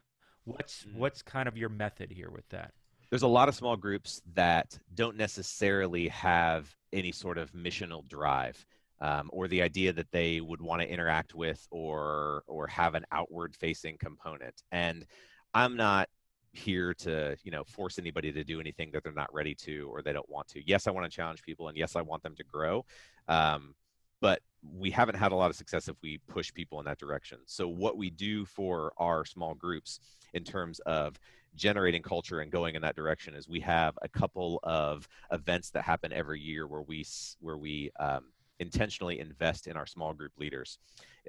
what's 0.45 0.83
mm-hmm. 0.83 0.99
what's 0.99 1.21
kind 1.21 1.47
of 1.47 1.57
your 1.57 1.69
method 1.69 2.11
here 2.11 2.29
with 2.31 2.47
that? 2.49 2.73
There's 3.09 3.23
a 3.23 3.27
lot 3.27 3.47
of 3.47 3.55
small 3.55 3.77
groups 3.77 4.21
that 4.33 4.77
don't 4.93 5.15
necessarily 5.15 6.09
have 6.09 6.75
any 6.91 7.11
sort 7.11 7.37
of 7.37 7.51
missional 7.53 8.07
drive. 8.07 8.65
Um, 8.99 9.29
or 9.31 9.47
the 9.47 9.61
idea 9.61 9.93
that 9.93 10.11
they 10.11 10.41
would 10.41 10.59
want 10.59 10.81
to 10.81 10.91
interact 10.91 11.35
with 11.35 11.67
or 11.69 12.43
or 12.47 12.65
have 12.65 12.95
an 12.95 13.05
outward 13.11 13.55
facing 13.55 13.95
component 13.99 14.63
and 14.71 15.05
i'm 15.53 15.77
not 15.77 16.09
here 16.53 16.93
to 16.93 17.35
you 17.43 17.51
know 17.51 17.63
force 17.63 17.99
anybody 17.99 18.31
to 18.31 18.43
do 18.43 18.59
anything 18.59 18.89
that 18.91 19.03
they're 19.03 19.13
not 19.13 19.33
ready 19.33 19.53
to 19.53 19.89
or 19.91 20.01
they 20.01 20.13
don't 20.13 20.29
want 20.29 20.47
to. 20.47 20.67
Yes 20.67 20.87
i 20.87 20.91
want 20.91 21.09
to 21.09 21.15
challenge 21.15 21.43
people 21.43 21.67
and 21.67 21.77
yes 21.77 21.95
i 21.95 22.01
want 22.01 22.23
them 22.23 22.35
to 22.35 22.43
grow 22.43 22.85
um, 23.27 23.75
but 24.19 24.41
we 24.75 24.91
haven't 24.91 25.15
had 25.15 25.31
a 25.31 25.35
lot 25.35 25.49
of 25.49 25.55
success 25.55 25.87
if 25.87 25.95
we 26.01 26.19
push 26.27 26.53
people 26.53 26.79
in 26.79 26.85
that 26.85 26.97
direction. 26.97 27.39
So 27.45 27.67
what 27.67 27.97
we 27.97 28.09
do 28.09 28.45
for 28.45 28.91
our 28.97 29.25
small 29.25 29.53
groups 29.53 29.99
in 30.33 30.43
terms 30.43 30.79
of 30.81 31.19
generating 31.55 32.01
culture 32.01 32.41
and 32.41 32.51
going 32.51 32.75
in 32.75 32.81
that 32.81 32.95
direction 32.95 33.33
is 33.33 33.47
we 33.47 33.59
have 33.61 33.97
a 34.01 34.09
couple 34.09 34.59
of 34.63 35.07
events 35.31 35.71
that 35.71 35.83
happen 35.83 36.11
every 36.11 36.39
year 36.39 36.67
where 36.67 36.81
we 36.81 37.05
where 37.39 37.57
we 37.57 37.91
um, 37.99 38.25
intentionally 38.59 39.19
invest 39.19 39.67
in 39.67 39.77
our 39.77 39.85
small 39.85 40.13
group 40.13 40.31
leaders. 40.37 40.79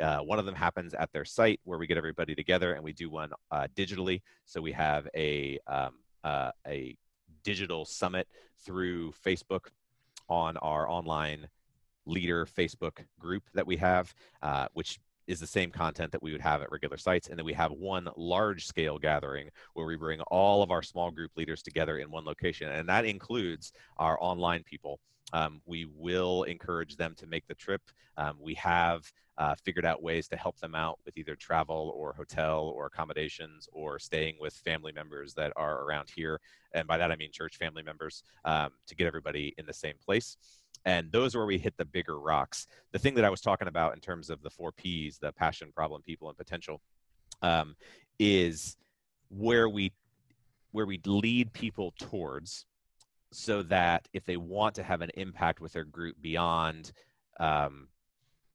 Uh, 0.01 0.19
one 0.19 0.39
of 0.39 0.47
them 0.47 0.55
happens 0.55 0.95
at 0.95 1.13
their 1.13 1.25
site 1.25 1.61
where 1.65 1.79
we 1.79 1.87
get 1.87 1.97
everybody 1.97 2.35
together 2.35 2.75
and 2.75 2.83
we 2.83 2.93
do 2.93 3.11
one 3.11 3.31
uh, 3.51 3.67
digitally. 3.77 4.23
So 4.45 4.61
we 4.61 4.73
have 4.73 5.09
a 5.15 5.59
um, 5.67 5.95
uh, 6.25 6.51
a 6.67 6.97
digital 7.45 7.85
summit 7.85 8.29
through 8.65 9.13
Facebook 9.25 9.67
on 10.29 10.57
our 10.59 10.89
online 10.89 11.49
leader 12.07 12.47
Facebook 12.47 12.99
group 13.19 13.45
that 13.55 13.67
we 13.67 13.77
have, 13.77 14.15
uh, 14.43 14.67
which 14.73 14.99
is 15.29 15.39
the 15.39 15.47
same 15.47 15.71
content 15.71 16.11
that 16.11 16.23
we 16.23 16.33
would 16.33 16.41
have 16.41 16.63
at 16.63 16.73
regular 16.73 16.97
sites. 16.97 17.29
And 17.29 17.39
then 17.39 17.45
we 17.45 17.53
have 17.53 17.71
one 17.71 18.09
large 18.17 18.67
scale 18.67 18.99
gathering 18.99 19.51
where 19.75 19.87
we 19.87 19.95
bring 19.95 20.21
all 20.23 20.63
of 20.63 20.71
our 20.71 20.83
small 20.83 21.11
group 21.11 21.31
leaders 21.37 21.63
together 21.63 21.99
in 21.99 22.11
one 22.11 22.25
location. 22.25 22.73
And 22.73 22.89
that 22.89 23.05
includes 23.05 23.73
our 23.99 24.17
online 24.21 24.65
people. 24.65 24.99
Um, 25.35 25.61
we 25.67 25.87
will 25.95 26.45
encourage 26.45 26.97
them 26.97 27.15
to 27.19 27.27
make 27.27 27.47
the 27.47 27.55
trip. 27.55 27.83
Um, 28.17 28.39
we 28.41 28.55
have 28.55 29.13
uh, 29.37 29.55
figured 29.63 29.85
out 29.85 30.03
ways 30.03 30.27
to 30.29 30.37
help 30.37 30.59
them 30.59 30.75
out 30.75 30.99
with 31.05 31.17
either 31.19 31.37
travel 31.37 31.93
or 31.95 32.15
hotel 32.15 32.73
or 32.75 32.87
accommodations 32.87 33.69
or 33.73 33.99
staying 33.99 34.37
with 34.41 34.55
family 34.55 34.93
members 34.93 35.35
that 35.35 35.53
are 35.55 35.85
around 35.85 36.09
here. 36.09 36.41
And 36.73 36.89
by 36.89 36.97
that, 36.97 37.13
I 37.13 37.17
mean 37.17 37.31
church 37.31 37.57
family 37.57 37.83
members 37.83 38.25
um, 38.47 38.71
to 38.87 38.97
get 38.97 39.07
everybody 39.07 39.55
in 39.59 39.67
the 39.67 39.75
same 39.75 39.95
place 40.05 40.39
and 40.85 41.11
those 41.13 41.35
are 41.35 41.39
where 41.39 41.47
we 41.47 41.59
hit 41.59 41.77
the 41.77 41.85
bigger 41.85 42.19
rocks 42.19 42.67
the 42.93 42.99
thing 42.99 43.15
that 43.15 43.25
i 43.25 43.31
was 43.31 43.41
talking 43.41 43.69
about 43.69 43.95
in 43.95 44.01
terms 44.01 44.31
of 44.31 44.43
the 44.43 44.51
four 44.51 44.73
p's 44.73 45.19
the 45.19 45.33
passion 45.33 45.71
problem 45.75 46.03
people 46.03 46.29
and 46.29 46.37
potential 46.37 46.81
um, 47.43 47.77
is 48.19 48.77
where 49.29 49.69
we 49.69 49.93
where 50.73 50.87
we 50.87 51.01
lead 51.07 51.53
people 51.53 51.95
towards 51.99 52.67
so 53.31 53.63
that 53.63 54.09
if 54.13 54.25
they 54.25 54.37
want 54.37 54.75
to 54.75 54.83
have 54.83 55.03
an 55.03 55.11
impact 55.15 55.61
with 55.61 55.73
their 55.73 55.85
group 55.85 56.17
beyond 56.21 56.93
um, 57.41 57.89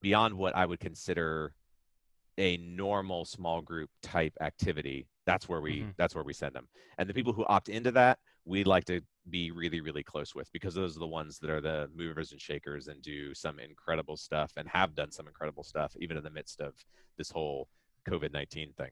beyond 0.01 0.33
what 0.33 0.55
i 0.55 0.65
would 0.65 0.79
consider 0.79 1.53
a 2.37 2.57
normal 2.57 3.25
small 3.25 3.61
group 3.61 3.89
type 4.01 4.33
activity 4.41 5.07
that's 5.25 5.47
where 5.47 5.61
we 5.61 5.79
mm-hmm. 5.79 5.89
that's 5.97 6.15
where 6.15 6.23
we 6.23 6.33
send 6.33 6.53
them 6.53 6.67
and 6.97 7.07
the 7.07 7.13
people 7.13 7.33
who 7.33 7.45
opt 7.45 7.69
into 7.69 7.91
that 7.91 8.19
we 8.45 8.63
like 8.63 8.85
to 8.85 8.99
be 9.29 9.51
really 9.51 9.79
really 9.79 10.03
close 10.03 10.35
with 10.35 10.51
because 10.51 10.73
those 10.73 10.95
are 10.95 10.99
the 10.99 11.07
ones 11.07 11.39
that 11.39 11.49
are 11.49 11.61
the 11.61 11.89
movers 11.95 12.31
and 12.31 12.41
shakers 12.41 12.87
and 12.87 13.01
do 13.01 13.33
some 13.33 13.59
incredible 13.59 14.17
stuff 14.17 14.51
and 14.57 14.67
have 14.67 14.95
done 14.95 15.11
some 15.11 15.27
incredible 15.27 15.63
stuff 15.63 15.95
even 15.99 16.17
in 16.17 16.23
the 16.23 16.29
midst 16.29 16.59
of 16.59 16.73
this 17.17 17.31
whole 17.31 17.67
covid-19 18.07 18.75
thing. 18.75 18.89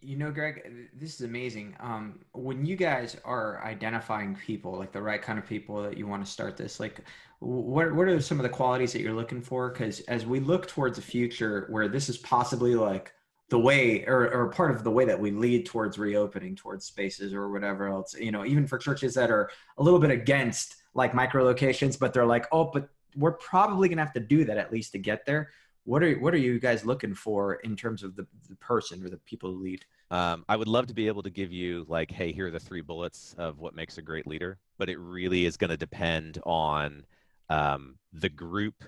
You 0.00 0.16
know 0.16 0.30
greg 0.30 0.88
this 0.94 1.14
is 1.14 1.20
amazing. 1.22 1.76
Um, 1.80 2.20
when 2.32 2.64
you 2.64 2.76
guys 2.76 3.16
are 3.24 3.62
identifying 3.64 4.34
people 4.34 4.78
like 4.78 4.92
the 4.92 5.02
right 5.02 5.20
kind 5.20 5.38
of 5.38 5.46
people 5.46 5.82
that 5.82 5.98
you 5.98 6.06
want 6.06 6.24
to 6.24 6.30
start 6.30 6.56
this 6.56 6.80
like 6.80 7.02
what, 7.40 7.94
what 7.94 8.08
are 8.08 8.20
some 8.20 8.38
of 8.38 8.44
the 8.44 8.48
qualities 8.48 8.92
that 8.92 9.02
you're 9.02 9.12
looking 9.12 9.42
for? 9.42 9.70
Because 9.70 10.00
as 10.00 10.24
we 10.24 10.40
look 10.40 10.66
towards 10.66 10.98
a 10.98 11.02
future 11.02 11.66
where 11.68 11.88
this 11.88 12.08
is 12.08 12.16
possibly 12.16 12.74
like 12.74 13.12
the 13.48 13.58
way 13.58 14.04
or, 14.06 14.28
or 14.32 14.48
part 14.48 14.72
of 14.72 14.82
the 14.82 14.90
way 14.90 15.04
that 15.04 15.18
we 15.18 15.30
lead 15.30 15.66
towards 15.66 15.98
reopening 15.98 16.56
towards 16.56 16.84
spaces 16.84 17.32
or 17.32 17.48
whatever 17.50 17.86
else 17.86 18.14
you 18.14 18.32
know 18.32 18.44
even 18.44 18.66
for 18.66 18.76
churches 18.76 19.14
that 19.14 19.30
are 19.30 19.50
a 19.78 19.82
little 19.82 20.00
bit 20.00 20.10
against 20.10 20.76
like 20.94 21.14
micro 21.14 21.44
locations 21.44 21.96
but 21.96 22.12
they're 22.12 22.26
like 22.26 22.46
oh 22.50 22.64
but 22.72 22.88
we're 23.16 23.32
probably 23.32 23.88
going 23.88 23.98
to 23.98 24.04
have 24.04 24.12
to 24.12 24.20
do 24.20 24.44
that 24.44 24.58
at 24.58 24.72
least 24.72 24.92
to 24.92 24.98
get 24.98 25.24
there. 25.26 25.50
What 25.84 26.02
are 26.02 26.14
what 26.14 26.34
are 26.34 26.38
you 26.38 26.58
guys 26.58 26.84
looking 26.84 27.14
for 27.14 27.54
in 27.56 27.76
terms 27.76 28.02
of 28.02 28.16
the, 28.16 28.26
the 28.48 28.56
person 28.56 29.04
or 29.04 29.08
the 29.08 29.18
people 29.18 29.52
who 29.52 29.62
lead? 29.62 29.84
Um, 30.08 30.44
i 30.48 30.54
would 30.54 30.68
love 30.68 30.86
to 30.86 30.94
be 30.94 31.08
able 31.08 31.24
to 31.24 31.30
give 31.30 31.50
you 31.50 31.84
like 31.88 32.12
hey 32.12 32.30
here 32.30 32.46
are 32.46 32.50
the 32.52 32.60
three 32.60 32.80
bullets 32.80 33.34
of 33.38 33.58
what 33.58 33.74
makes 33.74 33.98
a 33.98 34.02
great 34.02 34.24
leader 34.24 34.56
but 34.78 34.88
it 34.88 35.00
really 35.00 35.46
is 35.46 35.56
going 35.56 35.70
to 35.70 35.76
depend 35.76 36.38
on 36.46 37.04
um, 37.50 37.96
the 38.12 38.28
group 38.28 38.84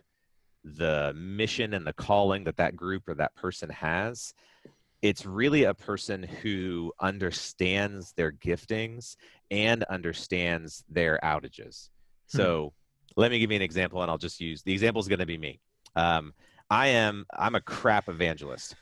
the 0.76 1.12
mission 1.16 1.74
and 1.74 1.86
the 1.86 1.92
calling 1.92 2.44
that 2.44 2.56
that 2.56 2.76
group 2.76 3.08
or 3.08 3.14
that 3.14 3.34
person 3.34 3.68
has 3.70 4.34
it's 5.02 5.24
really 5.24 5.64
a 5.64 5.74
person 5.74 6.22
who 6.22 6.92
understands 7.00 8.12
their 8.16 8.32
giftings 8.32 9.16
and 9.50 9.84
understands 9.84 10.84
their 10.88 11.20
outages. 11.22 11.90
Hmm. 12.30 12.36
so 12.36 12.72
let 13.16 13.30
me 13.30 13.38
give 13.38 13.50
you 13.50 13.56
an 13.56 13.62
example 13.62 14.02
and 14.02 14.10
i'll 14.10 14.18
just 14.18 14.40
use 14.40 14.62
the 14.62 14.72
example 14.72 15.00
is 15.00 15.08
going 15.08 15.18
to 15.18 15.26
be 15.26 15.38
me. 15.38 15.60
Um, 15.96 16.34
i 16.70 16.88
am 16.88 17.24
i'm 17.36 17.54
a 17.54 17.60
crap 17.60 18.08
evangelist 18.08 18.74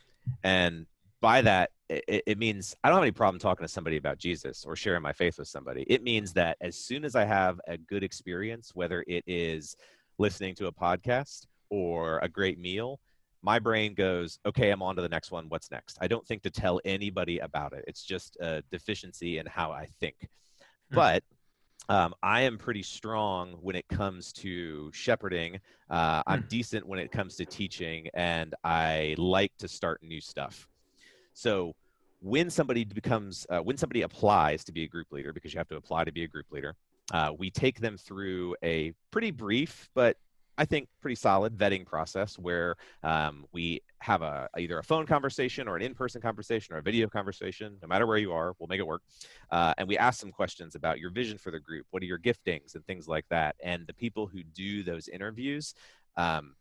and 0.42 0.86
by 1.20 1.40
that 1.42 1.70
it, 1.88 2.24
it, 2.26 2.38
means 2.38 2.74
i 2.82 2.88
don't 2.88 2.96
have 2.96 3.04
any 3.04 3.12
problem 3.12 3.38
talking 3.38 3.64
to 3.64 3.72
somebody 3.72 3.96
about 3.96 4.18
jesus 4.18 4.64
or 4.66 4.74
sharing 4.74 5.02
my 5.02 5.12
faith 5.12 5.38
with 5.38 5.48
somebody. 5.48 5.84
It 5.88 6.02
means 6.02 6.32
that 6.32 6.56
as 6.60 6.76
soon 6.76 7.04
as 7.04 7.14
i 7.14 7.24
have 7.24 7.60
a 7.68 7.76
good 7.78 8.02
experience 8.02 8.72
whether 8.74 9.04
it 9.06 9.22
is 9.26 9.76
listening 10.18 10.54
to 10.56 10.66
a 10.66 10.72
podcast 10.72 11.46
or 11.70 12.18
a 12.18 12.28
great 12.28 12.58
meal, 12.58 13.00
my 13.42 13.58
brain 13.58 13.94
goes, 13.94 14.38
okay, 14.44 14.70
I'm 14.70 14.82
on 14.82 14.96
to 14.96 15.02
the 15.02 15.08
next 15.08 15.30
one. 15.30 15.46
What's 15.48 15.70
next? 15.70 15.98
I 16.00 16.08
don't 16.08 16.26
think 16.26 16.42
to 16.42 16.50
tell 16.50 16.80
anybody 16.84 17.38
about 17.38 17.72
it. 17.72 17.84
It's 17.86 18.02
just 18.02 18.36
a 18.40 18.62
deficiency 18.70 19.38
in 19.38 19.46
how 19.46 19.70
I 19.70 19.88
think. 20.00 20.16
Mm-hmm. 20.20 20.96
But 20.96 21.22
um, 21.88 22.14
I 22.22 22.42
am 22.42 22.58
pretty 22.58 22.82
strong 22.82 23.52
when 23.60 23.76
it 23.76 23.86
comes 23.88 24.32
to 24.34 24.90
shepherding. 24.92 25.60
Uh, 25.88 26.22
I'm 26.26 26.42
mm. 26.42 26.48
decent 26.48 26.86
when 26.86 26.98
it 26.98 27.12
comes 27.12 27.36
to 27.36 27.44
teaching, 27.44 28.08
and 28.14 28.54
I 28.64 29.14
like 29.18 29.52
to 29.58 29.68
start 29.68 30.02
new 30.02 30.20
stuff. 30.20 30.66
So 31.32 31.76
when 32.20 32.50
somebody 32.50 32.84
becomes, 32.84 33.46
uh, 33.50 33.60
when 33.60 33.76
somebody 33.76 34.02
applies 34.02 34.64
to 34.64 34.72
be 34.72 34.82
a 34.82 34.88
group 34.88 35.12
leader, 35.12 35.32
because 35.32 35.54
you 35.54 35.58
have 35.58 35.68
to 35.68 35.76
apply 35.76 36.02
to 36.04 36.12
be 36.12 36.24
a 36.24 36.28
group 36.28 36.46
leader, 36.50 36.74
uh, 37.12 37.30
we 37.38 37.50
take 37.50 37.78
them 37.78 37.96
through 37.96 38.56
a 38.64 38.92
pretty 39.12 39.30
brief 39.30 39.88
but 39.94 40.16
I 40.58 40.64
think, 40.64 40.88
pretty 41.00 41.16
solid 41.16 41.56
vetting 41.56 41.84
process 41.84 42.38
where 42.38 42.76
um, 43.02 43.44
we 43.52 43.82
have 43.98 44.22
a 44.22 44.48
either 44.58 44.78
a 44.78 44.82
phone 44.82 45.06
conversation 45.06 45.68
or 45.68 45.76
an 45.76 45.82
in-person 45.82 46.20
conversation 46.20 46.74
or 46.74 46.78
a 46.78 46.82
video 46.82 47.08
conversation. 47.08 47.76
No 47.82 47.88
matter 47.88 48.06
where 48.06 48.18
you 48.18 48.32
are, 48.32 48.54
we'll 48.58 48.68
make 48.68 48.80
it 48.80 48.86
work. 48.86 49.02
Uh, 49.50 49.74
and 49.78 49.88
we 49.88 49.98
ask 49.98 50.20
some 50.20 50.32
questions 50.32 50.74
about 50.74 50.98
your 50.98 51.10
vision 51.10 51.38
for 51.38 51.50
the 51.50 51.60
group. 51.60 51.86
What 51.90 52.02
are 52.02 52.06
your 52.06 52.18
giftings 52.18 52.74
and 52.74 52.86
things 52.86 53.06
like 53.08 53.26
that. 53.30 53.56
And 53.62 53.86
the 53.86 53.94
people 53.94 54.26
who 54.26 54.42
do 54.42 54.82
those 54.82 55.08
interviews. 55.08 55.74
Um, 56.16 56.54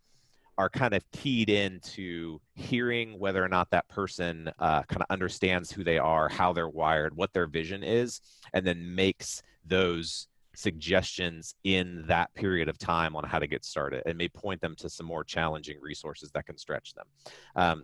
are 0.57 0.69
kind 0.69 0.93
of 0.93 1.03
keyed 1.11 1.49
into 1.49 2.39
hearing 2.53 3.19
whether 3.19 3.43
or 3.43 3.49
not 3.49 3.69
that 3.71 3.87
person 3.89 4.49
uh, 4.59 4.83
kind 4.83 5.01
of 5.01 5.07
understands 5.09 5.69
who 5.69 5.83
they 5.83 5.97
are, 5.97 6.29
how 6.29 6.53
they're 6.53 6.69
wired, 6.69 7.15
what 7.15 7.33
their 7.33 7.45
vision 7.45 7.83
is, 7.83 8.21
and 8.53 8.65
then 8.65 8.95
makes 8.95 9.43
those 9.65 10.27
suggestions 10.57 11.55
in 11.63 12.03
that 12.07 12.33
period 12.33 12.69
of 12.69 12.77
time 12.77 13.15
on 13.15 13.23
how 13.23 13.39
to 13.39 13.47
get 13.47 13.65
started 13.65 14.03
and 14.05 14.17
may 14.17 14.29
point 14.29 14.61
them 14.61 14.75
to 14.77 14.89
some 14.89 15.05
more 15.05 15.23
challenging 15.23 15.77
resources 15.81 16.31
that 16.31 16.45
can 16.45 16.57
stretch 16.57 16.93
them. 16.93 17.05
Um, 17.55 17.83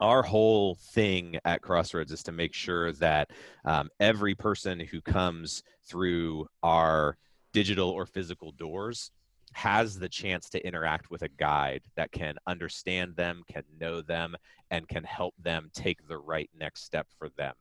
our 0.00 0.22
whole 0.22 0.76
thing 0.76 1.38
at 1.44 1.60
Crossroads 1.60 2.12
is 2.12 2.22
to 2.24 2.32
make 2.32 2.54
sure 2.54 2.92
that 2.92 3.30
um, 3.64 3.88
every 3.98 4.34
person 4.34 4.78
who 4.78 5.00
comes 5.00 5.62
through 5.84 6.46
our 6.62 7.16
digital 7.52 7.90
or 7.90 8.06
physical 8.06 8.52
doors 8.52 9.10
has 9.54 9.98
the 9.98 10.08
chance 10.08 10.48
to 10.50 10.64
interact 10.64 11.10
with 11.10 11.22
a 11.22 11.28
guide 11.28 11.82
that 11.96 12.12
can 12.12 12.36
understand 12.46 13.16
them, 13.16 13.42
can 13.50 13.64
know 13.80 14.00
them, 14.00 14.36
and 14.70 14.86
can 14.86 15.02
help 15.02 15.34
them 15.42 15.70
take 15.74 16.06
the 16.06 16.18
right 16.18 16.50
next 16.56 16.84
step 16.84 17.06
for 17.18 17.28
them. 17.30 17.54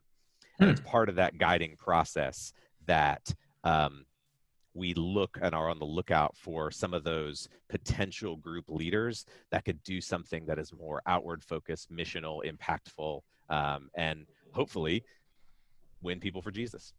And 0.59 0.69
it's 0.69 0.81
hmm. 0.81 0.87
part 0.87 1.09
of 1.09 1.15
that 1.15 1.37
guiding 1.37 1.75
process 1.77 2.53
that 2.85 3.33
um, 3.63 4.05
we 4.77 4.93
look 4.93 5.37
and 5.41 5.55
are 5.55 5.69
on 5.69 5.79
the 5.79 5.85
lookout 5.85 6.37
for 6.37 6.69
some 6.71 6.93
of 6.93 7.03
those 7.03 7.49
potential 7.67 8.37
group 8.37 8.69
leaders 8.69 9.25
that 9.51 9.65
could 9.65 9.81
do 9.83 9.99
something 9.99 10.45
that 10.45 10.59
is 10.59 10.71
more 10.71 11.01
outward 11.07 11.43
focused, 11.43 11.91
missional, 11.91 12.41
impactful, 12.45 13.21
um, 13.49 13.89
and 13.95 14.25
hopefully 14.51 15.03
win 16.01 16.19
people 16.19 16.41
for 16.41 16.51
Jesus. 16.51 16.93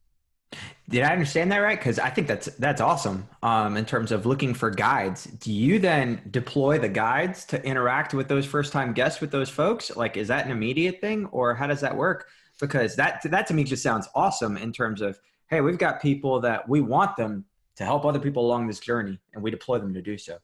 Did 0.88 1.02
I 1.02 1.12
understand 1.12 1.52
that 1.52 1.58
right? 1.58 1.78
Because 1.78 1.98
I 1.98 2.08
think 2.08 2.26
that's 2.26 2.46
that's 2.56 2.80
awesome. 2.80 3.28
Um, 3.42 3.76
in 3.76 3.84
terms 3.84 4.10
of 4.10 4.24
looking 4.24 4.54
for 4.54 4.70
guides, 4.70 5.24
do 5.24 5.52
you 5.52 5.78
then 5.78 6.22
deploy 6.30 6.78
the 6.78 6.88
guides 6.88 7.44
to 7.46 7.62
interact 7.62 8.14
with 8.14 8.28
those 8.28 8.46
first 8.46 8.72
time 8.72 8.94
guests 8.94 9.20
with 9.20 9.30
those 9.30 9.50
folks? 9.50 9.94
Like, 9.94 10.16
is 10.16 10.28
that 10.28 10.46
an 10.46 10.50
immediate 10.50 11.02
thing, 11.02 11.26
or 11.26 11.54
how 11.54 11.66
does 11.66 11.82
that 11.82 11.94
work? 11.94 12.28
Because 12.58 12.96
that 12.96 13.20
that 13.24 13.46
to 13.48 13.54
me 13.54 13.64
just 13.64 13.82
sounds 13.82 14.08
awesome 14.14 14.56
in 14.56 14.72
terms 14.72 15.02
of 15.02 15.20
hey, 15.48 15.60
we've 15.60 15.78
got 15.78 16.00
people 16.00 16.40
that 16.40 16.66
we 16.68 16.80
want 16.80 17.16
them 17.16 17.44
to 17.78 17.84
help 17.84 18.04
other 18.04 18.18
people 18.18 18.44
along 18.44 18.66
this 18.66 18.80
journey, 18.80 19.18
and 19.32 19.42
we 19.42 19.50
deploy 19.50 19.78
them 19.78 19.94
to 19.94 20.02
do 20.02 20.18
so. 20.18 20.36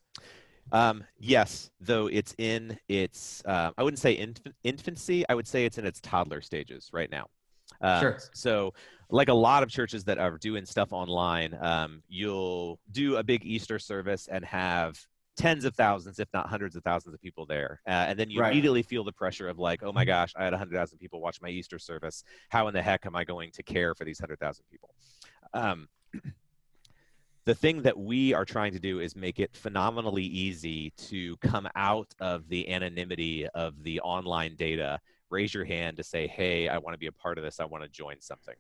Um, 0.71 1.05
yes, 1.19 1.71
though 1.81 2.07
it's 2.07 2.35
in 2.39 2.79
its 2.89 3.43
uh, 3.45 3.73
I 3.77 3.83
wouldn't 3.83 3.99
say 3.99 4.17
inf- 4.17 4.55
infancy. 4.63 5.25
I 5.29 5.35
would 5.35 5.47
say 5.47 5.65
it's 5.67 5.77
in 5.77 5.85
its 5.85 6.01
toddler 6.01 6.41
stages 6.41 6.91
right 6.93 7.11
now. 7.11 7.27
Um, 7.81 8.01
sure. 8.01 8.19
So, 8.33 8.73
like 9.11 9.29
a 9.29 9.35
lot 9.35 9.65
of 9.65 9.69
churches 9.69 10.05
that 10.05 10.19
are 10.19 10.39
doing 10.39 10.65
stuff 10.65 10.93
online, 10.93 11.59
um, 11.61 12.03
you'll 12.09 12.79
do 12.93 13.17
a 13.17 13.23
big 13.25 13.45
Easter 13.45 13.81
service 13.81 14.29
and 14.31 14.45
have 14.45 14.97
tens 15.37 15.65
of 15.65 15.75
thousands, 15.75 16.21
if 16.21 16.29
not 16.33 16.49
hundreds 16.49 16.77
of 16.77 16.85
thousands 16.85 17.15
of 17.15 17.21
people 17.21 17.47
there. 17.47 17.81
Uh, 17.87 18.07
and 18.09 18.17
then 18.17 18.31
you 18.31 18.41
right. 18.41 18.53
immediately 18.53 18.85
feel 18.85 19.03
the 19.03 19.13
pressure 19.13 19.49
of 19.49 19.59
like, 19.59 19.83
oh 19.83 19.93
my 19.93 20.05
gosh, 20.05 20.33
I 20.37 20.45
had 20.45 20.53
100,000 20.53 20.99
people 20.99 21.21
watch 21.21 21.43
my 21.43 21.49
Easter 21.49 21.81
service. 21.81 22.23
How 22.51 22.69
in 22.69 22.75
the 22.75 22.83
heck 22.83 23.05
am 23.07 23.17
I 23.17 23.25
going 23.25 23.51
to 23.53 23.63
care 23.65 23.97
for 23.97 24.05
these 24.05 24.21
100,000 24.21 24.65
people? 24.71 24.95
Um, 25.53 25.89
the 27.45 27.55
thing 27.55 27.83
that 27.83 27.99
we 27.99 28.33
are 28.33 28.45
trying 28.45 28.73
to 28.73 28.81
do 28.81 29.01
is 29.01 29.15
make 29.15 29.39
it 29.39 29.55
phenomenally 29.55 30.25
easy 30.25 30.91
to 30.97 31.37
come 31.39 31.69
out 31.75 32.15
of 32.21 32.49
the 32.49 32.69
anonymity 32.71 33.47
of 33.49 33.83
the 33.83 34.01
online 34.01 34.57
data 34.57 34.99
raise 35.35 35.53
your 35.53 35.65
hand 35.65 35.97
to 35.97 36.05
say, 36.05 36.27
hey, 36.29 36.69
I 36.69 36.79
want 36.79 36.95
to 36.95 36.99
be 36.99 37.09
a 37.09 37.13
part 37.13 37.39
of 37.39 37.45
this. 37.45 37.61
I 37.61 37.65
want 37.65 37.83
to 37.83 37.89
join 37.89 38.21
something. 38.21 38.55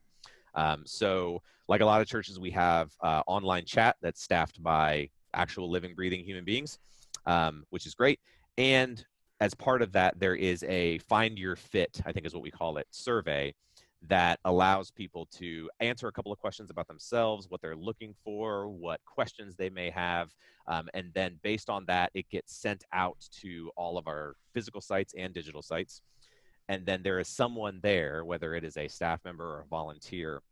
Um, 0.54 0.82
so, 0.84 1.40
like 1.68 1.80
a 1.80 1.86
lot 1.86 2.00
of 2.00 2.06
churches, 2.06 2.38
we 2.38 2.50
have 2.50 2.90
uh, 3.00 3.22
online 3.26 3.64
chat 3.64 3.96
that's 4.02 4.22
staffed 4.22 4.62
by 4.62 5.08
actual 5.32 5.70
living, 5.70 5.94
breathing 5.94 6.24
human 6.24 6.44
beings, 6.44 6.78
um, 7.26 7.64
which 7.70 7.86
is 7.86 7.94
great. 7.94 8.20
And 8.58 9.04
as 9.40 9.54
part 9.54 9.82
of 9.82 9.92
that, 9.92 10.18
there 10.18 10.34
is 10.34 10.62
a 10.64 10.98
find 10.98 11.38
your 11.38 11.56
fit, 11.56 12.00
I 12.04 12.12
think 12.12 12.26
is 12.26 12.34
what 12.34 12.42
we 12.42 12.50
call 12.50 12.76
it, 12.76 12.86
survey 12.90 13.54
that 14.08 14.38
allows 14.44 14.90
people 14.90 15.26
to 15.26 15.70
answer 15.80 16.08
a 16.08 16.12
couple 16.12 16.32
of 16.32 16.38
questions 16.38 16.70
about 16.70 16.88
themselves, 16.88 17.48
what 17.48 17.60
they're 17.60 17.76
looking 17.76 18.14
for, 18.24 18.68
what 18.68 19.00
questions 19.04 19.56
they 19.56 19.70
may 19.70 19.90
have. 19.90 20.34
Um, 20.66 20.88
and 20.94 21.10
then 21.14 21.38
based 21.42 21.70
on 21.70 21.84
that, 21.86 22.10
it 22.14 22.28
gets 22.28 22.54
sent 22.54 22.84
out 22.92 23.16
to 23.40 23.70
all 23.76 23.96
of 23.96 24.06
our 24.06 24.36
physical 24.52 24.80
sites 24.80 25.14
and 25.16 25.32
digital 25.32 25.62
sites 25.62 26.02
and 26.68 26.86
then 26.86 27.02
there 27.02 27.18
is 27.18 27.28
someone 27.28 27.80
there 27.82 28.24
whether 28.24 28.54
it 28.54 28.64
is 28.64 28.76
a 28.76 28.88
staff 28.88 29.20
member 29.24 29.44
or 29.44 29.60
a 29.60 29.66
volunteer 29.66 30.42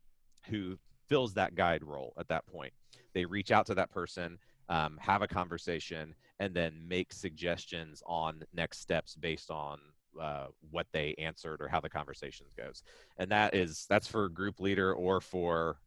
who 0.49 0.77
fills 1.09 1.35
that 1.35 1.55
guide 1.55 1.83
role 1.83 2.13
at 2.19 2.29
that 2.29 2.47
point 2.47 2.73
they 3.15 3.25
reach 3.25 3.51
out 3.51 3.67
to 3.67 3.75
that 3.75 3.91
person 3.91 4.39
um, 4.69 4.97
have 5.01 5.23
a 5.23 5.29
conversation 5.29 6.15
and 6.41 6.55
then 6.55 6.75
make 6.87 7.13
suggestions 7.13 8.03
on 8.07 8.43
next 8.55 8.81
steps 8.81 9.15
based 9.17 9.51
on 9.51 9.79
uh, 10.21 10.47
what 10.71 10.87
they 10.93 11.15
answered 11.19 11.61
or 11.61 11.69
how 11.69 11.81
the 11.81 11.89
conversation 11.89 12.47
goes 12.57 12.83
and 13.19 13.31
that 13.31 13.55
is 13.55 13.87
that's 13.89 14.07
for 14.07 14.29
group 14.29 14.61
leader 14.61 14.93
or 14.93 15.21
for 15.21 15.79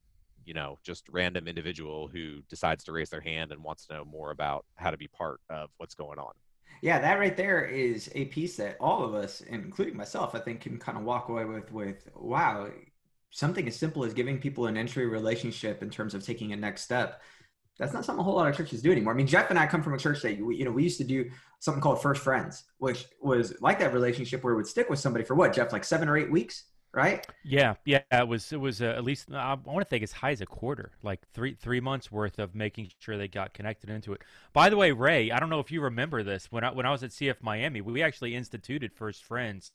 you 0.46 0.54
know 0.54 0.78
just 0.84 1.08
random 1.10 1.48
individual 1.48 2.08
who 2.08 2.42
decides 2.50 2.84
to 2.84 2.92
raise 2.92 3.10
their 3.10 3.22
hand 3.22 3.52
and 3.52 3.64
wants 3.64 3.86
to 3.86 3.94
know 3.94 4.06
more 4.06 4.32
about 4.32 4.66
how 4.76 4.92
to 4.92 4.98
be 4.98 5.08
part 5.08 5.40
of 5.50 5.70
what's 5.78 5.96
going 5.96 6.20
on 6.20 6.34
yeah, 6.82 7.00
that 7.00 7.20
right 7.20 7.36
there 7.36 7.66
is 7.66 8.12
a 8.16 8.26
piece 8.26 8.58
that 8.58 8.78
all 8.80 9.04
of 9.04 9.16
us, 9.16 9.42
including 9.42 9.96
myself, 9.96 10.36
I 10.36 10.40
think 10.40 10.62
can 10.62 10.78
kind 10.78 10.98
of 10.98 11.04
walk 11.04 11.30
away 11.30 11.46
with 11.46 11.72
with 11.72 12.08
wow, 12.16 12.70
something 13.32 13.68
as 13.68 13.76
simple 13.76 14.04
as 14.04 14.14
giving 14.14 14.40
people 14.40 14.68
an 14.68 14.78
entry 14.78 15.06
relationship 15.06 15.82
in 15.82 15.90
terms 15.90 16.14
of 16.14 16.24
taking 16.24 16.54
a 16.54 16.56
next 16.56 16.84
step. 16.84 17.22
That's 17.78 17.94
not 17.94 18.06
something 18.06 18.22
a 18.22 18.24
whole 18.24 18.36
lot 18.36 18.48
of 18.48 18.56
churches 18.56 18.82
do 18.82 18.92
anymore. 18.92 19.14
I 19.14 19.18
mean, 19.18 19.28
Jeff 19.28 19.50
and 19.50 19.60
I 19.60 19.68
come 19.68 19.84
from 19.84 19.94
a 19.94 19.98
church 19.98 20.22
that 20.22 20.40
we, 20.40 20.56
you 20.56 20.66
know 20.66 20.72
we 20.72 20.84
used 20.84 20.98
to 21.00 21.04
do 21.04 21.30
something 21.60 21.82
called 21.82 22.02
First 22.02 22.22
Friends, 22.22 22.64
which 22.78 23.06
was 23.22 23.54
like 23.62 23.80
that 23.80 23.94
relationship 23.94 24.44
where 24.44 24.54
it 24.54 24.58
would 24.58 24.68
stick 24.68 24.90
with 24.90 25.00
somebody 25.00 25.26
for 25.26 25.36
what 25.36 25.54
Jeff, 25.54 25.74
like 25.74 25.84
seven 25.84 26.08
or 26.08 26.18
eight 26.18 26.32
weeks 26.32 26.66
right? 26.96 27.28
Yeah, 27.44 27.76
yeah. 27.84 28.00
It 28.12 28.28
was 28.28 28.52
it 28.52 28.60
was 28.60 28.82
uh, 28.82 28.86
at 28.86 29.04
least 29.04 29.32
I 29.32 29.54
want 29.54 29.82
to 29.82 29.86
think 29.86 30.02
as 30.02 30.12
high 30.12 30.32
as 30.32 30.42
a 30.42 30.46
quarter, 30.46 30.92
like 31.04 31.20
three 31.34 31.54
three 31.54 31.80
months 31.80 32.12
worth 32.12 32.40
of 32.40 32.56
making 32.56 32.90
sure 33.00 33.18
they 33.18 33.28
got 33.28 33.54
connected 33.54 33.90
into 33.90 34.14
it. 34.14 34.22
By 34.54 34.70
the 34.70 34.78
way, 34.78 34.92
Ray, 34.92 35.30
I 35.30 35.40
don't 35.40 35.50
know 35.50 35.60
if 35.60 35.72
you 35.72 35.82
remember 35.82 36.24
this 36.24 36.52
when 36.52 36.64
I 36.64 36.72
when 36.72 36.86
I 36.86 36.92
was 36.92 37.04
at 37.04 37.12
CF 37.12 37.36
Miami, 37.42 37.82
we 37.82 38.02
actually 38.02 38.34
instituted 38.34 38.94
First 38.94 39.24
Friends 39.24 39.72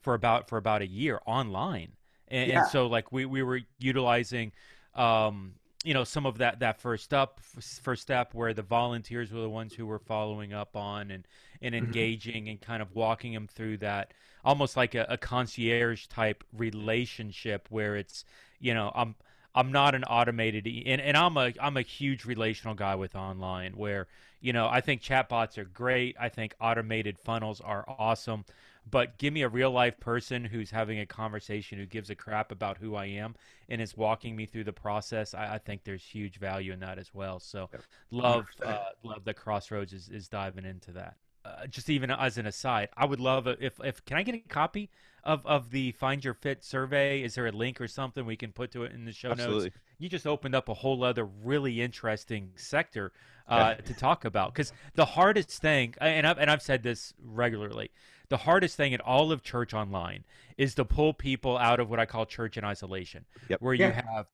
for 0.00 0.14
about 0.14 0.48
for 0.48 0.58
about 0.58 0.82
a 0.82 0.86
year 0.86 1.20
online, 1.26 1.92
and, 2.28 2.50
yeah. 2.50 2.60
and 2.60 2.68
so 2.68 2.86
like 2.86 3.10
we 3.10 3.24
we 3.24 3.42
were 3.42 3.60
utilizing. 3.78 4.52
Um, 4.94 5.54
you 5.84 5.94
know 5.94 6.04
some 6.04 6.26
of 6.26 6.38
that 6.38 6.60
that 6.60 6.80
first 6.80 7.14
up 7.14 7.40
first 7.40 8.02
step 8.02 8.34
where 8.34 8.52
the 8.52 8.62
volunteers 8.62 9.32
were 9.32 9.40
the 9.40 9.48
ones 9.48 9.72
who 9.74 9.86
were 9.86 9.98
following 9.98 10.52
up 10.52 10.76
on 10.76 11.10
and 11.10 11.26
and 11.62 11.74
mm-hmm. 11.74 11.84
engaging 11.84 12.42
mm-hmm. 12.42 12.50
and 12.50 12.60
kind 12.60 12.82
of 12.82 12.94
walking 12.94 13.32
them 13.32 13.46
through 13.46 13.76
that 13.76 14.12
almost 14.44 14.76
like 14.76 14.94
a, 14.94 15.06
a 15.08 15.16
concierge 15.16 16.06
type 16.06 16.42
relationship 16.52 17.66
where 17.70 17.96
it's 17.96 18.24
you 18.58 18.74
know 18.74 18.90
I'm 18.94 19.14
I'm 19.54 19.72
not 19.72 19.94
an 19.94 20.04
automated 20.04 20.66
and, 20.66 21.00
and 21.00 21.16
I'm 21.16 21.36
a 21.36 21.52
I'm 21.60 21.76
a 21.76 21.82
huge 21.82 22.24
relational 22.24 22.74
guy 22.74 22.96
with 22.96 23.14
online 23.14 23.72
where 23.72 24.08
you 24.40 24.52
know 24.52 24.68
I 24.68 24.80
think 24.80 25.00
chatbots 25.00 25.58
are 25.58 25.64
great 25.64 26.16
I 26.18 26.28
think 26.28 26.54
automated 26.60 27.18
funnels 27.18 27.60
are 27.60 27.84
awesome 27.86 28.44
but 28.90 29.18
give 29.18 29.32
me 29.32 29.42
a 29.42 29.48
real 29.48 29.70
life 29.70 29.98
person 30.00 30.44
who's 30.44 30.70
having 30.70 31.00
a 31.00 31.06
conversation 31.06 31.78
who 31.78 31.86
gives 31.86 32.10
a 32.10 32.14
crap 32.14 32.52
about 32.52 32.78
who 32.78 32.94
I 32.94 33.06
am 33.06 33.34
and 33.68 33.80
is 33.80 33.96
walking 33.96 34.36
me 34.36 34.46
through 34.46 34.64
the 34.64 34.72
process 34.72 35.34
I, 35.34 35.54
I 35.54 35.58
think 35.58 35.84
there's 35.84 36.04
huge 36.04 36.38
value 36.38 36.72
in 36.72 36.80
that 36.80 36.98
as 36.98 37.12
well 37.14 37.38
so 37.40 37.70
love 38.10 38.46
uh, 38.64 38.78
love 39.02 39.24
that 39.24 39.34
Crossroads 39.34 39.92
is, 39.92 40.08
is 40.08 40.28
diving 40.28 40.64
into 40.64 40.92
that 40.92 41.16
uh, 41.48 41.66
just 41.66 41.88
even 41.88 42.10
as 42.10 42.36
an 42.38 42.46
aside, 42.46 42.88
I 42.96 43.04
would 43.04 43.20
love 43.20 43.46
if 43.46 43.80
if 43.82 44.04
can 44.04 44.16
I 44.16 44.22
get 44.22 44.34
a 44.34 44.40
copy 44.48 44.90
of 45.24 45.46
of 45.46 45.70
the 45.70 45.92
Find 45.92 46.24
Your 46.24 46.34
Fit 46.34 46.64
survey? 46.64 47.22
Is 47.22 47.34
there 47.34 47.46
a 47.46 47.52
link 47.52 47.80
or 47.80 47.88
something 47.88 48.26
we 48.26 48.36
can 48.36 48.52
put 48.52 48.70
to 48.72 48.84
it 48.84 48.92
in 48.92 49.04
the 49.04 49.12
show 49.12 49.30
Absolutely. 49.30 49.66
notes? 49.66 49.76
You 49.98 50.08
just 50.08 50.26
opened 50.26 50.54
up 50.54 50.68
a 50.68 50.74
whole 50.74 51.02
other 51.02 51.24
really 51.24 51.80
interesting 51.80 52.50
sector 52.56 53.12
uh, 53.48 53.74
to 53.74 53.94
talk 53.94 54.24
about 54.24 54.52
because 54.52 54.72
the 54.94 55.04
hardest 55.04 55.50
thing, 55.50 55.94
and 56.00 56.26
I've 56.26 56.38
and 56.38 56.50
I've 56.50 56.62
said 56.62 56.82
this 56.82 57.14
regularly, 57.22 57.90
the 58.28 58.36
hardest 58.36 58.76
thing 58.76 58.92
in 58.92 59.00
all 59.00 59.32
of 59.32 59.42
church 59.42 59.74
online 59.74 60.24
is 60.56 60.74
to 60.74 60.84
pull 60.84 61.14
people 61.14 61.56
out 61.56 61.80
of 61.80 61.88
what 61.88 62.00
I 62.00 62.06
call 62.06 62.26
church 62.26 62.56
in 62.56 62.64
isolation, 62.64 63.24
yep. 63.48 63.60
where 63.60 63.74
yeah. 63.74 63.86
you 63.86 63.92
have 63.92 64.26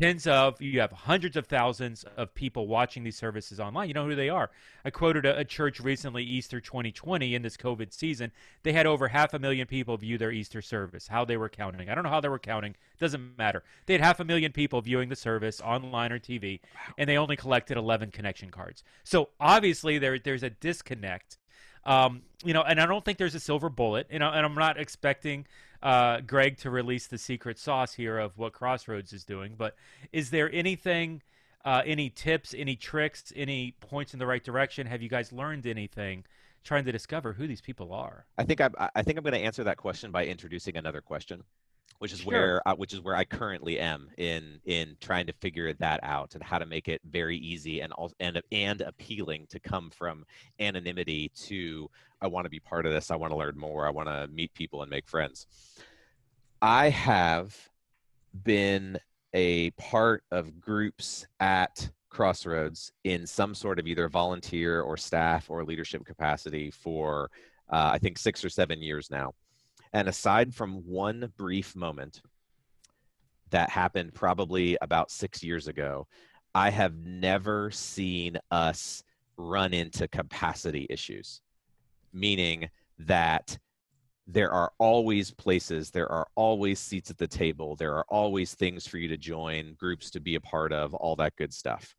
tens 0.00 0.26
of 0.26 0.60
you 0.60 0.80
have 0.80 0.92
hundreds 0.92 1.36
of 1.36 1.46
thousands 1.46 2.04
of 2.16 2.34
people 2.34 2.66
watching 2.66 3.02
these 3.02 3.16
services 3.16 3.58
online. 3.58 3.88
You 3.88 3.94
know 3.94 4.06
who 4.06 4.14
they 4.14 4.28
are? 4.28 4.50
I 4.84 4.90
quoted 4.90 5.24
a, 5.24 5.38
a, 5.38 5.44
church 5.44 5.80
recently 5.80 6.22
easter 6.22 6.60
2020 6.60 7.34
in 7.34 7.42
this 7.42 7.56
covid 7.56 7.92
season. 7.92 8.30
They 8.62 8.72
had 8.72 8.86
over 8.86 9.08
half 9.08 9.32
a 9.32 9.38
million 9.38 9.66
people 9.66 9.96
view 9.96 10.18
their 10.18 10.32
easter 10.32 10.60
service 10.60 11.08
how 11.08 11.24
they 11.24 11.36
were 11.36 11.48
counting. 11.48 11.88
I 11.88 11.94
don't 11.94 12.04
know 12.04 12.10
how 12.10 12.20
they 12.20 12.28
were 12.28 12.38
counting. 12.38 12.74
Doesn't 12.98 13.38
matter. 13.38 13.62
They 13.86 13.94
had 13.94 14.02
half 14.02 14.20
a 14.20 14.24
million 14.24 14.52
people 14.52 14.80
viewing 14.80 15.08
the 15.08 15.16
service 15.16 15.60
online 15.60 16.12
or 16.12 16.18
tv 16.18 16.60
and 16.98 17.08
they 17.08 17.16
only 17.16 17.36
collected 17.36 17.76
11 17.76 18.10
connection 18.10 18.50
cards. 18.50 18.82
So 19.04 19.30
obviously 19.40 19.98
there 19.98 20.18
there's 20.18 20.42
a 20.42 20.50
disconnect 20.50 21.38
um, 21.86 22.22
you 22.44 22.52
know, 22.52 22.62
and 22.62 22.78
I 22.78 22.86
don't 22.86 23.04
think 23.04 23.16
there's 23.16 23.34
a 23.34 23.40
silver 23.40 23.70
bullet. 23.70 24.08
You 24.10 24.18
know, 24.18 24.28
and 24.28 24.44
I'm 24.44 24.54
not 24.54 24.78
expecting 24.78 25.46
uh, 25.82 26.20
Greg 26.20 26.58
to 26.58 26.70
release 26.70 27.06
the 27.06 27.16
secret 27.16 27.58
sauce 27.58 27.94
here 27.94 28.18
of 28.18 28.36
what 28.36 28.52
Crossroads 28.52 29.12
is 29.12 29.24
doing. 29.24 29.54
But 29.56 29.76
is 30.12 30.30
there 30.30 30.50
anything, 30.52 31.22
uh, 31.64 31.82
any 31.86 32.10
tips, 32.10 32.54
any 32.56 32.76
tricks, 32.76 33.32
any 33.34 33.76
points 33.80 34.12
in 34.12 34.18
the 34.18 34.26
right 34.26 34.44
direction? 34.44 34.86
Have 34.86 35.00
you 35.00 35.08
guys 35.08 35.32
learned 35.32 35.66
anything? 35.66 36.24
Trying 36.64 36.84
to 36.86 36.92
discover 36.92 37.32
who 37.32 37.46
these 37.46 37.60
people 37.60 37.92
are. 37.92 38.26
I 38.36 38.42
think 38.42 38.60
I'm. 38.60 38.74
I 38.78 39.02
think 39.02 39.16
I'm 39.16 39.22
going 39.22 39.34
to 39.34 39.46
answer 39.46 39.62
that 39.62 39.76
question 39.76 40.10
by 40.10 40.26
introducing 40.26 40.76
another 40.76 41.00
question 41.00 41.44
which 41.98 42.12
is 42.12 42.20
sure. 42.20 42.32
where 42.32 42.68
uh, 42.68 42.74
which 42.74 42.92
is 42.92 43.00
where 43.00 43.16
I 43.16 43.24
currently 43.24 43.78
am 43.78 44.08
in 44.18 44.60
in 44.64 44.96
trying 45.00 45.26
to 45.26 45.32
figure 45.34 45.72
that 45.74 46.00
out 46.02 46.34
and 46.34 46.42
how 46.42 46.58
to 46.58 46.66
make 46.66 46.88
it 46.88 47.00
very 47.10 47.36
easy 47.36 47.80
and 47.80 47.92
and 48.20 48.40
and 48.52 48.80
appealing 48.80 49.46
to 49.50 49.60
come 49.60 49.90
from 49.90 50.24
anonymity 50.60 51.30
to 51.46 51.90
I 52.20 52.26
want 52.28 52.44
to 52.44 52.50
be 52.50 52.60
part 52.60 52.86
of 52.86 52.92
this. 52.92 53.10
I 53.10 53.16
want 53.16 53.32
to 53.32 53.36
learn 53.36 53.58
more. 53.58 53.86
I 53.86 53.90
want 53.90 54.08
to 54.08 54.28
meet 54.32 54.52
people 54.54 54.82
and 54.82 54.90
make 54.90 55.08
friends. 55.08 55.46
I 56.62 56.88
have 56.90 57.54
been 58.44 58.98
a 59.34 59.70
part 59.72 60.22
of 60.30 60.60
groups 60.60 61.26
at 61.40 61.90
Crossroads 62.08 62.92
in 63.04 63.26
some 63.26 63.54
sort 63.54 63.78
of 63.78 63.86
either 63.86 64.08
volunteer 64.08 64.80
or 64.80 64.96
staff 64.96 65.50
or 65.50 65.64
leadership 65.64 66.04
capacity 66.04 66.70
for 66.70 67.30
uh, 67.70 67.90
I 67.92 67.98
think 67.98 68.16
six 68.16 68.44
or 68.44 68.48
seven 68.48 68.80
years 68.80 69.10
now. 69.10 69.32
And 69.92 70.08
aside 70.08 70.54
from 70.54 70.86
one 70.86 71.32
brief 71.36 71.76
moment 71.76 72.20
that 73.50 73.70
happened 73.70 74.14
probably 74.14 74.76
about 74.80 75.10
six 75.10 75.42
years 75.42 75.68
ago, 75.68 76.06
I 76.54 76.70
have 76.70 76.96
never 76.96 77.70
seen 77.70 78.38
us 78.50 79.02
run 79.36 79.74
into 79.74 80.08
capacity 80.08 80.86
issues, 80.88 81.42
meaning 82.12 82.68
that 82.98 83.58
there 84.26 84.50
are 84.50 84.72
always 84.78 85.30
places, 85.30 85.90
there 85.90 86.10
are 86.10 86.26
always 86.34 86.80
seats 86.80 87.10
at 87.10 87.18
the 87.18 87.28
table, 87.28 87.76
there 87.76 87.94
are 87.94 88.06
always 88.08 88.54
things 88.54 88.86
for 88.86 88.98
you 88.98 89.06
to 89.08 89.16
join, 89.16 89.74
groups 89.74 90.10
to 90.10 90.20
be 90.20 90.34
a 90.34 90.40
part 90.40 90.72
of, 90.72 90.94
all 90.94 91.14
that 91.16 91.36
good 91.36 91.54
stuff. 91.54 91.94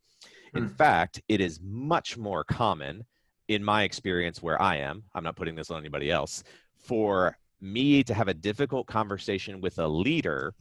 In 0.53 0.67
mm. 0.67 0.75
fact, 0.75 1.21
it 1.29 1.39
is 1.39 1.61
much 1.63 2.17
more 2.17 2.43
common 2.43 3.05
in 3.47 3.63
my 3.63 3.83
experience 3.83 4.41
where 4.41 4.61
I 4.61 4.77
am, 4.77 5.03
I'm 5.15 5.23
not 5.23 5.37
putting 5.37 5.55
this 5.55 5.71
on 5.71 5.79
anybody 5.79 6.11
else, 6.11 6.43
for 6.77 7.37
me 7.61 8.03
to 8.03 8.13
have 8.13 8.27
a 8.27 8.33
difficult 8.33 8.87
conversation 8.87 9.61
with 9.61 9.79
a 9.79 9.87
leader 9.87 10.53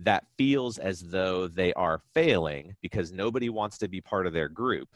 that 0.00 0.24
feels 0.36 0.78
as 0.78 1.00
though 1.00 1.48
they 1.48 1.72
are 1.74 2.02
failing 2.14 2.74
because 2.82 3.10
nobody 3.12 3.48
wants 3.48 3.78
to 3.78 3.88
be 3.88 4.00
part 4.00 4.26
of 4.26 4.32
their 4.32 4.48
group 4.48 4.88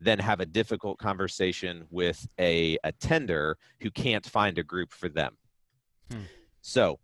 then 0.00 0.18
have 0.18 0.40
a 0.40 0.46
difficult 0.46 0.98
conversation 0.98 1.86
with 1.90 2.26
a 2.40 2.76
attender 2.82 3.56
who 3.80 3.88
can't 3.88 4.26
find 4.26 4.58
a 4.58 4.62
group 4.64 4.92
for 4.92 5.08
them 5.08 5.36
Hmm. 6.12 6.22
So, 6.60 6.98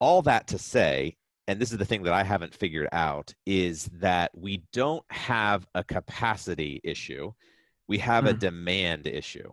all 0.00 0.22
that 0.22 0.48
to 0.48 0.58
say, 0.58 1.16
and 1.48 1.60
this 1.60 1.72
is 1.72 1.78
the 1.78 1.84
thing 1.84 2.02
that 2.02 2.12
I 2.12 2.24
haven't 2.24 2.54
figured 2.54 2.88
out, 2.92 3.32
is 3.46 3.88
that 3.94 4.30
we 4.34 4.62
don't 4.72 5.04
have 5.10 5.66
a 5.74 5.84
capacity 5.84 6.80
issue. 6.84 7.32
We 7.88 7.98
have 7.98 8.24
hmm. 8.24 8.30
a 8.30 8.34
demand 8.34 9.06
issue, 9.06 9.50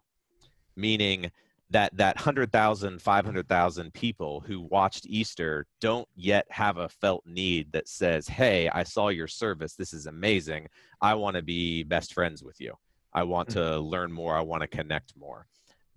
meaning 0.76 1.32
that 1.74 1.96
that 1.98 2.16
100,000, 2.16 3.02
500,000 3.02 3.94
people 3.94 4.40
who 4.46 4.62
watched 4.62 5.08
Easter 5.08 5.66
don't 5.82 6.08
yet 6.16 6.46
have 6.50 6.78
a 6.78 6.88
felt 6.88 7.26
need 7.26 7.72
that 7.72 7.88
says, 7.90 8.28
hey, 8.28 8.70
I 8.70 8.84
saw 8.84 9.10
your 9.10 9.28
service. 9.28 9.74
This 9.74 9.92
is 9.92 10.06
amazing. 10.06 10.68
I 11.02 11.16
want 11.16 11.36
to 11.36 11.42
be 11.42 11.84
best 11.84 12.14
friends 12.14 12.44
with 12.44 12.62
you. 12.62 12.76
I 13.12 13.24
want 13.24 13.50
to 13.50 13.60
mm-hmm. 13.60 13.86
learn 13.86 14.12
more. 14.12 14.38
I 14.38 14.42
want 14.42 14.62
to 14.62 14.68
connect 14.68 15.18
more. 15.18 15.48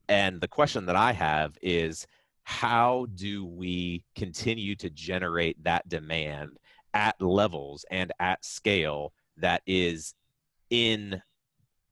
And 0.09 0.41
the 0.41 0.49
question 0.49 0.87
that 0.87 0.97
I 0.97 1.13
have 1.13 1.59
is 1.61 2.07
how 2.45 3.07
do 3.15 3.45
we 3.45 4.03
continue 4.15 4.77
to 4.77 4.89
generate 4.89 5.63
that 5.65 5.87
demand 5.89 6.57
at 6.95 7.21
levels 7.21 7.85
and 7.91 8.13
at 8.19 8.45
scale 8.45 9.13
that 9.37 9.61
is 9.67 10.15
in 10.71 11.21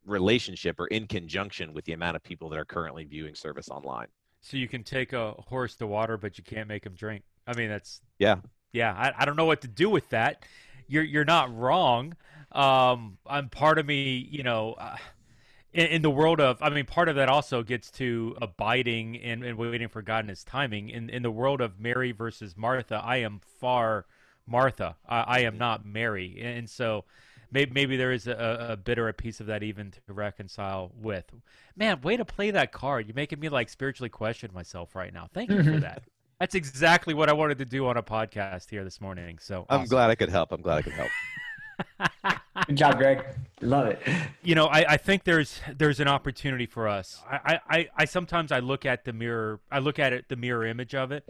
relationship 0.06 0.78
or 0.78 0.86
in 0.88 1.06
conjunction 1.06 1.72
with 1.72 1.84
the 1.84 1.92
amount 1.92 2.16
of 2.16 2.22
people 2.22 2.48
that 2.50 2.58
are 2.58 2.64
currently 2.64 3.04
viewing 3.04 3.34
service 3.34 3.68
online. 3.68 4.06
So 4.40 4.56
you 4.56 4.68
can 4.68 4.82
take 4.82 5.12
a 5.12 5.32
horse 5.32 5.76
to 5.76 5.86
water 5.86 6.16
but 6.16 6.38
you 6.38 6.44
can't 6.44 6.68
make 6.68 6.84
him 6.84 6.94
drink. 6.94 7.24
I 7.46 7.54
mean 7.54 7.68
that's 7.68 8.00
yeah. 8.18 8.36
Yeah 8.72 8.92
i, 8.92 9.22
I 9.22 9.24
don't 9.24 9.36
know 9.36 9.46
what 9.46 9.62
to 9.62 9.68
do 9.68 9.88
with 9.88 10.08
that. 10.10 10.44
You're 10.86 11.04
you're 11.04 11.24
not 11.24 11.54
wrong. 11.56 12.16
Um 12.52 13.18
i'm 13.26 13.48
part 13.48 13.78
of 13.78 13.86
me 13.86 14.28
you 14.30 14.42
know 14.42 14.74
uh, 14.74 14.96
in, 15.74 15.86
in, 15.86 16.02
the 16.02 16.10
world 16.10 16.40
of, 16.40 16.62
I 16.62 16.70
mean, 16.70 16.86
part 16.86 17.08
of 17.08 17.16
that 17.16 17.28
also 17.28 17.64
gets 17.64 17.90
to 17.92 18.36
abiding 18.40 19.20
and, 19.20 19.42
and 19.42 19.58
waiting 19.58 19.88
for 19.88 20.02
God 20.02 20.20
and 20.20 20.28
His 20.28 20.44
timing. 20.44 20.88
In 20.88 21.10
in 21.10 21.22
the 21.22 21.32
world 21.32 21.60
of 21.60 21.80
Mary 21.80 22.12
versus 22.12 22.56
Martha, 22.56 23.02
I 23.04 23.16
am 23.16 23.40
far 23.58 24.06
Martha. 24.46 24.96
I, 25.06 25.20
I 25.22 25.38
am 25.40 25.58
not 25.58 25.84
Mary, 25.84 26.38
and 26.40 26.70
so 26.70 27.04
maybe 27.54 27.70
maybe 27.72 27.96
there 27.96 28.12
is 28.12 28.26
a, 28.26 28.66
a 28.70 28.76
bit 28.76 28.98
or 28.98 29.08
a 29.08 29.14
piece 29.14 29.40
of 29.40 29.46
that 29.46 29.62
even 29.62 29.92
to 29.92 30.12
reconcile 30.12 30.92
with. 31.00 31.24
Man, 31.76 32.00
way 32.02 32.16
to 32.18 32.24
play 32.24 32.50
that 32.50 32.72
card. 32.72 33.06
You're 33.06 33.14
making 33.14 33.40
me 33.40 33.48
like 33.48 33.70
spiritually 33.70 34.10
question 34.10 34.50
myself 34.52 34.94
right 34.94 35.14
now. 35.14 35.28
Thank 35.32 35.50
you 35.50 35.62
for 35.62 35.70
that. 35.80 36.02
That's 36.40 36.56
exactly 36.56 37.14
what 37.14 37.30
I 37.30 37.32
wanted 37.32 37.58
to 37.58 37.64
do 37.64 37.86
on 37.86 37.96
a 37.96 38.02
podcast 38.02 38.68
here 38.68 38.84
this 38.84 39.00
morning. 39.00 39.38
So 39.40 39.64
I'm 39.70 39.86
glad 39.86 40.10
I 40.10 40.16
could 40.16 40.28
help. 40.28 40.52
I'm 40.52 40.60
glad 40.60 40.78
I 40.78 40.82
could 40.82 40.92
help. 40.92 41.10
Good 42.66 42.76
job, 42.76 42.98
Greg. 42.98 43.24
Love 43.60 43.86
it. 43.86 44.00
You 44.42 44.54
know, 44.54 44.66
I, 44.66 44.92
I 44.92 44.96
think 44.96 45.24
there's 45.24 45.60
there's 45.76 46.00
an 46.00 46.08
opportunity 46.08 46.66
for 46.66 46.88
us. 46.88 47.22
I, 47.30 47.60
I, 47.68 47.88
I 47.96 48.04
sometimes 48.04 48.52
I 48.52 48.58
look 48.58 48.84
at 48.84 49.04
the 49.04 49.12
mirror 49.12 49.60
I 49.70 49.78
look 49.78 49.98
at 49.98 50.12
it 50.12 50.28
the 50.28 50.36
mirror 50.36 50.66
image 50.66 50.94
of 50.94 51.12
it. 51.12 51.28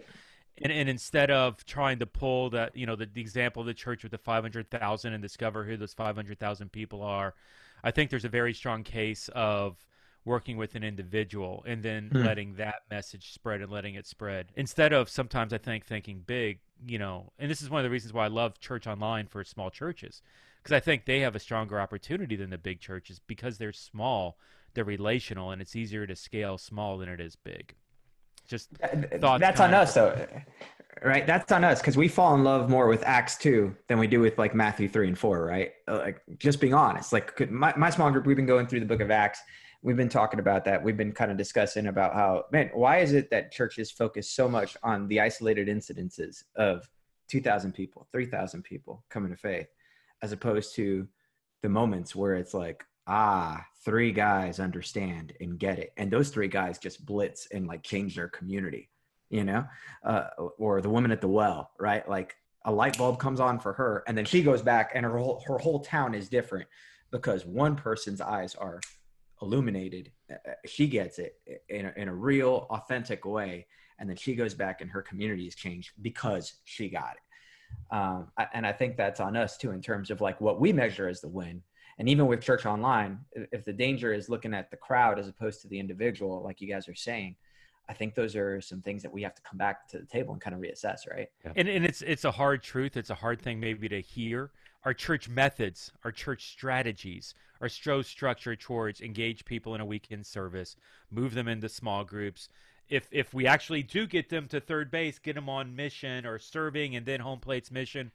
And, 0.63 0.73
and 0.73 0.89
instead 0.89 1.31
of 1.31 1.65
trying 1.65 1.99
to 1.99 2.07
pull 2.07 2.51
that, 2.51 2.77
you 2.77 2.87
know, 2.87 2.97
the, 2.97 3.07
the 3.07 3.21
example 3.21 3.61
of 3.61 3.67
the 3.67 3.75
church 3.75 4.03
with 4.03 4.13
the 4.13 4.19
500,000 4.19 5.13
and 5.13 5.23
discover 5.23 5.65
who 5.65 5.77
those 5.77 5.95
500,000 5.95 6.71
people 6.71 7.03
are, 7.03 7.35
I 7.83 7.91
think 7.91 8.11
there's 8.11 8.25
a 8.25 8.31
very 8.31 8.55
strong 8.55 8.85
case 8.85 9.29
of 9.35 9.85
working 10.25 10.57
with 10.57 10.75
an 10.75 10.83
individual 10.83 11.63
and 11.67 11.83
then 11.83 12.09
hmm. 12.11 12.23
letting 12.23 12.55
that 12.55 12.83
message 12.91 13.33
spread 13.33 13.61
and 13.61 13.71
letting 13.71 13.95
it 13.95 14.07
spread 14.07 14.47
instead 14.57 14.93
of 14.93 15.09
sometimes 15.11 15.53
I 15.53 15.59
think 15.59 15.85
thinking 15.85 16.23
big, 16.27 16.61
you 16.87 16.99
know, 16.99 17.33
and 17.39 17.51
this 17.51 17.61
is 17.61 17.69
one 17.69 17.81
of 17.81 17.85
the 17.85 17.91
reasons 17.91 18.15
why 18.15 18.25
I 18.25 18.29
love 18.29 18.59
church 18.59 18.87
online 18.87 19.27
for 19.27 19.45
small 19.45 19.71
churches 19.71 20.23
because 20.63 20.75
I 20.75 20.81
think 20.81 21.05
they 21.05 21.21
have 21.21 21.37
a 21.37 21.41
stronger 21.41 21.79
opportunity 21.79 22.37
than 22.37 22.49
the 22.49 22.57
big 22.57 22.81
churches 22.81 23.21
because 23.27 23.59
they're 23.59 23.73
small, 23.73 24.39
they're 24.73 24.83
relational, 24.83 25.51
and 25.51 25.61
it's 25.61 25.77
easier 25.77 26.07
to 26.07 26.17
scale 26.17 26.57
small 26.57 26.97
than 26.97 27.11
it 27.11 27.21
is 27.21 27.37
big. 27.37 27.75
Just 28.47 28.69
that's 28.79 29.61
on 29.61 29.75
us 29.75 29.95
though, 29.95 30.27
right? 31.03 31.27
That's 31.27 31.51
on 31.53 31.65
us 31.65 31.81
because 31.81 31.97
we 31.97 32.09
fall 32.09 32.35
in 32.35 32.45
love 32.45 32.69
more 32.69 32.89
with 32.89 33.03
Acts 33.05 33.37
two 33.37 33.75
than 33.89 33.99
we 33.99 34.07
do 34.07 34.21
with 34.21 34.39
like 34.39 34.55
Matthew 34.55 34.89
three 34.89 35.09
and 35.09 35.19
four, 35.19 35.45
right? 35.45 35.73
Uh, 35.89 35.99
like 35.99 36.23
just 36.39 36.61
being 36.61 36.75
honest, 36.75 37.13
like 37.13 37.51
my 37.51 37.73
my 37.77 37.91
small 37.91 38.11
group, 38.11 38.27
we've 38.27 38.37
been 38.37 38.47
going 38.47 38.67
through 38.67 38.81
the 38.81 38.87
book 38.87 39.01
of 39.01 39.11
Acts. 39.11 39.41
We've 39.83 39.97
been 39.97 40.09
talking 40.09 40.41
about 40.41 40.65
that. 40.65 40.83
We've 40.83 40.97
been 40.97 41.13
kind 41.13 41.31
of 41.31 41.37
discussing 41.37 41.89
about 41.89 42.15
how, 42.15 42.45
man, 42.51 42.71
why 42.73 43.01
is 43.01 43.13
it 43.13 43.29
that 43.31 43.53
churches 43.53 43.91
focus 43.91 44.31
so 44.31 44.49
much 44.49 44.79
on 44.83 45.09
the 45.09 45.21
isolated 45.21 45.69
incidences 45.69 46.43
of 46.57 46.89
2,000 47.29 47.73
people, 47.73 48.09
3,000 48.11 48.63
people 48.63 49.05
coming 49.11 49.31
to 49.31 49.37
faith? 49.37 49.67
as 50.25 50.33
opposed 50.33 50.75
to 50.75 51.07
the 51.63 51.69
moments 51.69 52.17
where 52.17 52.35
it's 52.35 52.55
like 52.55 52.83
ah 53.07 53.65
three 53.85 54.13
guys 54.13 54.61
understand 54.61 55.35
and 55.41 55.59
get 55.59 55.79
it. 55.79 55.93
And 55.97 56.11
those 56.11 56.31
three 56.31 56.49
guys 56.49 56.79
just 56.79 57.05
blitz 57.05 57.47
and 57.53 57.67
like 57.67 57.83
change 57.83 58.17
their 58.17 58.29
community 58.29 58.89
you 59.31 59.43
know? 59.43 59.65
Uh, 60.05 60.29
or 60.59 60.81
the 60.81 60.89
woman 60.89 61.11
at 61.11 61.21
the 61.21 61.29
well 61.29 61.71
right? 61.79 62.09
Like 62.09 62.37
a 62.65 62.73
light 62.73 62.97
bulb 62.97 63.19
comes 63.19 63.41
on 63.41 63.59
for 63.59 63.73
her 63.75 64.05
and 64.07 64.17
then 64.17 64.25
she 64.25 64.43
goes 64.43 64.63
back 64.63 64.93
and 64.95 65.05
her 65.05 65.19
whole 65.19 65.43
her 65.47 65.59
whole 65.59 65.81
town 65.81 66.15
is 66.15 66.29
different 66.29 66.69
because 67.11 67.45
one 67.45 67.77
person's 67.77 68.21
eyes 68.21 68.55
are 68.55 68.81
illuminated. 69.43 70.11
Uh, 70.31 70.35
uh, 70.49 70.53
she 70.67 70.87
gets 70.87 71.19
it 71.19 71.37
in 71.69 71.87
a, 71.87 71.93
in 71.97 72.09
a 72.09 72.15
real 72.15 72.67
authentic 72.71 73.25
way 73.25 73.67
and 73.99 74.09
then 74.09 74.17
she 74.17 74.35
goes 74.35 74.55
back 74.55 74.81
and 74.81 74.91
her 74.91 75.03
community 75.03 75.47
is 75.47 75.55
changed 75.55 75.93
because 76.03 76.55
she 76.65 76.89
got 76.89 77.15
it. 77.15 77.95
Um, 77.95 78.29
and 78.53 78.67
I 78.67 78.73
think 78.73 78.97
that's 78.97 79.21
on 79.21 79.37
us 79.37 79.57
too, 79.57 79.73
in 79.73 79.83
terms 79.83 80.11
of 80.11 80.21
like 80.21 80.41
what 80.41 80.61
we 80.61 80.73
measure 80.73 81.09
as 81.09 81.21
the 81.21 81.29
win. 81.29 81.63
And 81.99 82.09
even 82.09 82.27
with 82.27 82.41
church 82.41 82.67
online, 82.67 83.21
if 83.33 83.65
the 83.65 83.73
danger 83.73 84.13
is 84.13 84.29
looking 84.29 84.55
at 84.55 84.71
the 84.71 84.77
crowd 84.77 85.19
as 85.19 85.29
opposed 85.29 85.63
to 85.63 85.69
the 85.69 85.79
individual, 85.79 86.43
like 86.43 86.61
you 86.61 86.69
guys 86.69 86.89
are 86.89 86.95
saying, 86.95 87.37
I 87.89 87.93
think 87.93 88.15
those 88.15 88.35
are 88.35 88.61
some 88.61 88.81
things 88.81 89.03
that 89.03 89.13
we 89.13 89.23
have 89.23 89.35
to 89.35 89.43
come 89.43 89.59
back 89.59 89.87
to 89.89 89.99
the 89.99 90.07
table 90.07 90.33
and 90.33 90.41
kind 90.41 90.55
of 90.55 90.61
reassess, 90.61 91.09
right? 91.09 91.29
Yeah. 91.45 91.53
And, 91.55 91.69
and 91.69 91.85
it's 91.85 92.03
it's 92.03 92.25
a 92.25 92.33
hard 92.33 92.63
truth. 92.63 92.97
It's 92.97 93.11
a 93.11 93.15
hard 93.15 93.41
thing 93.41 93.61
maybe 93.61 93.89
to 93.91 94.01
hear. 94.01 94.51
Our 94.85 94.95
church 94.95 95.29
methods, 95.29 95.93
our 96.03 96.13
church 96.13 96.51
strategies 96.51 97.35
are 97.61 97.69
so 97.69 98.03
structured 98.03 98.61
towards 98.61 99.01
engage 99.01 99.45
people 99.45 99.75
in 99.75 99.81
a 99.81 99.87
weekend 99.87 100.27
service, 100.27 100.77
move 101.11 101.35
them 101.35 101.49
into 101.49 101.69
small 101.69 102.05
groups, 102.05 102.49
if 102.89 103.09
if 103.11 103.33
we 103.33 103.47
actually 103.47 103.83
do 103.83 104.07
get 104.07 104.29
them 104.29 104.47
to 104.49 104.61
third 104.61 104.91
base, 104.91 105.19
get 105.19 105.35
them 105.35 105.49
on 105.49 105.75
mission 105.75 106.27
or 106.27 106.39
serving, 106.39 106.97
and 106.97 107.07
then 107.07 107.21
home 107.21 107.41
plate's 107.41 107.71
mission, 107.71 108.13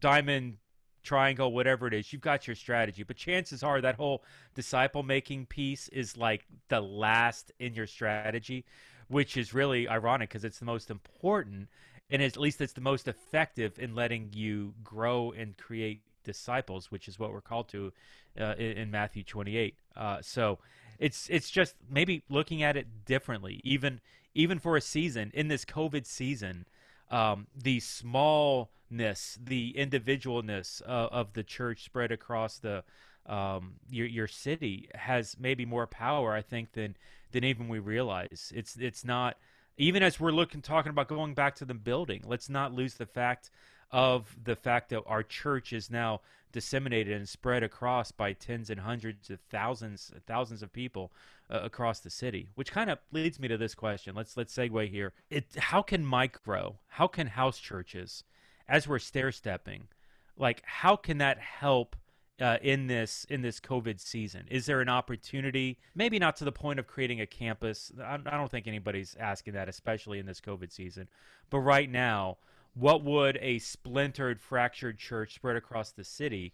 diamond 0.00 0.58
triangle, 1.02 1.52
whatever 1.52 1.86
it 1.86 1.94
is, 1.94 2.12
you've 2.12 2.22
got 2.22 2.46
your 2.46 2.56
strategy. 2.56 3.02
But 3.02 3.16
chances 3.16 3.62
are 3.62 3.80
that 3.80 3.96
whole 3.96 4.24
disciple 4.54 5.02
making 5.02 5.46
piece 5.46 5.88
is 5.88 6.16
like 6.16 6.46
the 6.68 6.80
last 6.80 7.52
in 7.58 7.74
your 7.74 7.86
strategy, 7.86 8.64
which 9.08 9.36
is 9.36 9.54
really 9.54 9.88
ironic 9.88 10.30
because 10.30 10.44
it's 10.44 10.58
the 10.58 10.64
most 10.64 10.90
important 10.90 11.68
and 12.12 12.22
at 12.22 12.36
least 12.36 12.60
it's 12.60 12.74
the 12.74 12.80
most 12.82 13.08
effective 13.08 13.78
in 13.78 13.94
letting 13.94 14.28
you 14.34 14.74
grow 14.84 15.32
and 15.32 15.56
create 15.56 16.02
disciples, 16.24 16.90
which 16.90 17.08
is 17.08 17.18
what 17.18 17.32
we're 17.32 17.40
called 17.40 17.68
to 17.70 17.90
uh, 18.38 18.54
in, 18.58 18.72
in, 18.72 18.90
Matthew 18.90 19.24
28. 19.24 19.74
Uh, 19.96 20.18
so 20.20 20.58
it's 20.98 21.26
it's 21.30 21.50
just 21.50 21.74
maybe 21.90 22.22
looking 22.28 22.62
at 22.62 22.76
it 22.76 23.06
differently, 23.06 23.60
even 23.64 24.00
even 24.34 24.58
for 24.58 24.76
a 24.76 24.80
season 24.80 25.30
in 25.34 25.48
this 25.48 25.64
COVID 25.64 26.06
season. 26.06 26.66
Um, 27.12 27.46
the 27.54 27.78
smallness, 27.78 29.38
the 29.40 29.74
individualness 29.78 30.82
uh, 30.82 31.08
of 31.12 31.34
the 31.34 31.44
church 31.44 31.84
spread 31.84 32.10
across 32.10 32.58
the 32.58 32.82
um, 33.26 33.74
your 33.88 34.06
your 34.06 34.26
city 34.26 34.88
has 34.94 35.36
maybe 35.38 35.64
more 35.64 35.86
power, 35.86 36.32
I 36.32 36.42
think, 36.42 36.72
than 36.72 36.96
than 37.30 37.44
even 37.44 37.68
we 37.68 37.78
realize. 37.78 38.52
It's 38.54 38.76
it's 38.76 39.04
not 39.04 39.36
even 39.76 40.02
as 40.02 40.18
we're 40.18 40.32
looking 40.32 40.62
talking 40.62 40.90
about 40.90 41.08
going 41.08 41.34
back 41.34 41.54
to 41.56 41.64
the 41.64 41.74
building. 41.74 42.22
Let's 42.26 42.48
not 42.48 42.72
lose 42.72 42.94
the 42.94 43.06
fact 43.06 43.50
of 43.92 44.36
the 44.42 44.56
fact 44.56 44.90
that 44.90 45.02
our 45.06 45.22
church 45.22 45.72
is 45.72 45.90
now 45.90 46.20
disseminated 46.52 47.16
and 47.16 47.28
spread 47.28 47.62
across 47.62 48.12
by 48.12 48.32
tens 48.32 48.70
and 48.70 48.80
hundreds 48.80 49.30
of 49.30 49.40
thousands 49.50 50.12
thousands 50.26 50.62
of 50.62 50.72
people 50.72 51.12
uh, 51.50 51.60
across 51.62 52.00
the 52.00 52.10
city 52.10 52.48
which 52.54 52.70
kind 52.70 52.90
of 52.90 52.98
leads 53.10 53.40
me 53.40 53.48
to 53.48 53.56
this 53.56 53.74
question 53.74 54.14
let's 54.14 54.36
let's 54.36 54.54
segue 54.54 54.88
here 54.90 55.12
it 55.30 55.46
how 55.56 55.80
can 55.82 56.04
micro 56.04 56.78
how 56.88 57.06
can 57.06 57.26
house 57.26 57.58
churches 57.58 58.24
as 58.68 58.86
we're 58.86 58.98
stair 58.98 59.32
stepping 59.32 59.88
like 60.36 60.62
how 60.64 60.94
can 60.94 61.18
that 61.18 61.38
help 61.38 61.96
uh, 62.40 62.58
in 62.60 62.86
this 62.88 63.24
in 63.28 63.42
this 63.42 63.60
COVID 63.60 64.00
season? 64.00 64.46
Is 64.50 64.66
there 64.66 64.80
an 64.80 64.88
opportunity? 64.88 65.78
Maybe 65.94 66.18
not 66.18 66.36
to 66.36 66.44
the 66.44 66.52
point 66.52 66.80
of 66.80 66.86
creating 66.86 67.20
a 67.20 67.26
campus. 67.26 67.92
I, 68.02 68.14
I 68.14 68.36
don't 68.36 68.50
think 68.50 68.66
anybody's 68.66 69.16
asking 69.20 69.54
that, 69.54 69.68
especially 69.68 70.18
in 70.18 70.26
this 70.26 70.40
COVID 70.40 70.72
season. 70.72 71.08
But 71.50 71.60
right 71.60 71.88
now, 71.88 72.38
what 72.74 73.04
would 73.04 73.38
a 73.40 73.58
splintered, 73.58 74.40
fractured 74.40 74.98
church 74.98 75.34
spread 75.34 75.56
across 75.56 75.92
the 75.92 76.04
city, 76.04 76.52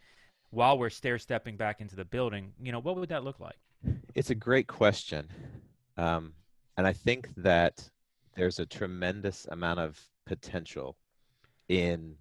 while 0.51 0.79
we're 0.79 0.91
stair 0.91 1.19
stepping 1.19 1.57
back 1.57 1.81
into 1.81 1.97
the 1.97 2.05
building? 2.05 2.53
You 2.61 2.73
know, 2.73 2.81
what 2.81 2.97
would 2.97 3.09
that 3.11 3.25
look 3.25 3.41
like? 3.41 3.59
It's 4.15 4.31
a 4.31 4.35
great 4.35 4.67
question, 4.67 5.29
um, 5.97 6.33
and 6.77 6.87
I 6.87 6.93
think 6.93 7.29
that 7.37 7.89
there's 8.35 8.59
a 8.59 8.67
tremendous 8.67 9.47
amount 9.51 9.81
of 9.81 10.01
potential 10.27 10.97
in 11.69 12.15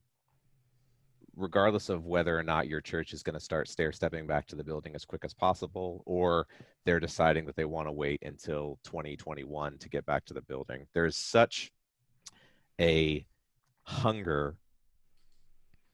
regardless 1.36 1.90
of 1.90 2.06
whether 2.06 2.38
or 2.38 2.42
not 2.42 2.68
your 2.68 2.82
church 2.82 3.14
is 3.14 3.22
going 3.22 3.36
to 3.36 3.40
start 3.40 3.68
stair 3.68 3.92
stepping 3.92 4.26
back 4.26 4.48
to 4.48 4.56
the 4.56 4.64
building 4.64 4.96
as 4.96 5.06
quick 5.06 5.24
as 5.24 5.34
possible 5.34 6.02
or 6.08 6.48
they're 6.84 7.00
deciding 7.00 7.46
that 7.46 7.56
they 7.56 7.66
want 7.66 7.88
to 7.88 7.92
wait 7.92 8.20
until 8.24 8.80
2021 8.84 9.78
to 9.78 9.88
get 9.90 10.04
back 10.08 10.26
to 10.26 10.34
the 10.34 10.42
building 10.42 10.88
there's 10.94 11.16
such 11.16 11.72
a 12.82 13.24
hunger 13.88 14.56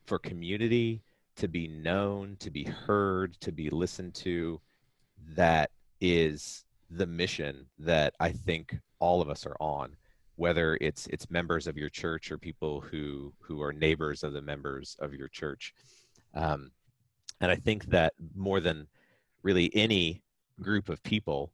for 0.06 0.20
community 0.20 1.02
to 1.36 1.48
be 1.48 1.68
known 1.68 2.36
to 2.39 2.50
be 2.50 2.64
heard 2.64 3.39
to 3.39 3.52
be 3.52 3.70
listened 3.70 4.14
to 4.14 4.60
that 5.36 5.70
is 6.02 6.66
the 6.89 7.06
mission 7.06 7.66
that 7.80 8.14
i 8.20 8.32
think 8.32 8.78
all 9.00 9.22
of 9.22 9.30
us 9.30 9.46
are 9.46 9.58
on 9.60 9.96
whether 10.36 10.78
it's 10.82 11.08
it's 11.08 11.30
members 11.30 11.68
of 11.68 11.78
your 11.78 11.89
church 11.89 12.32
or 12.32 12.38
people 12.38 12.82
who 12.82 13.32
who 13.39 13.62
are 13.62 13.72
neighbors 13.72 14.24
of 14.24 14.34
the 14.34 14.41
members 14.41 14.98
of 15.00 15.14
your 15.14 15.28
church. 15.28 15.74
Um, 16.34 16.72
and 17.41 17.52
i 17.52 17.56
think 17.56 17.86
that 17.86 18.14
more 18.36 18.60
than 18.60 18.88
really 19.44 19.70
any 19.76 20.22
group 20.60 20.89
of 20.89 21.04
people 21.04 21.52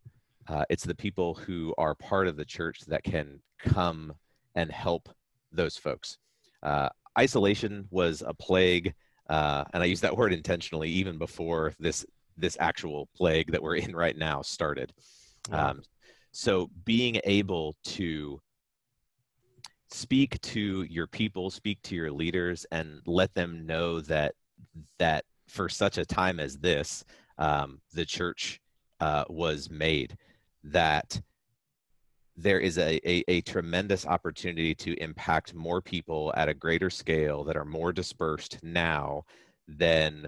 uh, 0.48 0.64
it's 0.70 0.86
the 0.86 0.96
people 0.96 1.36
who 1.36 1.74
are 1.78 1.94
part 1.94 2.28
of 2.28 2.36
the 2.36 2.46
church 2.46 2.82
that 2.88 3.04
can 3.04 3.40
come 3.60 4.14
and 4.56 4.72
help 4.72 5.10
those 5.52 5.78
folks 5.78 6.18
uh, 6.64 6.90
isolation 7.18 7.88
was 7.90 8.24
a 8.26 8.34
plague 8.34 8.94
uh, 9.30 9.64
and 9.74 9.84
i 9.84 9.86
use 9.86 10.02
that 10.02 10.16
word 10.16 10.34
intentionally 10.34 10.90
even 10.90 11.18
before 11.18 11.74
this 11.80 12.06
this 12.40 12.58
actual 12.60 13.08
plague 13.16 13.52
that 13.52 13.62
we're 13.62 13.76
in 13.76 13.96
right 13.96 14.18
now 14.18 14.42
started. 14.42 14.92
Um, 15.52 15.82
so 16.32 16.70
being 16.86 17.20
able 17.24 17.76
to 17.84 18.40
speak 19.92 20.40
to 20.42 20.84
your 20.84 21.08
people 21.08 21.50
speak 21.50 21.82
to 21.82 21.96
your 21.96 22.12
leaders 22.12 22.66
and 22.72 23.02
let 23.08 23.34
them 23.34 23.66
know 23.66 24.00
that 24.02 24.36
that 25.00 25.26
for 25.48 25.68
such 25.68 25.98
a 25.98 26.06
time 26.06 26.40
as 26.40 26.58
this 26.58 27.04
um, 27.40 27.82
the 27.94 28.06
church 28.06 28.60
uh, 29.00 29.24
was 29.30 29.68
made 29.72 30.16
that 30.64 31.20
there 32.42 32.60
is 32.60 32.78
a, 32.78 33.00
a, 33.10 33.24
a, 33.28 33.42
tremendous 33.42 34.06
opportunity 34.06 34.74
to 34.74 34.94
impact 35.02 35.54
more 35.54 35.82
people 35.82 36.34
at 36.38 36.48
a 36.48 36.54
greater 36.54 36.90
scale 36.90 37.44
that 37.44 37.58
are 37.58 37.66
more 37.66 37.92
dispersed 37.92 38.58
now 38.64 39.24
than 39.68 40.28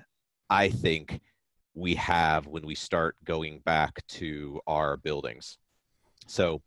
i 0.49 0.70
think 0.70 1.22
we 1.74 1.95
have 1.95 2.47
when 2.47 2.66
we 2.66 2.76
start 2.76 3.16
going 3.24 3.59
back 3.66 4.05
to 4.07 4.59
our 4.68 4.97
buildings 4.97 5.57
so 6.28 6.62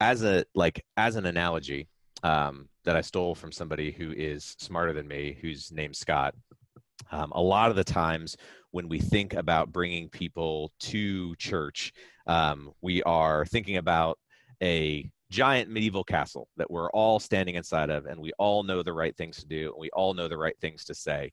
as 0.00 0.22
a 0.22 0.44
like 0.54 0.84
as 0.96 1.16
an 1.16 1.26
analogy 1.26 1.88
um, 2.22 2.68
that 2.84 2.96
I 2.96 3.00
stole 3.00 3.34
from 3.34 3.52
somebody 3.52 3.90
who 3.90 4.12
is 4.12 4.56
smarter 4.58 4.92
than 4.92 5.06
me, 5.06 5.36
who's 5.40 5.70
named 5.72 5.96
Scott. 5.96 6.34
Um, 7.12 7.30
a 7.34 7.42
lot 7.42 7.70
of 7.70 7.76
the 7.76 7.84
times 7.84 8.36
when 8.70 8.88
we 8.88 8.98
think 8.98 9.34
about 9.34 9.72
bringing 9.72 10.08
people 10.08 10.72
to 10.80 11.36
church, 11.36 11.92
um, 12.26 12.72
we 12.80 13.02
are 13.04 13.46
thinking 13.46 13.76
about 13.76 14.18
a 14.62 15.10
giant 15.30 15.70
medieval 15.70 16.04
castle 16.04 16.48
that 16.56 16.70
we're 16.70 16.90
all 16.90 17.18
standing 17.18 17.56
inside 17.56 17.90
of, 17.90 18.06
and 18.06 18.20
we 18.20 18.32
all 18.38 18.62
know 18.62 18.82
the 18.82 18.92
right 18.92 19.16
things 19.16 19.38
to 19.38 19.46
do, 19.46 19.72
and 19.72 19.80
we 19.80 19.90
all 19.90 20.14
know 20.14 20.28
the 20.28 20.36
right 20.36 20.58
things 20.60 20.84
to 20.84 20.94
say. 20.94 21.32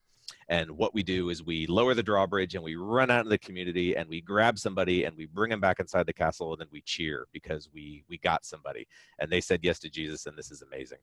And 0.50 0.72
what 0.72 0.94
we 0.94 1.04
do 1.04 1.30
is 1.30 1.44
we 1.44 1.68
lower 1.68 1.94
the 1.94 2.04
drawbridge 2.04 2.56
and 2.56 2.64
we 2.64 2.76
run 2.76 3.12
out 3.12 3.26
in 3.26 3.30
the 3.30 3.38
community 3.38 3.96
and 3.96 4.08
we 4.10 4.22
grab 4.22 4.58
somebody 4.58 5.04
and 5.04 5.16
we 5.18 5.26
bring 5.26 5.50
them 5.50 5.60
back 5.60 5.80
inside 5.80 6.06
the 6.06 6.14
castle 6.14 6.54
and 6.54 6.62
then 6.62 6.68
we 6.72 6.82
cheer 6.82 7.28
because 7.34 7.70
we 7.74 8.04
we 8.10 8.18
got 8.20 8.46
somebody 8.46 8.88
and 9.20 9.32
they 9.32 9.42
said 9.42 9.60
yes 9.64 9.80
to 9.80 9.90
Jesus 9.90 10.26
and 10.26 10.38
this 10.38 10.52
is 10.52 10.62
amazing. 10.62 11.00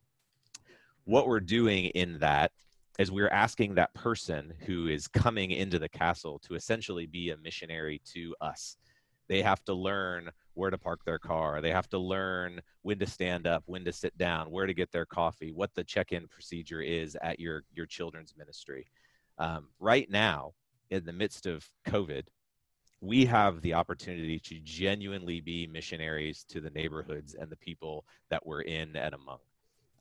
What 1.04 1.26
we're 1.26 1.40
doing 1.40 1.86
in 1.86 2.18
that 2.20 2.52
is 2.98 3.10
we're 3.10 3.28
asking 3.28 3.74
that 3.74 3.94
person 3.94 4.52
who 4.66 4.88
is 4.88 5.08
coming 5.08 5.50
into 5.52 5.78
the 5.78 5.88
castle 5.88 6.38
to 6.40 6.54
essentially 6.54 7.06
be 7.06 7.30
a 7.30 7.36
missionary 7.36 8.00
to 8.12 8.34
us. 8.40 8.76
They 9.28 9.42
have 9.42 9.64
to 9.64 9.74
learn 9.74 10.30
where 10.54 10.70
to 10.70 10.78
park 10.78 11.00
their 11.04 11.18
car. 11.18 11.60
They 11.60 11.70
have 11.70 11.88
to 11.90 11.98
learn 11.98 12.60
when 12.82 12.98
to 12.98 13.06
stand 13.06 13.46
up, 13.46 13.62
when 13.66 13.84
to 13.84 13.92
sit 13.92 14.16
down, 14.18 14.50
where 14.50 14.66
to 14.66 14.74
get 14.74 14.92
their 14.92 15.06
coffee, 15.06 15.52
what 15.52 15.74
the 15.74 15.84
check-in 15.84 16.28
procedure 16.28 16.80
is 16.80 17.16
at 17.22 17.40
your 17.40 17.64
your 17.74 17.86
children's 17.86 18.34
ministry 18.36 18.90
um, 19.40 19.68
right 19.80 20.08
now 20.10 20.52
in 20.90 21.04
the 21.04 21.12
midst 21.12 21.46
of 21.46 21.68
covid 21.86 22.24
we 23.00 23.24
have 23.24 23.62
the 23.62 23.72
opportunity 23.74 24.38
to 24.38 24.60
genuinely 24.62 25.40
be 25.40 25.66
missionaries 25.66 26.44
to 26.46 26.60
the 26.60 26.70
neighborhoods 26.70 27.34
and 27.34 27.50
the 27.50 27.56
people 27.56 28.04
that 28.28 28.44
we're 28.46 28.60
in 28.60 28.94
and 28.94 29.14
among 29.14 29.38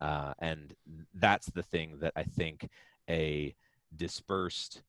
uh, 0.00 0.32
and 0.38 0.74
that's 1.14 1.50
the 1.50 1.62
thing 1.62 1.98
that 2.00 2.12
i 2.14 2.22
think 2.22 2.68
a 3.08 3.54
dispersed 3.96 4.82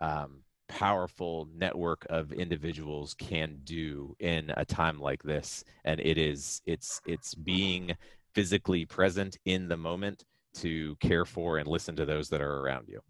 um, 0.00 0.42
powerful 0.70 1.48
network 1.54 2.06
of 2.10 2.32
individuals 2.32 3.14
can 3.14 3.58
do 3.64 4.14
in 4.20 4.52
a 4.56 4.64
time 4.64 4.98
like 4.98 5.22
this 5.22 5.64
and 5.84 6.00
it 6.00 6.16
is 6.16 6.62
it's 6.66 7.00
it's 7.06 7.34
being 7.34 7.96
physically 8.34 8.84
present 8.84 9.36
in 9.44 9.68
the 9.68 9.76
moment 9.76 10.24
to 10.54 10.96
care 10.96 11.24
for 11.24 11.58
and 11.58 11.66
listen 11.66 11.96
to 11.96 12.06
those 12.06 12.28
that 12.28 12.40
are 12.40 12.60
around 12.60 12.86
you 12.88 13.00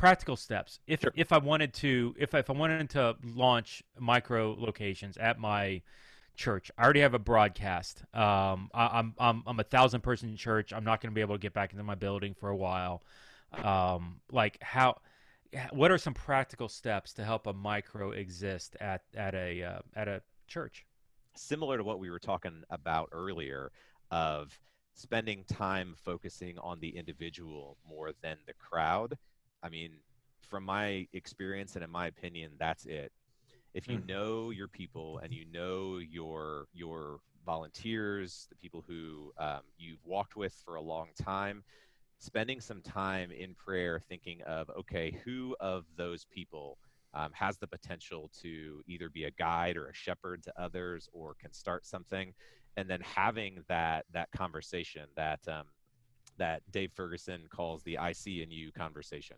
practical 0.00 0.34
steps. 0.34 0.80
If 0.86 1.02
sure. 1.02 1.12
if 1.14 1.30
I 1.30 1.38
wanted 1.38 1.74
to, 1.74 2.14
if 2.18 2.34
if 2.34 2.48
I 2.48 2.52
wanted 2.54 2.88
to 2.90 3.16
launch 3.22 3.82
micro 3.98 4.56
locations 4.58 5.18
at 5.18 5.38
my 5.38 5.82
church, 6.36 6.70
I 6.78 6.84
already 6.84 7.00
have 7.00 7.12
a 7.12 7.18
broadcast. 7.18 8.02
Um, 8.14 8.70
I, 8.72 8.98
am 8.98 9.14
I'm 9.18 9.42
I'm 9.46 9.60
a 9.60 9.64
thousand 9.64 10.00
person 10.00 10.36
church. 10.36 10.72
I'm 10.72 10.84
not 10.84 11.00
going 11.00 11.10
to 11.10 11.14
be 11.14 11.20
able 11.20 11.34
to 11.34 11.38
get 11.38 11.52
back 11.52 11.72
into 11.72 11.84
my 11.84 11.94
building 11.94 12.34
for 12.34 12.48
a 12.48 12.56
while. 12.56 13.02
Um, 13.62 14.20
like 14.32 14.56
how, 14.62 15.00
what 15.72 15.90
are 15.90 15.98
some 15.98 16.14
practical 16.14 16.68
steps 16.68 17.12
to 17.14 17.24
help 17.24 17.46
a 17.46 17.52
micro 17.52 18.10
exist 18.10 18.76
at 18.80 19.02
at 19.16 19.34
a 19.34 19.62
uh, 19.62 19.78
at 19.94 20.08
a 20.08 20.22
church? 20.48 20.86
Similar 21.36 21.78
to 21.78 21.84
what 21.84 21.98
we 21.98 22.10
were 22.10 22.18
talking 22.18 22.62
about 22.70 23.08
earlier, 23.12 23.72
of 24.10 24.58
spending 24.94 25.44
time 25.44 25.94
focusing 25.96 26.58
on 26.58 26.80
the 26.80 26.96
individual 26.96 27.78
more 27.88 28.10
than 28.22 28.36
the 28.46 28.52
crowd 28.54 29.16
I 29.62 29.68
mean, 29.68 29.92
from 30.48 30.64
my 30.64 31.06
experience 31.12 31.74
and 31.74 31.84
in 31.84 31.90
my 31.90 32.06
opinion, 32.06 32.52
that's 32.58 32.86
it. 32.86 33.12
If 33.74 33.88
you 33.88 33.98
mm. 33.98 34.08
know 34.08 34.50
your 34.50 34.68
people 34.68 35.18
and 35.18 35.32
you 35.32 35.44
know 35.52 35.98
your 35.98 36.66
your 36.72 37.20
volunteers, 37.46 38.46
the 38.50 38.56
people 38.56 38.84
who 38.86 39.32
um, 39.38 39.60
you've 39.78 40.04
walked 40.04 40.36
with 40.36 40.54
for 40.64 40.74
a 40.74 40.80
long 40.80 41.08
time, 41.20 41.62
spending 42.20 42.60
some 42.60 42.80
time 42.82 43.32
in 43.32 43.54
prayer, 43.54 44.00
thinking 44.08 44.40
of 44.42 44.70
okay, 44.78 45.18
who 45.24 45.56
of 45.58 45.84
those 45.96 46.24
people 46.30 46.78
um, 47.14 47.30
has 47.32 47.58
the 47.58 47.66
potential 47.66 48.30
to 48.40 48.82
either 48.86 49.08
be 49.10 49.24
a 49.24 49.30
guide 49.32 49.76
or 49.76 49.88
a 49.88 49.94
shepherd 49.94 50.42
to 50.44 50.52
others, 50.60 51.08
or 51.12 51.34
can 51.40 51.52
start 51.52 51.84
something, 51.84 52.32
and 52.76 52.88
then 52.88 53.00
having 53.00 53.64
that 53.68 54.04
that 54.12 54.30
conversation 54.30 55.06
that 55.16 55.40
um, 55.48 55.64
that 56.38 56.62
Dave 56.70 56.92
Ferguson 56.94 57.42
calls 57.50 57.82
the 57.82 57.98
"I 57.98 58.12
see 58.12 58.42
in 58.42 58.50
you" 58.50 58.70
conversation 58.70 59.36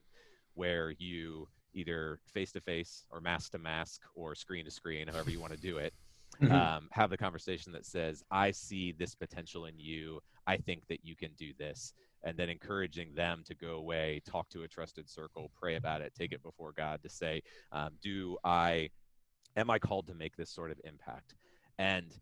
where 0.55 0.91
you 0.99 1.49
either 1.75 2.19
face 2.27 2.53
to 2.53 2.61
face 2.61 3.07
or 3.11 3.21
mask 3.21 3.53
to 3.53 3.59
mask 3.59 4.03
or 4.15 4.35
screen 4.35 4.65
to 4.65 4.71
screen, 4.71 5.09
however 5.09 5.31
you 5.31 5.41
want 5.41 5.53
to 5.53 5.59
do 5.59 5.79
it, 5.79 5.95
mm-hmm. 6.43 6.53
um, 6.53 6.89
have 6.93 7.11
the 7.11 7.17
conversation 7.17 7.73
that 7.73 7.87
says, 7.87 8.23
I 8.31 8.51
see 8.51 8.93
this 8.93 9.15
potential 9.15 9.67
in 9.67 9.79
you. 9.79 10.21
I 10.47 10.57
think 10.57 10.87
that 10.89 11.05
you 11.05 11.17
can 11.17 11.31
do 11.39 11.53
this. 11.59 11.95
And 12.25 12.37
then 12.37 12.49
encouraging 12.49 13.15
them 13.15 13.43
to 13.47 13.55
go 13.55 13.75
away, 13.75 14.23
talk 14.25 14.49
to 14.51 14.63
a 14.63 14.69
trusted 14.69 15.09
circle, 15.09 15.51
pray 15.59 15.77
about 15.77 16.01
it, 16.01 16.13
take 16.17 16.33
it 16.33 16.43
before 16.43 16.73
God 16.73 17.03
to 17.03 17.09
say, 17.09 17.43
um, 17.73 17.91
Do 18.03 18.39
I, 18.45 18.91
am 19.57 19.71
I 19.71 19.79
called 19.79 20.07
to 20.07 20.15
make 20.15 20.37
this 20.37 20.51
sort 20.51 20.71
of 20.71 20.81
impact? 20.85 21.35
And 21.79 22.17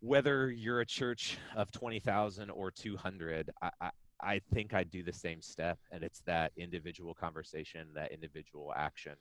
whether 0.00 0.50
you're 0.50 0.80
a 0.80 0.86
church 0.86 1.38
of 1.56 1.70
20,000 1.72 2.50
or 2.50 2.70
200, 2.70 3.50
I, 3.60 3.70
I, 3.80 3.90
I 4.20 4.40
think 4.52 4.72
I'd 4.72 4.90
do 4.90 5.02
the 5.02 5.12
same 5.12 5.42
step, 5.42 5.78
and 5.90 6.04
it's 6.04 6.20
that 6.26 6.52
individual 6.56 7.14
conversation, 7.14 7.88
that 7.94 8.12
individual 8.12 8.72
action 8.76 9.14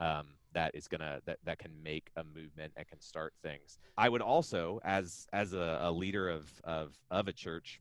um, 0.00 0.26
that 0.52 0.74
is 0.74 0.88
gonna 0.88 1.20
that 1.26 1.38
that 1.44 1.58
can 1.58 1.70
make 1.82 2.10
a 2.16 2.24
movement 2.24 2.72
and 2.76 2.86
can 2.86 3.00
start 3.00 3.32
things. 3.42 3.78
I 3.96 4.08
would 4.08 4.22
also, 4.22 4.80
as 4.84 5.26
as 5.32 5.52
a, 5.52 5.78
a 5.82 5.90
leader 5.90 6.28
of 6.28 6.50
of 6.64 6.94
of 7.10 7.28
a 7.28 7.32
church, 7.32 7.80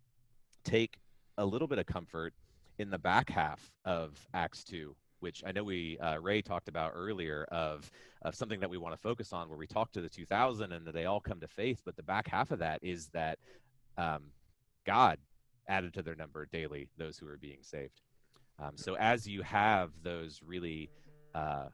take 0.64 0.98
a 1.38 1.46
little 1.46 1.68
bit 1.68 1.80
of 1.80 1.86
comfort 1.86 2.34
in 2.80 2.90
the 2.90 2.98
back 2.98 3.30
half 3.30 3.72
of 3.86 4.28
Acts 4.34 4.64
two, 4.64 4.96
which 5.20 5.44
I 5.46 5.52
know 5.52 5.64
we 5.64 5.98
uh, 6.00 6.18
Ray 6.18 6.42
talked 6.42 6.68
about 6.68 6.94
earlier 6.96 7.46
of 7.52 7.90
of 8.22 8.36
something 8.36 8.60
that 8.62 8.70
we 8.70 8.78
want 8.78 8.94
to 8.96 9.02
focus 9.02 9.34
on, 9.34 9.50
where 9.50 9.58
we 9.58 9.68
talk 9.68 9.92
to 9.94 10.02
the 10.02 10.10
2000 10.10 10.72
and 10.72 10.86
that 10.86 10.94
they 10.94 11.06
all 11.06 11.20
come 11.20 11.40
to 11.42 11.48
faith. 11.48 11.82
But 11.86 11.96
the 11.96 12.04
back 12.04 12.28
half 12.28 12.52
of 12.52 12.60
that 12.60 12.80
is 12.82 13.08
that 13.10 13.38
um, 13.98 14.24
God 14.86 15.18
added 15.68 15.94
to 15.94 16.02
their 16.02 16.16
number 16.16 16.46
daily 16.46 16.90
those 16.98 17.18
who 17.18 17.28
are 17.28 17.38
being 17.38 17.60
saved. 17.62 18.02
Um, 18.60 18.74
so 18.76 18.96
as 18.96 19.28
you 19.28 19.42
have 19.42 19.92
those 20.04 20.42
really 20.46 20.90
uh, 21.34 21.68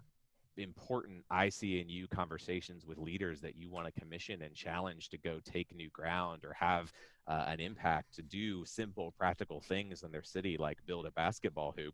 important 0.60 1.24
IC&U 1.32 2.08
conversations 2.08 2.86
with 2.86 2.98
leaders 2.98 3.42
that 3.42 3.56
you 3.56 3.70
want 3.70 3.88
to 3.88 4.00
commission 4.00 4.42
and 4.42 4.54
challenge 4.54 5.10
to 5.10 5.18
go 5.18 5.40
take 5.44 5.74
new 5.74 5.90
ground 5.90 6.44
or 6.46 6.54
have 6.54 6.92
uh, 7.28 7.46
an 7.48 7.60
impact 7.60 8.14
to 8.16 8.22
do 8.22 8.66
simple, 8.66 9.14
practical 9.18 9.62
things 9.62 10.04
in 10.04 10.12
their 10.12 10.24
city, 10.24 10.58
like 10.58 10.78
build 10.86 11.06
a 11.06 11.12
basketball 11.12 11.74
hoop, 11.78 11.94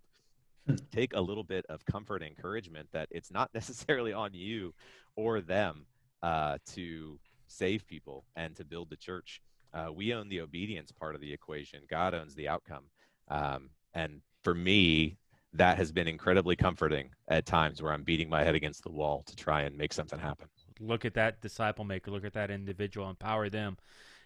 hmm. 0.68 0.76
take 0.92 1.14
a 1.14 1.22
little 1.22 1.44
bit 1.44 1.66
of 1.70 1.86
comfort 1.86 2.22
and 2.22 2.32
encouragement 2.32 2.88
that 2.92 3.08
it's 3.12 3.32
not 3.32 3.50
necessarily 3.54 4.14
on 4.14 4.34
you 4.34 4.74
or 5.16 5.42
them 5.42 5.86
uh, 6.24 6.58
to 6.66 7.20
save 7.48 7.86
people 7.88 8.26
and 8.36 8.56
to 8.56 8.66
build 8.66 8.90
the 8.90 8.98
church. 8.98 9.42
Uh, 9.74 9.92
we 9.94 10.14
own 10.14 10.30
the 10.30 10.42
obedience 10.42 10.92
part 10.92 11.16
of 11.16 11.22
the 11.22 11.32
equation. 11.32 11.82
God 11.90 12.14
owns 12.14 12.34
the 12.36 12.48
outcome. 12.48 12.86
Um, 13.28 13.70
and 13.94 14.22
for 14.44 14.54
me, 14.54 15.18
that 15.58 15.78
has 15.78 15.92
been 15.92 16.08
incredibly 16.08 16.56
comforting 16.56 17.10
at 17.28 17.46
times 17.46 17.82
where 17.82 17.94
I'm 17.94 18.04
beating 18.04 18.30
my 18.30 18.44
head 18.44 18.56
against 18.56 18.84
the 18.84 18.92
wall 18.92 19.24
to 19.28 19.36
try 19.36 19.62
and 19.62 19.78
make 19.78 19.94
something 19.94 20.20
happen. 20.20 20.48
Look 20.80 21.06
at 21.06 21.14
that 21.14 21.42
disciple 21.42 21.86
maker, 21.86 22.12
look 22.12 22.26
at 22.26 22.34
that 22.34 22.52
individual, 22.52 23.10
empower 23.10 23.50
them 23.50 23.78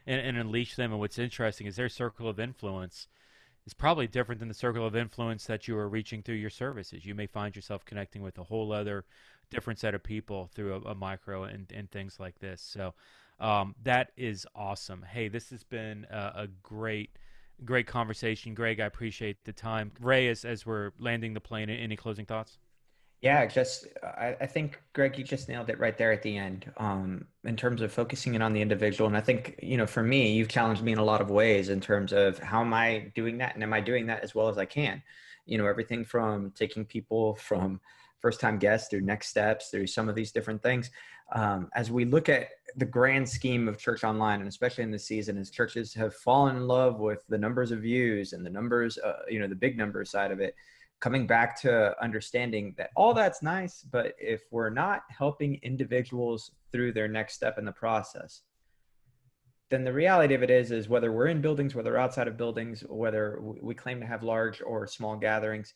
and, 0.08 0.20
and 0.20 0.38
unleash 0.38 0.76
them. 0.76 0.92
And 0.92 1.00
what's 1.00 1.20
interesting 1.20 1.68
is 1.68 1.76
their 1.76 1.90
circle 1.90 2.28
of 2.28 2.40
influence 2.40 3.08
is 3.66 3.74
probably 3.74 4.08
different 4.08 4.40
than 4.40 4.48
the 4.48 4.54
circle 4.54 4.86
of 4.86 4.96
influence 4.96 5.46
that 5.46 5.68
you 5.68 5.78
are 5.78 5.88
reaching 5.88 6.24
through 6.24 6.36
your 6.36 6.50
services. 6.50 7.06
You 7.06 7.16
may 7.16 7.28
find 7.28 7.56
yourself 7.56 7.86
connecting 7.86 8.22
with 8.22 8.38
a 8.38 8.44
whole 8.44 8.72
other 8.72 9.06
different 9.52 9.80
set 9.80 9.94
of 9.94 10.04
people 10.04 10.50
through 10.56 10.76
a, 10.76 10.92
a 10.92 10.96
micro 10.96 11.44
and, 11.44 11.72
and 11.72 11.92
things 11.92 12.20
like 12.20 12.40
this. 12.40 12.62
So 12.62 12.94
um, 13.40 13.76
that 13.84 14.12
is 14.18 14.48
awesome. 14.56 15.04
Hey, 15.04 15.28
this 15.28 15.50
has 15.52 15.64
been 15.64 16.08
a, 16.10 16.32
a 16.36 16.48
great– 16.64 17.12
great 17.66 17.88
conversation, 17.88 18.54
Greg. 18.54 18.80
I 18.80 18.86
appreciate 18.86 19.38
the 19.44 19.54
time. 19.54 19.92
Ray, 20.00 20.28
as 20.28 20.46
as 20.46 20.66
we're 20.66 20.92
landing 21.00 21.34
the 21.34 21.42
plane, 21.42 21.70
any 21.70 21.96
closing 21.96 22.26
thoughts? 22.26 22.58
Yeah, 23.22 23.46
just 23.48 23.88
I, 24.02 24.38
I 24.40 24.46
think 24.46 24.82
Greg, 24.94 25.18
you 25.18 25.26
just 25.26 25.50
nailed 25.50 25.70
it 25.70 25.78
right 25.78 25.98
there 25.98 26.12
at 26.12 26.22
the 26.22 26.38
end. 26.38 26.72
Um, 26.78 27.26
in 27.44 27.58
terms 27.58 27.82
of 27.82 27.92
focusing 27.92 28.36
in 28.36 28.42
on 28.42 28.54
the 28.54 28.62
individual, 28.62 29.08
and 29.08 29.18
I 29.18 29.22
think 29.22 29.60
you 29.62 29.78
know, 29.78 29.86
for 29.86 30.04
me, 30.04 30.32
you've 30.32 30.48
challenged 30.48 30.84
me 30.84 30.94
in 30.94 31.00
a 31.00 31.04
lot 31.04 31.22
of 31.22 31.30
ways 31.30 31.70
in 31.70 31.82
terms 31.82 32.14
of 32.14 32.40
how 32.40 32.62
am 32.62 32.74
I 32.74 33.12
doing 33.16 33.38
that, 33.40 33.56
and 33.56 33.64
am 33.64 33.74
I 33.74 33.82
doing 33.82 34.08
that 34.08 34.24
as 34.24 34.34
well 34.34 34.48
as 34.48 34.58
I 34.58 34.66
can? 34.66 35.04
You 35.46 35.58
know, 35.58 35.68
everything 35.68 36.06
from 36.06 36.52
taking 36.52 36.86
people 36.86 37.36
from 37.36 37.82
first 38.20 38.40
time 38.40 38.58
guests 38.58 38.90
through 38.90 39.02
next 39.02 39.30
steps 39.30 39.70
through 39.70 39.88
some 39.88 40.10
of 40.10 40.16
these 40.16 40.32
different 40.32 40.62
things 40.62 40.92
um, 41.32 41.70
as 41.76 41.92
we 41.92 42.06
look 42.06 42.30
at 42.30 42.50
the 42.76 42.86
grand 42.86 43.28
scheme 43.28 43.68
of 43.68 43.78
church 43.78 44.04
online 44.04 44.40
and 44.40 44.48
especially 44.48 44.84
in 44.84 44.92
this 44.92 45.06
season 45.06 45.38
as 45.38 45.50
churches 45.50 45.94
have 45.94 46.16
fallen 46.16 46.56
in 46.56 46.68
love 46.68 47.00
with 47.00 47.26
the 47.28 47.38
numbers 47.38 47.72
of 47.72 47.80
views 47.80 48.34
and 48.34 48.46
the 48.46 48.50
numbers 48.50 48.98
uh, 49.00 49.20
you 49.28 49.40
know 49.40 49.48
the 49.48 49.56
big 49.56 49.78
number 49.78 50.04
side 50.06 50.32
of 50.32 50.40
it 50.40 50.56
coming 51.00 51.26
back 51.26 51.60
to 51.60 51.96
understanding 52.04 52.74
that 52.78 52.90
all 52.96 53.14
that's 53.14 53.42
nice 53.42 53.84
but 53.92 54.14
if 54.20 54.44
we're 54.52 54.70
not 54.70 55.04
helping 55.10 55.60
individuals 55.64 56.52
through 56.72 56.92
their 56.92 57.08
next 57.08 57.34
step 57.34 57.58
in 57.58 57.66
the 57.66 57.72
process 57.72 58.42
then 59.70 59.84
the 59.84 59.94
reality 59.94 60.34
of 60.34 60.44
it 60.44 60.50
is 60.50 60.72
is 60.72 60.90
whether 60.90 61.12
we're 61.12 61.28
in 61.28 61.42
buildings 61.42 61.74
whether 61.74 61.98
outside 61.98 62.28
of 62.28 62.38
buildings 62.38 62.84
whether 62.88 63.40
we 63.42 63.74
claim 63.74 64.00
to 64.00 64.06
have 64.06 64.24
large 64.24 64.62
or 64.62 64.86
small 64.86 65.16
gatherings 65.16 65.74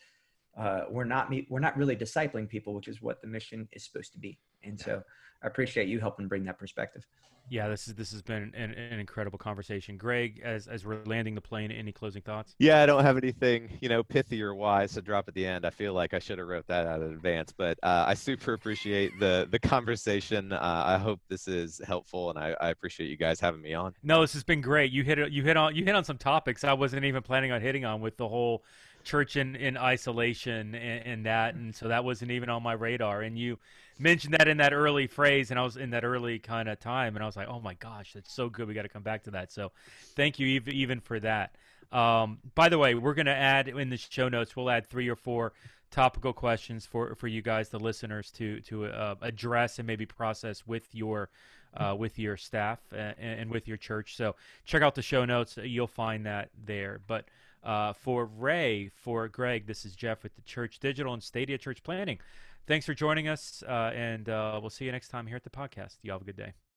uh, 0.58 0.82
we're 0.90 1.04
not 1.04 1.34
we're 1.50 1.60
not 1.60 1.76
really 1.78 1.96
discipling 1.96 2.48
people 2.48 2.74
which 2.74 2.88
is 2.88 3.02
what 3.02 3.22
the 3.22 3.28
mission 3.28 3.68
is 3.72 3.84
supposed 3.84 4.12
to 4.14 4.20
be. 4.20 4.38
And 4.64 4.80
so 4.80 5.02
I 5.44 5.48
appreciate 5.48 5.88
you 5.88 6.00
helping 6.00 6.28
bring 6.28 6.46
that 6.46 6.58
perspective. 6.58 7.06
Yeah, 7.50 7.68
this 7.68 7.88
is 7.88 7.96
this 7.96 8.12
has 8.14 8.22
been 8.22 8.54
an, 8.56 8.72
an, 8.72 9.00
incredible 9.00 9.38
conversation. 9.38 9.98
Greg, 9.98 10.42
as 10.46 10.68
as 10.68 10.86
we're 10.86 11.04
landing 11.06 11.36
the 11.36 11.42
plane, 11.42 11.72
any 11.72 11.92
closing 11.92 12.22
thoughts? 12.22 12.56
Yeah, 12.58 12.82
I 12.82 12.86
don't 12.86 13.04
have 13.04 13.18
anything, 13.18 13.70
you 13.82 13.90
know, 13.90 14.02
pithy 14.02 14.42
or 14.42 14.56
wise 14.56 14.94
to 14.94 15.02
drop 15.02 15.28
at 15.28 15.34
the 15.34 15.46
end. 15.46 15.66
I 15.66 15.70
feel 15.70 15.94
like 15.94 16.14
I 16.14 16.20
should 16.20 16.38
have 16.38 16.48
wrote 16.48 16.66
that 16.68 16.88
out 16.88 17.02
in 17.02 17.12
advance, 17.12 17.54
but 17.56 17.78
uh, 17.84 18.06
I 18.08 18.14
super 18.14 18.54
appreciate 18.54 19.12
the 19.20 19.48
the 19.52 19.60
conversation. 19.60 20.54
Uh, 20.54 20.84
I 20.86 20.98
hope 20.98 21.20
this 21.28 21.50
is 21.50 21.82
helpful, 21.86 22.30
and 22.30 22.40
I, 22.40 22.56
I 22.62 22.70
appreciate 22.70 23.10
you 23.10 23.18
guys 23.18 23.42
having 23.42 23.62
me 23.62 23.74
on. 23.74 23.94
No, 24.04 24.22
this 24.22 24.34
has 24.34 24.46
been 24.46 24.62
great. 24.62 24.94
You 24.94 25.04
hit 25.04 25.32
you 25.32 25.44
hit 25.44 25.58
on 25.58 25.76
you 25.76 25.84
hit 25.84 25.96
on 25.96 26.06
some 26.06 26.18
topics 26.18 26.64
I 26.64 26.74
wasn't 26.74 27.04
even 27.04 27.22
planning 27.22 27.52
on 27.52 27.60
hitting 27.60 27.84
on 27.84 28.00
with 28.00 28.16
the 28.16 28.28
whole 28.28 28.64
church 29.04 29.36
in, 29.36 29.56
in 29.56 29.78
isolation 29.78 30.76
and, 30.76 31.06
and, 31.06 31.26
that 31.26 31.56
and 31.56 31.76
so 31.76 31.88
that 31.88 32.04
wasn't 32.04 32.32
even 32.32 32.50
on 32.50 32.64
my 32.64 32.74
radar. 32.74 33.22
And 33.22 33.38
you 33.38 33.58
mentioned 34.00 34.34
that 34.34 34.48
in 34.48 34.58
that 34.58 34.74
early 34.74 35.06
phrase 35.06 35.52
and 35.52 35.60
i 35.60 35.64
was 35.64 35.78
in 35.78 35.92
that 35.92 36.04
early 36.04 36.40
kind 36.40 36.68
of 36.68 36.80
time 36.80 37.16
and 37.16 37.22
i 37.22 37.28
was 37.28 37.36
like 37.36 37.48
oh 37.48 37.60
my 37.60 37.76
gosh 37.76 38.14
that's 38.14 38.34
so 38.34 38.50
good 38.50 38.68
we 38.68 38.74
got 38.74 38.82
to 38.82 38.90
come 38.90 39.04
back 39.04 39.24
to 39.24 39.32
that. 39.32 39.52
So 39.52 39.72
thank 40.16 40.40
you 40.40 40.62
even 40.68 41.00
for 41.00 41.20
that. 41.20 41.56
Um, 41.92 42.40
by 42.56 42.70
the 42.70 42.78
way 42.78 42.96
we're 42.96 43.14
going 43.14 43.28
to 43.28 43.36
add 43.36 43.68
in 43.68 43.90
the 43.90 43.98
show 43.98 44.30
notes 44.30 44.56
we'll 44.56 44.70
add 44.70 44.88
three 44.88 45.10
or 45.10 45.16
four 45.16 45.54
topical 45.92 46.34
questions 46.34 46.88
for 46.88 47.14
for 47.14 47.28
you 47.28 47.44
guys 47.44 47.70
the 47.70 47.80
listeners 47.80 48.32
to 48.32 48.60
to 48.62 48.86
uh, 48.86 49.16
address 49.22 49.78
and 49.78 49.86
maybe 49.86 50.08
process 50.08 50.66
with 50.66 50.88
your 50.94 51.30
uh, 51.76 51.96
with 51.98 52.20
your 52.20 52.38
staff 52.38 52.80
and, 52.92 53.16
and 53.20 53.52
with 53.52 53.68
your 53.68 53.78
church. 53.78 54.16
So 54.16 54.36
check 54.66 54.82
out 54.82 54.96
the 54.96 55.02
show 55.02 55.26
notes 55.26 55.58
you'll 55.62 55.88
find 55.88 56.26
that 56.26 56.50
there. 56.66 57.00
But 57.08 57.26
uh, 57.64 57.94
for 57.94 58.26
Ray, 58.26 58.90
for 58.90 59.28
Greg, 59.28 59.68
this 59.68 59.86
is 59.86 59.96
Jeff 59.96 60.24
with 60.24 60.36
the 60.36 60.42
Church 60.42 60.80
Digital 60.80 61.14
and 61.14 61.24
Stadia 61.24 61.58
Church 61.58 61.84
Planting. 61.84 62.20
Thanks 62.66 62.86
for 62.86 62.94
joining 62.94 63.28
us, 63.28 63.64
uh, 63.68 63.92
and 63.94 64.30
uh, 64.30 64.58
we'll 64.62 64.70
see 64.70 64.86
you 64.86 64.92
next 64.92 65.10
time 65.10 65.28
here 65.28 65.36
at 65.36 65.44
the 65.44 65.50
podcast. 65.50 65.98
You 66.02 66.12
all 66.12 66.20
have 66.20 66.22
a 66.22 66.26
good 66.26 66.38
day. 66.38 66.54